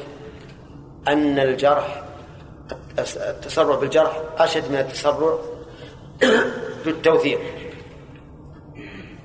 [1.08, 2.02] أن الجرح
[2.98, 5.38] التسرع بالجرح أشد من التسرع
[6.84, 7.40] بالتوثيق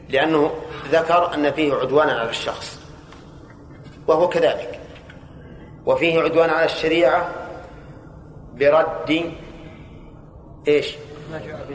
[0.10, 0.52] لأنه
[0.92, 2.80] ذكر أن فيه عدوانا على الشخص
[4.08, 4.80] وهو كذلك
[5.86, 7.30] وفيه عدوان على الشريعة
[8.54, 9.32] برد
[10.68, 10.96] إيش؟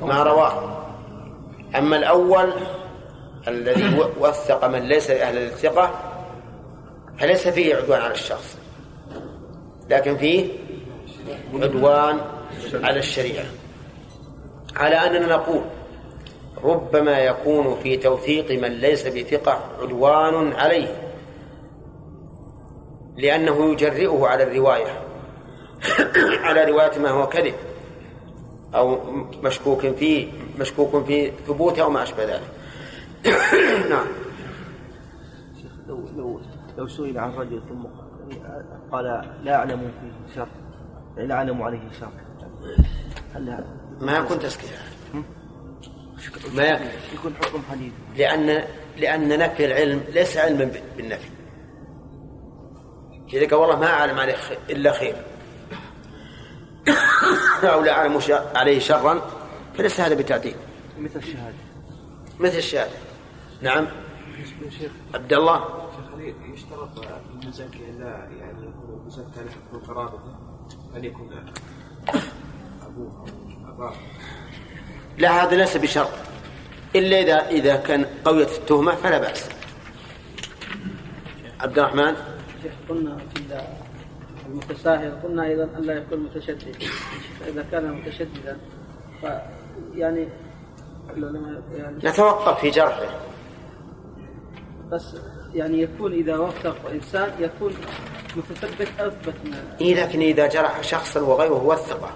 [0.03, 0.85] ما رواه
[1.79, 2.53] أما الأول
[3.49, 6.12] الذي وثق من ليس أهل الثقة
[7.23, 8.57] فليس فيه عدوان على الشخص؟
[9.91, 10.49] لكن فيه
[11.55, 12.21] عدوان
[12.75, 13.45] على الشريعة.
[14.77, 15.63] على أننا نقول
[16.65, 21.13] ربما يكون في توثيق من ليس بثقة عدوان عليه
[23.17, 25.03] لأنه يجرئه على الرواية.
[26.47, 27.55] على رواية ما هو كذب
[28.75, 28.99] أو
[29.43, 32.51] مشكوك فيه مشكوك في ثبوته أو ما أشبه ذلك.
[33.91, 34.07] نعم.
[35.89, 36.41] لو لو
[36.79, 37.85] لو سئل عن رجل ثم
[38.93, 39.05] قال
[39.45, 40.49] لا أعلم فيه شر
[41.17, 42.13] يعني لا أعلم عليه شر.
[43.35, 44.69] هل هذا؟ ما يكون تزكية.
[46.55, 47.93] ما يكون يكون حكم حديث.
[48.17, 48.65] لأن
[48.97, 51.31] لأن نفي العلم ليس علما بالنفي.
[53.33, 54.35] إذا قال والله ما أعلم عليه
[54.71, 55.17] إلا خير.
[57.63, 58.21] أو لا أعلم
[58.55, 59.23] عليه شرا
[59.75, 60.55] فليس هذا بتعديل.
[60.99, 61.55] مثل الشهادة.
[62.41, 62.93] مثل الشهادة.
[63.63, 63.87] نعم.
[65.15, 65.82] عبد الله.
[66.15, 66.89] هل يشترط
[67.43, 69.41] المزكي لا يعني يكون المزكى
[69.73, 70.35] له قرابته
[70.97, 71.31] أن يكون
[72.83, 73.95] أبوه أو أباه.
[75.19, 76.11] لا هذا ليس بشرط.
[76.97, 79.49] إلا إذا إذا كان قوية التهمة فلا بأس.
[81.61, 82.15] عبد الرحمن؟
[82.63, 83.61] شيخ قلنا في
[84.47, 86.77] المتساهل قلنا أيضا الا يكون متشدد.
[87.41, 88.59] فاذا كان متشددا
[89.23, 89.27] ف
[89.95, 90.29] يعني
[91.11, 93.21] العلماء يعني نتوقف في جرحه.
[94.91, 95.17] بس
[95.55, 97.73] يعني يكون إذا وثق انسان يكون
[98.37, 102.11] متثبت أثبت من إيه لكن إذا جرح شخصا وغيره وثقه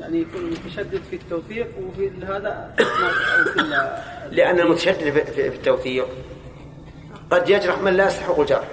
[0.00, 2.74] يعني يكون متشدد في التوثيق وفي هذا
[4.30, 6.06] لأن المتشدد في- التوثيق.
[7.30, 8.68] قد يجرح من لا يستحق الجرح.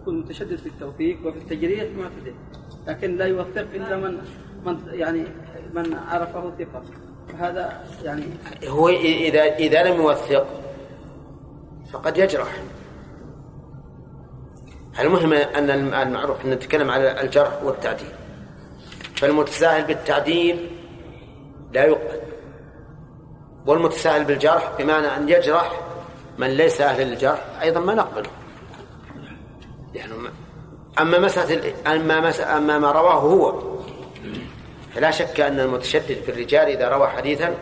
[0.00, 2.34] يكون متشدد في التوثيق وفي التجريح معتدل
[2.88, 4.18] لكن لا يوثق إلا من
[4.66, 5.24] من يعني
[5.74, 6.82] من عرفه ثقة.
[7.38, 8.24] هذا يعني
[8.68, 10.46] هو إذا إذا لم يوثق
[11.92, 12.48] فقد يجرح.
[15.00, 18.12] المهم أن المعروف أن نتكلم على الجرح والتعديل.
[19.16, 20.70] فالمتساهل بالتعديل
[21.72, 22.20] لا يقبل.
[23.66, 25.80] والمتساهل بالجرح بمعنى أن يجرح
[26.38, 28.30] من ليس أهلا للجرح أيضا ما نقبله.
[29.94, 30.30] يعني ما-
[31.00, 33.72] أما مسألة أما مسألة أما ما رواه هو
[34.94, 37.54] فلا شك أن المتشدد في الرجال إذا روى حديثا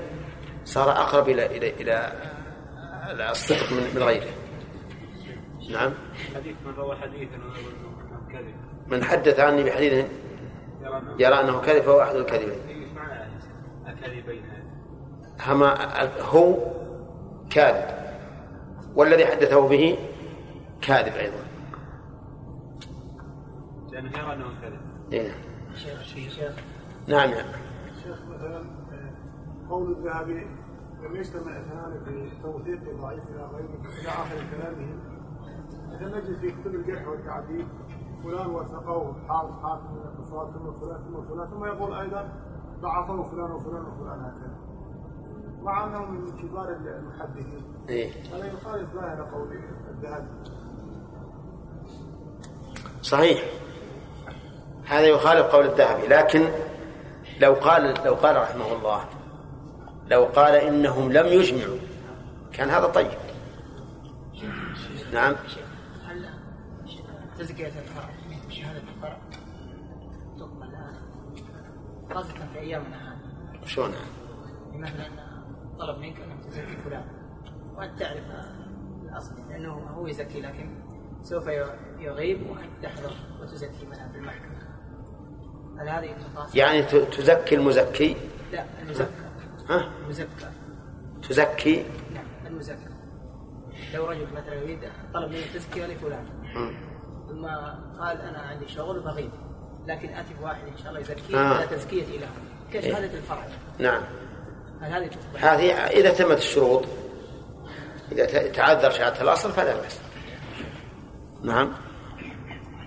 [0.65, 2.13] صار أقرب إلى إلى إلى
[3.11, 4.33] الصدق من من غيره.
[5.71, 5.93] نعم.
[6.35, 7.39] حديث من روى حديثا
[8.33, 8.55] كذب.
[8.89, 10.07] من حدث عني بحديث
[11.19, 12.11] يرى انه كذب فهو إيش
[12.95, 13.25] معنى
[13.89, 14.43] الكذبين؟
[15.47, 16.57] هما هو
[17.51, 18.01] كاذب
[18.95, 19.99] والذي حدثه به
[20.81, 21.45] كاذب أيضا.
[23.93, 24.81] لأنه يرى أنه كذب.
[25.13, 25.35] إيه.
[27.07, 27.45] نعم نعم
[28.03, 30.47] شيخ مثلا آه، قول الذهبي
[31.03, 34.99] لم يجتمع اثنان في توثيق ضعيف إلى غيره إلى آخر كلامه.
[35.97, 37.67] إذا نجد في كتب الجرح والتعديل
[38.25, 42.29] فلان وثقه حافظ حافظ من الحفاظ ثم فلان ثم فلان ثم يقول أيضا
[42.81, 44.57] ضعفه فلان وفلان وفلان هكذا.
[45.63, 47.65] مع أنه من كبار المحدثين.
[47.89, 48.13] إيه.
[48.35, 49.59] هذا يخالف ظاهر قول
[49.91, 50.29] الذهبي.
[53.03, 53.41] صحيح.
[54.87, 56.49] هذا يخالف قول الذهبي لكن
[57.41, 59.05] لو قال لو قال رحمه الله
[60.11, 61.79] لو قال إنهم لم يجمعوا.
[62.53, 63.11] كان هذا طيب.
[65.13, 65.35] نعم.
[66.07, 66.27] هل
[67.39, 68.09] تزكية الفرع.
[68.49, 69.19] شهادة الفرع.
[70.39, 70.95] تقبل الآن
[72.15, 73.93] خاصة في أيامنا هذه شلون؟
[74.75, 75.09] مثلا
[75.79, 77.05] طلب منك أن تزكي فلان.
[77.77, 78.25] وأنت تعرف
[79.03, 80.71] الأصل لأنه هو يزكي لكن
[81.23, 81.47] سوف
[81.99, 83.13] يغيب وأنت تحضر
[83.43, 84.61] وتزكي منها في المحكمة.
[85.79, 86.17] هل هذه؟
[86.55, 88.17] يعني تزكي المزكي؟
[88.53, 89.30] لا المزكى.
[89.71, 90.27] ها؟ المزكى.
[91.29, 91.85] تزكي؟
[92.15, 92.77] نعم المزكى.
[93.95, 94.79] لو رجل مثلا يريد
[95.15, 96.25] طلب مني تزكية لفلان.
[97.29, 97.47] ثم
[98.01, 99.31] قال أنا عندي شغل وبغيب
[99.87, 101.55] لكن أتي بواحد إن شاء الله يزكيه آه.
[101.57, 102.27] على تزكية اله
[102.73, 103.47] كشهاده الفرع
[103.79, 104.03] نعم.
[104.81, 106.85] هل هذه؟ هذه إذا تمت الشروط
[108.13, 110.01] إذا ت- تعذر شهاده الأصل فلا بأس.
[111.43, 111.73] نعم.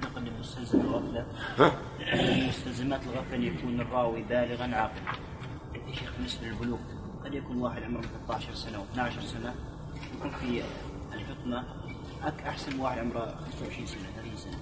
[0.04, 1.26] نقل مستلزم الغفلة
[1.58, 1.72] ها؟
[2.14, 5.12] من مستلزمات الغفلة يكون الراوي بالغا عاقلا.
[5.94, 6.80] يا شيخ بالنسبة للبلوغ
[7.26, 9.56] قد يكون واحد عمره 13 سنة و 12 سنة
[10.18, 10.64] يكون في
[12.48, 14.58] أحسن من واحد عمره 25 سنة 30 سنة.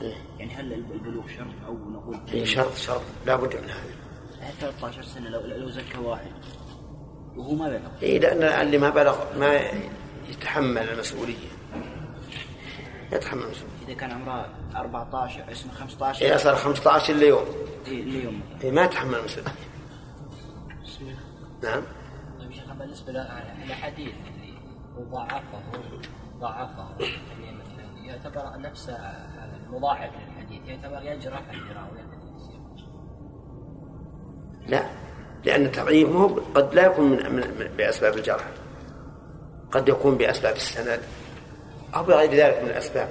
[0.00, 0.14] إيه.
[0.38, 3.02] يعني هل البلوغ شرط أو نقول إيه، شرط شرط.
[3.26, 3.94] لا بد من هذا.
[4.40, 6.30] يعني 13 سنة لو لو زكى واحد
[7.36, 9.60] وهو ما بلغ؟ اي لأن اللي ما بلغ ما
[10.28, 11.48] يتحمل المسؤولية.
[13.12, 13.74] يتحمل المسؤولية.
[13.86, 17.44] إذا كان عمره 14 اسمه 15 إيه صار 15 إلا يوم
[17.86, 19.52] إيه اليوم إيه ما يتحمل المسؤولية.
[21.64, 21.82] نعم.
[22.40, 24.54] طيب شيخ بالنسبة للأحاديث اللي
[24.98, 25.62] ضعفه
[26.38, 28.88] ضعفه اللي مثلا يعتبر نفس
[29.68, 31.98] المضاعف للحديث يعتبر يجرح الراوي
[32.36, 32.60] يصير
[34.66, 34.86] لا
[35.44, 38.44] لأن التضعيف هو قد لا يكون من, من بأسباب الجرح
[39.72, 41.00] قد يكون بأسباب السند
[41.94, 43.08] أو بغير ذلك من الأسباب.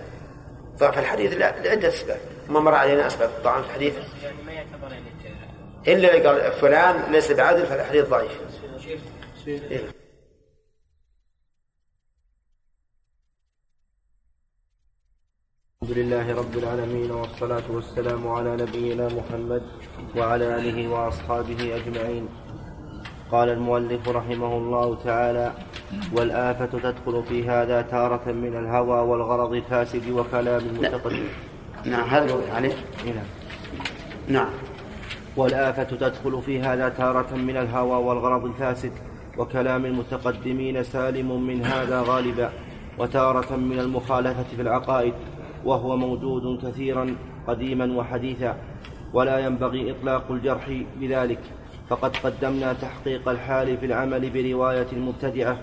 [0.77, 2.19] ضعف الحديث لعدة أسباب
[2.49, 3.93] ما مر علينا أسباب ضعف الحديث.
[4.23, 4.87] يعني ما يعتبر
[5.87, 8.31] إلا قال فلان ليس بعدل فالحديث ضعيف.
[9.47, 9.89] إيه.
[15.83, 19.63] الحمد لله رب العالمين والصلاة والسلام على نبينا محمد
[20.15, 22.29] وعلى آله وأصحابه أجمعين.
[23.31, 25.53] قال المؤلف رحمه الله تعالى
[26.13, 31.27] والآفة تدخل في هذا تارة من الهوى والغرض الفاسد وكلام المتقدم.
[31.85, 32.75] نعم هذا عليه.
[33.05, 33.25] نعم.
[34.27, 34.72] نعم.
[35.37, 38.91] والآفة تدخل في هذا تارة من الهوى والغرض الفاسد
[39.37, 42.49] وكلام المتقدمين سالم من هذا غالبا
[42.97, 45.13] وتارة من المخالفة في العقائد
[45.65, 47.15] وهو موجود كثيرا
[47.47, 48.55] قديما وحديثا
[49.13, 51.39] ولا ينبغي إطلاق الجرح بذلك
[51.89, 55.57] فقد قدمنا تحقيق الحال في العمل برواية المبتدعة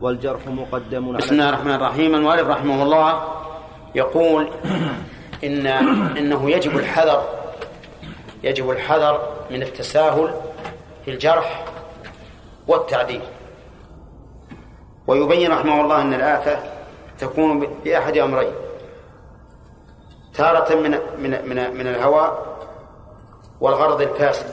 [0.00, 3.22] والجرح مقدم على بسم الله الرحمن الرحيم المؤلف رحمه الله
[3.94, 4.48] يقول
[5.44, 5.66] إن
[6.16, 7.43] إنه يجب الحذر
[8.44, 10.34] يجب الحذر من التساهل
[11.04, 11.64] في الجرح
[12.66, 13.22] والتعديل.
[15.06, 16.58] ويبين رحمه الله أن الآفة
[17.18, 18.52] تكون بأحد أمرين.
[20.34, 22.38] تارة من من من من الهوى
[23.60, 24.46] والغرض الفاسد.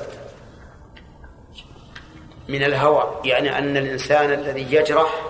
[2.49, 5.21] من الهوى يعني أن الإنسان الذي يجرح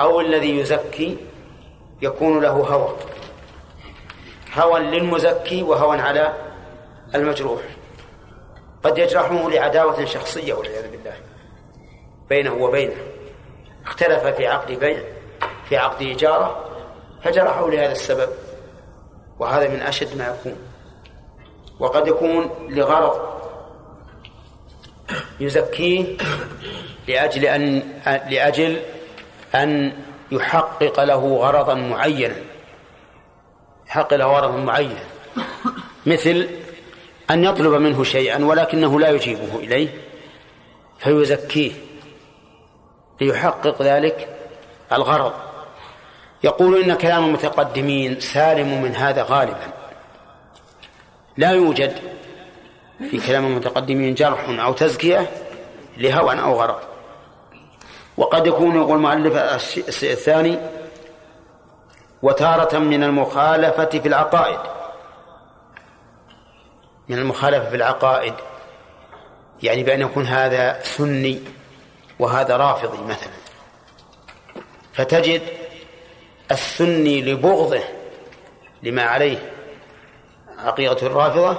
[0.00, 1.16] أو الذي يزكي
[2.02, 2.96] يكون له هوى.
[4.58, 6.53] هوى للمزكي وهوى على
[7.14, 7.60] المجروح.
[8.82, 11.14] قد يجرحه لعداوة شخصية والعياذ بالله.
[12.28, 12.96] بينه وبينه.
[13.86, 15.02] اختلف في عقد بيع
[15.68, 16.64] في عقد إجارة
[17.22, 18.28] فجرحه لهذا السبب.
[19.38, 20.56] وهذا من أشد ما يكون.
[21.78, 23.34] وقد يكون لغرض
[25.40, 26.16] يزكيه
[27.08, 28.80] لأجل أن لأجل
[29.54, 29.92] أن
[30.32, 32.36] يحقق له غرضا معينا.
[33.86, 35.04] يحقق له غرضا معينا.
[36.06, 36.63] مثل
[37.30, 39.88] أن يطلب منه شيئا ولكنه لا يجيبه إليه
[40.98, 41.72] فيزكيه
[43.20, 44.28] ليحقق ذلك
[44.92, 45.32] الغرض.
[46.44, 49.72] يقول إن كلام المتقدمين سالم من هذا غالبا.
[51.36, 51.92] لا يوجد
[53.10, 55.30] في كلام المتقدمين جرح أو تزكية
[55.96, 56.78] لهوى أو غرض.
[58.16, 59.36] وقد يكون يقول المؤلف
[60.02, 60.58] الثاني
[62.22, 64.73] وتارة من المخالفة في العقائد.
[67.08, 68.34] من المخالفة في العقائد
[69.62, 71.42] يعني بأن يكون هذا سني
[72.18, 73.32] وهذا رافضي مثلا.
[74.92, 75.42] فتجد
[76.50, 77.82] السني لبغضه
[78.82, 79.52] لما عليه
[80.58, 81.56] عقيدة الرافضة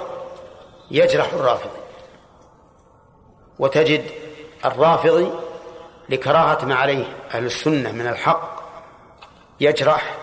[0.90, 1.80] يجرح الرافضي.
[3.58, 4.04] وتجد
[4.64, 5.30] الرافضي
[6.08, 7.04] لكراهة ما عليه
[7.34, 8.62] أهل السنة من الحق
[9.60, 10.14] يجرح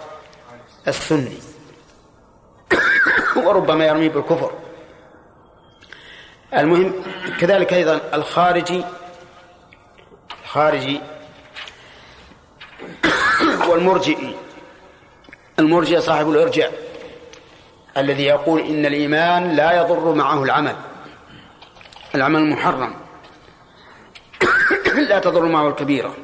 [0.88, 1.38] السني.
[3.46, 4.63] وربما يرميه بالكفر.
[6.58, 6.94] المهم
[7.40, 8.84] كذلك أيضا الخارجي
[10.44, 11.02] الخارجي
[13.68, 14.36] والمرجئي.
[15.60, 16.74] المرجئ صاحب الإرجاء
[17.98, 20.76] الذي يقول إن الإيمان لا يضر معه العمل
[22.16, 22.94] العمل المحرم
[25.10, 26.16] لا تضر معه الكبيرة.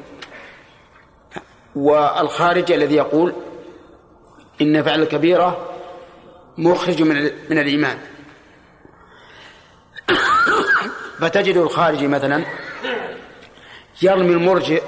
[1.75, 3.33] والخارج الذي يقول
[4.61, 5.69] إن فعل الكبيرة
[6.57, 7.99] مخرج من من الإيمان.
[11.19, 12.45] فتجد الخارجي مثلا
[14.01, 14.83] يرمي المرجئ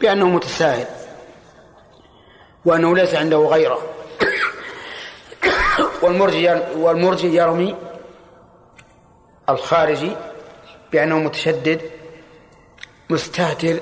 [0.00, 0.86] بأنه متساهل
[2.64, 3.82] وأنه ليس عنده غيره.
[6.02, 7.76] والمرجي والمرجي يرمي
[9.48, 10.16] الخارجي
[10.92, 11.80] بأنه متشدد
[13.10, 13.80] مستهتر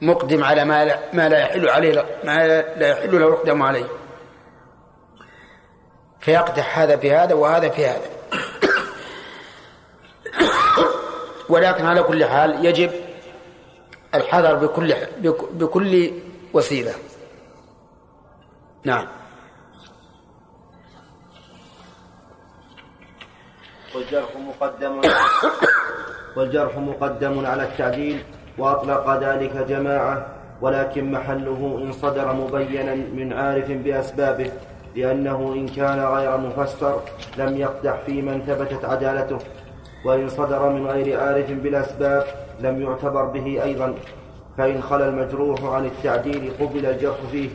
[0.00, 2.46] مقدم على ما لا, ما لا يحل عليه ما
[2.76, 3.88] لا يحل له يقدم عليه.
[6.20, 8.21] فيقدح هذا في هذا وهذا في هذا
[11.48, 12.90] ولكن على كل حال يجب
[14.14, 14.94] الحذر بكل
[15.52, 16.10] بكل
[16.52, 16.92] وسيلة.
[18.84, 19.06] نعم.
[23.94, 25.00] والجرح مقدم
[26.36, 28.24] والجرح مقدم على التعديل
[28.58, 30.26] وأطلق ذلك جماعة
[30.60, 34.50] ولكن محله إن صدر مبينا من عارف بأسبابه
[34.96, 37.00] لأنه إن كان غير مفسر
[37.38, 39.38] لم يقدح في من ثبتت عدالته.
[40.04, 42.24] وإن صدر من غير عارف بالأسباب
[42.60, 43.94] لم يعتبر به أيضا
[44.58, 47.48] فإن خلا المجروح عن التعديل قبل الجرح فيه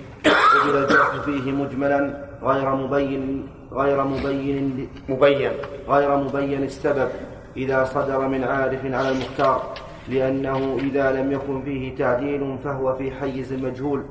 [0.64, 2.14] قبل الجرح فيه مجملا
[2.44, 5.52] غير مبين غير مبين مبين.
[5.90, 7.10] غير مبين السبب
[7.57, 9.74] إذا صدر من عارف على المختار
[10.10, 14.06] لأنه إذا لم يكن فيه تعديل فهو في حيز المجهول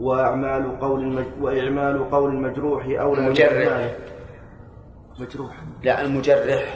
[0.00, 1.24] وأعمال قول المج...
[1.40, 3.90] وإعمال قول المجروح أولى من المجرح.
[5.20, 5.56] مجروح.
[5.82, 6.74] لا المجرح.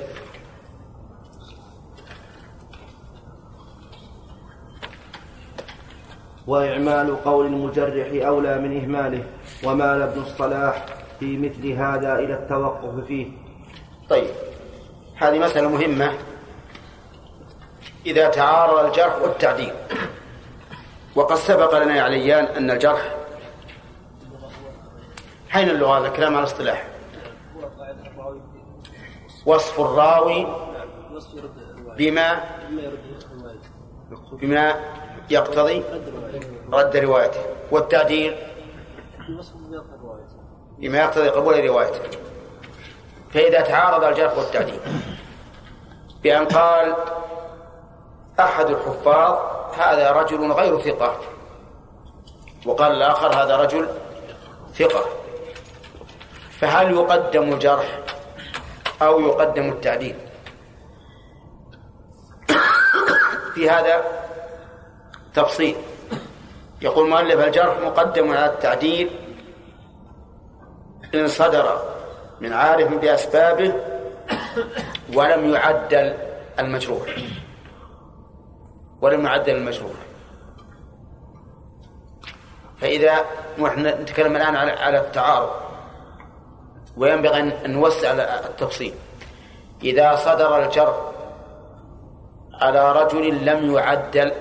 [6.47, 9.25] وإعمال قول المجرح أولى من إهماله
[9.65, 10.87] ومال ابن الصلاح
[11.21, 13.27] في مثل هذا إلى التوقف فيه.
[14.11, 14.31] طيب
[15.17, 16.13] هذه مسألة مهمة.
[18.07, 19.73] إذا تعارض الجرح والتعديل
[21.15, 23.15] وقد سبق لنا يا عليان أن الجرح
[25.49, 26.87] حين اللغة هذا كلام على الاصطلاح؟
[29.47, 30.47] وصف الراوي
[31.99, 32.45] بما
[34.33, 34.75] بما
[35.31, 35.83] يقتضي
[36.73, 37.41] رد روايته
[37.71, 38.37] والتعديل
[40.79, 42.19] بما يقتضي قبول روايته.
[43.31, 44.81] فإذا تعارض الجرح والتعديل
[46.23, 46.97] بأن قال
[48.41, 49.39] أحد الحفاظ
[49.79, 51.21] هذا رجل غير ثقة
[52.67, 53.89] وقال الآخر هذا رجل
[54.75, 55.05] ثقة.
[56.61, 57.99] فهل يقدم الجرح
[59.03, 60.17] أو يقدم التعديل؟
[63.55, 64.24] في هذا
[65.35, 65.77] تفصيل
[66.83, 69.11] يقول مؤلف الجرح مقدم على التعديل؟
[71.15, 71.83] إن صدر
[72.41, 73.73] من عارف بأسبابه
[75.15, 76.15] ولم يعدل
[76.59, 77.17] المجروح
[79.01, 79.97] ولم يعدل المجروح
[82.77, 83.25] فإذا
[83.59, 85.51] نحن نتكلم الآن على التعارض
[86.97, 88.13] وينبغي أن نوسع
[88.47, 88.95] التفصيل.
[89.83, 90.97] إذا صدر الجرح
[92.55, 94.33] على رجل لم يعدل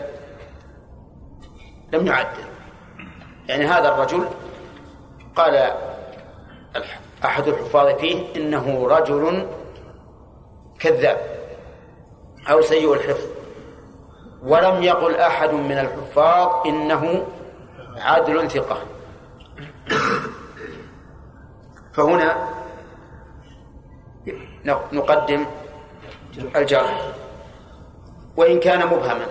[1.94, 2.44] لم يعدل.
[3.48, 4.28] يعني هذا الرجل
[5.36, 5.72] قال
[7.26, 9.48] أحد الحفاظ فيه إنه رجل
[10.80, 11.18] كذاب
[12.49, 13.28] أو سيء الحفظ.
[14.44, 17.28] ولم يقل أحد من الحفاظ إنه
[17.98, 18.78] عادل ثقة.
[21.94, 22.48] فهنا
[24.91, 25.45] نقدم
[26.56, 27.02] الجرح.
[28.38, 29.28] وإن كان مبهما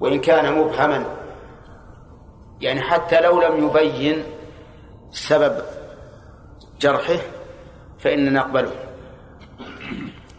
[0.00, 1.15] وإن كان مبهما
[2.60, 4.24] يعني حتى لو لم يبين
[5.10, 5.62] سبب
[6.80, 7.18] جرحه
[7.98, 8.72] فإننا نقبله.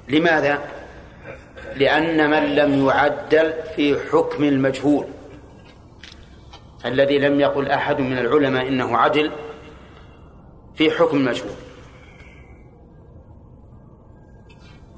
[0.10, 0.62] لماذا؟
[1.76, 5.08] لأن من لم يعدل في حكم المجهول
[6.86, 9.32] الذي لم يقل أحد من العلماء إنه عدل
[10.76, 11.52] في حكم المجهول.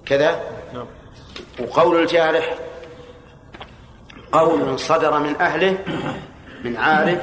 [0.06, 0.41] كذا؟
[1.60, 2.56] وقول الجارح
[4.32, 5.78] قول صدر من أهله
[6.64, 7.22] من عارف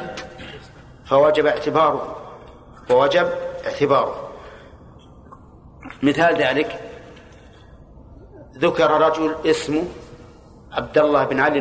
[1.07, 2.17] فوجب اعتباره
[2.91, 3.29] ووجب
[3.67, 4.31] اعتباره.
[6.03, 6.81] مثال ذلك
[8.59, 9.85] ذكر رجل اسمه
[10.73, 11.59] عبد الله بن علي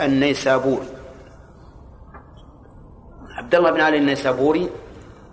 [0.00, 0.88] النيسابوري.
[3.38, 4.70] عبد الله بن علي النيسابوري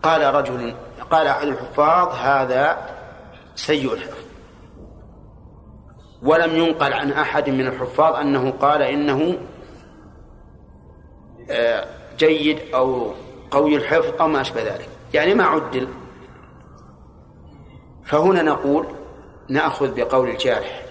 [0.04, 0.76] قال رجل
[1.12, 2.78] قال أحد الحفاظ هذا
[3.56, 4.24] سيء الحفظ.
[6.24, 9.38] ولم ينقل عن أحد من الحفاظ أنه قال إنه
[12.18, 13.14] جيد أو
[13.52, 14.90] قوي الحفظ أو ما أشبه ذلك.
[15.14, 15.88] يعني ما عدل.
[18.06, 18.88] فهنا نقول
[19.50, 20.86] نأخذ بقول الجارح.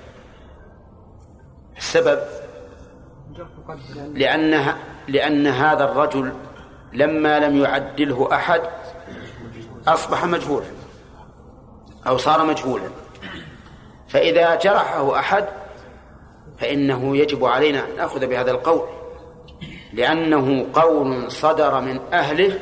[1.77, 2.19] السبب
[4.15, 6.33] لأنها لأن هذا الرجل
[6.93, 8.61] لما لم يعدله أحد
[9.89, 10.67] أصبح مجهولا
[12.07, 12.89] أو صار مجهولا.
[14.09, 15.49] فإذا جرحه أحد
[16.59, 18.89] فإنه يجب علينا أن نأخذ بهذا القول.
[19.93, 22.59] لأنه قول صدر من أهله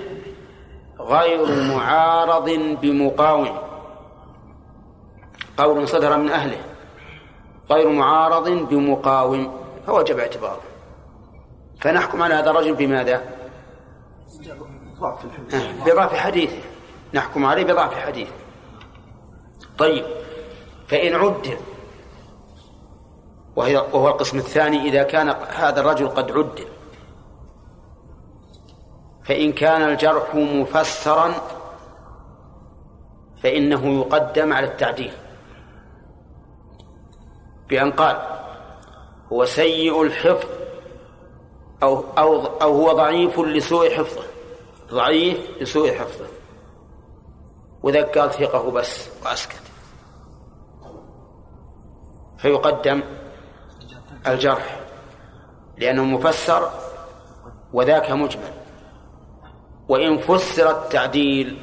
[1.01, 2.51] غير معارض
[2.81, 3.59] بمقاوم.
[5.59, 6.61] قول صدر من أهله
[7.71, 9.61] غير معارض بمقاوم.
[9.87, 10.61] فوجب اعتباره.
[11.81, 13.23] فنحكم على هذا الرجل بماذا؟
[15.87, 16.59] بضعف حديثه.
[17.15, 18.33] نحكم عليه بضعف حديثه.
[19.79, 20.05] طيب
[20.89, 21.57] فإن عدل
[23.57, 26.65] وهي وهو القسم الثاني إذا كان هذا الرجل قد عدل
[29.25, 31.35] فإن كان الجرح مفسرا
[33.43, 35.13] فإنه يقدم على التعديل.
[37.69, 38.17] بأن قال
[39.33, 40.49] هو سيء الحفظ
[41.83, 44.25] أو أو أو هو ضعيف لسوء حفظه.
[44.91, 46.27] ضعيف لسوء حفظه.
[47.83, 49.63] وإذا قال ثقه بس وأسكت.
[52.39, 53.03] فيقدم
[54.27, 54.81] الجرح
[55.79, 56.71] لأنه مفسر
[57.73, 58.60] وذاك مجمل.
[59.91, 61.57] وإن فسر التعديل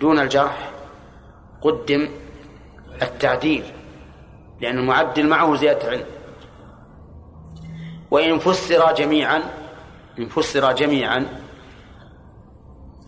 [0.00, 0.70] دون الجرح
[1.62, 2.08] قدم
[3.02, 3.64] التعديل
[4.60, 6.06] لأن المعدل معه زيادة علم
[8.10, 9.42] وإن فسر جميعا
[10.18, 11.26] إن فسر جميعا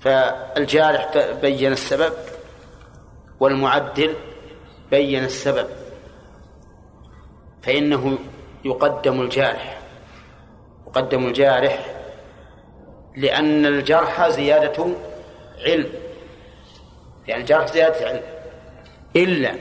[0.00, 1.10] فالجارح
[1.42, 2.12] بين السبب
[3.40, 4.14] والمعدل
[4.90, 5.66] بين السبب.
[7.62, 8.18] فإنه
[8.64, 9.80] يقدم الجارح
[10.86, 11.99] يقدم الجارح
[13.16, 14.86] لأن الجرح زيادة
[15.66, 15.92] علم.
[17.26, 18.22] يعني الجرح زيادة علم.
[19.16, 19.54] إلا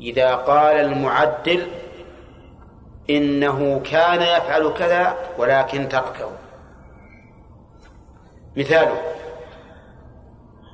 [0.00, 1.66] إذا قال المعدل
[3.10, 6.30] إنه كان يفعل كذا ولكن تركه.
[8.56, 9.02] مثاله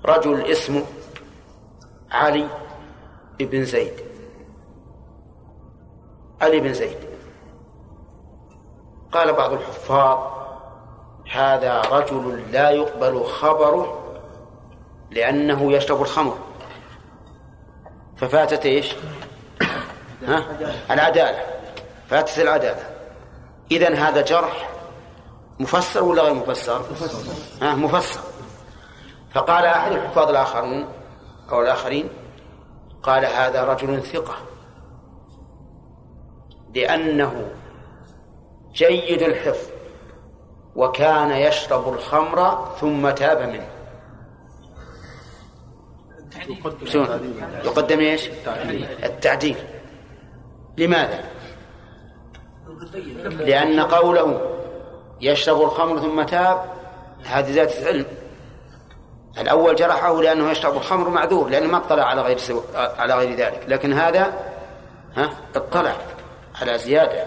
[0.05, 0.84] رجل اسمه
[2.10, 2.47] علي
[3.40, 3.92] بن زيد.
[6.40, 6.98] علي بن زيد.
[9.12, 10.40] قال بعض الحفاظ
[11.32, 13.97] هذا رجل لا يقبل خبره
[15.11, 16.39] لأنه يشرب الخمر.
[18.16, 18.94] ففاتت إيش؟
[20.27, 20.44] ها؟
[20.90, 21.44] العدالة.
[22.09, 22.90] فاتت العدالة.
[23.70, 24.70] إذا هذا جرح
[25.61, 26.82] مفسر ولا غير مفسر؟
[27.62, 28.20] ها؟ مفسر.
[29.35, 30.89] فقال أحد الحفاظ الآخرون
[31.52, 32.09] أو الآخرين
[33.02, 34.36] قال هذا رجل ثقة.
[36.74, 37.51] لأنه
[38.73, 39.80] جيد الحفظ.
[40.76, 43.66] وكان يشرب الخمر ثم تاب منه
[46.84, 47.34] شلون؟
[47.64, 48.30] يقدم إيش؟
[49.05, 49.56] التعديل
[50.76, 51.24] لماذا؟
[53.24, 54.40] لأن قوله
[55.20, 56.64] يشرب الخمر ثم تاب
[57.24, 58.06] هذه ذات علم
[59.38, 62.60] الأول جرحه لأنه يشرب الخمر معذور لأنه ما اطلع على غير سو...
[62.74, 64.32] على غير ذلك لكن هذا
[65.16, 65.97] ها اطلع
[66.60, 67.26] على زيادة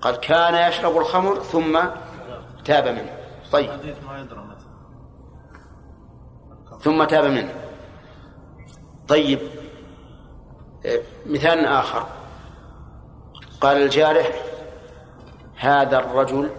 [0.00, 1.78] قال كان يشرب الخمر ثم
[2.66, 3.16] تاب منه.
[3.52, 3.70] طيب.
[6.80, 7.54] ثم تاب منه.
[9.08, 9.38] طيب.
[11.26, 12.08] مثال آخر.
[13.60, 14.42] قال الجارح
[15.56, 16.50] هذا الرجل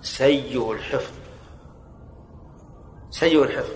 [0.00, 1.14] سيء الحفظ.
[3.10, 3.74] سيء الحفظ.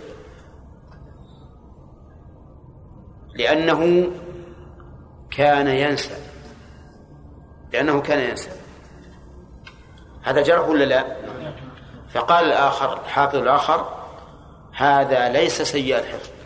[3.34, 4.10] لأنه
[5.30, 6.14] كان ينسى.
[7.72, 8.57] لأنه كان ينسى.
[10.22, 11.04] هذا جرح ولا لا؟
[12.14, 13.88] فقال الآخر الحافظ الآخر
[14.72, 16.37] هذا ليس سيء الحفظ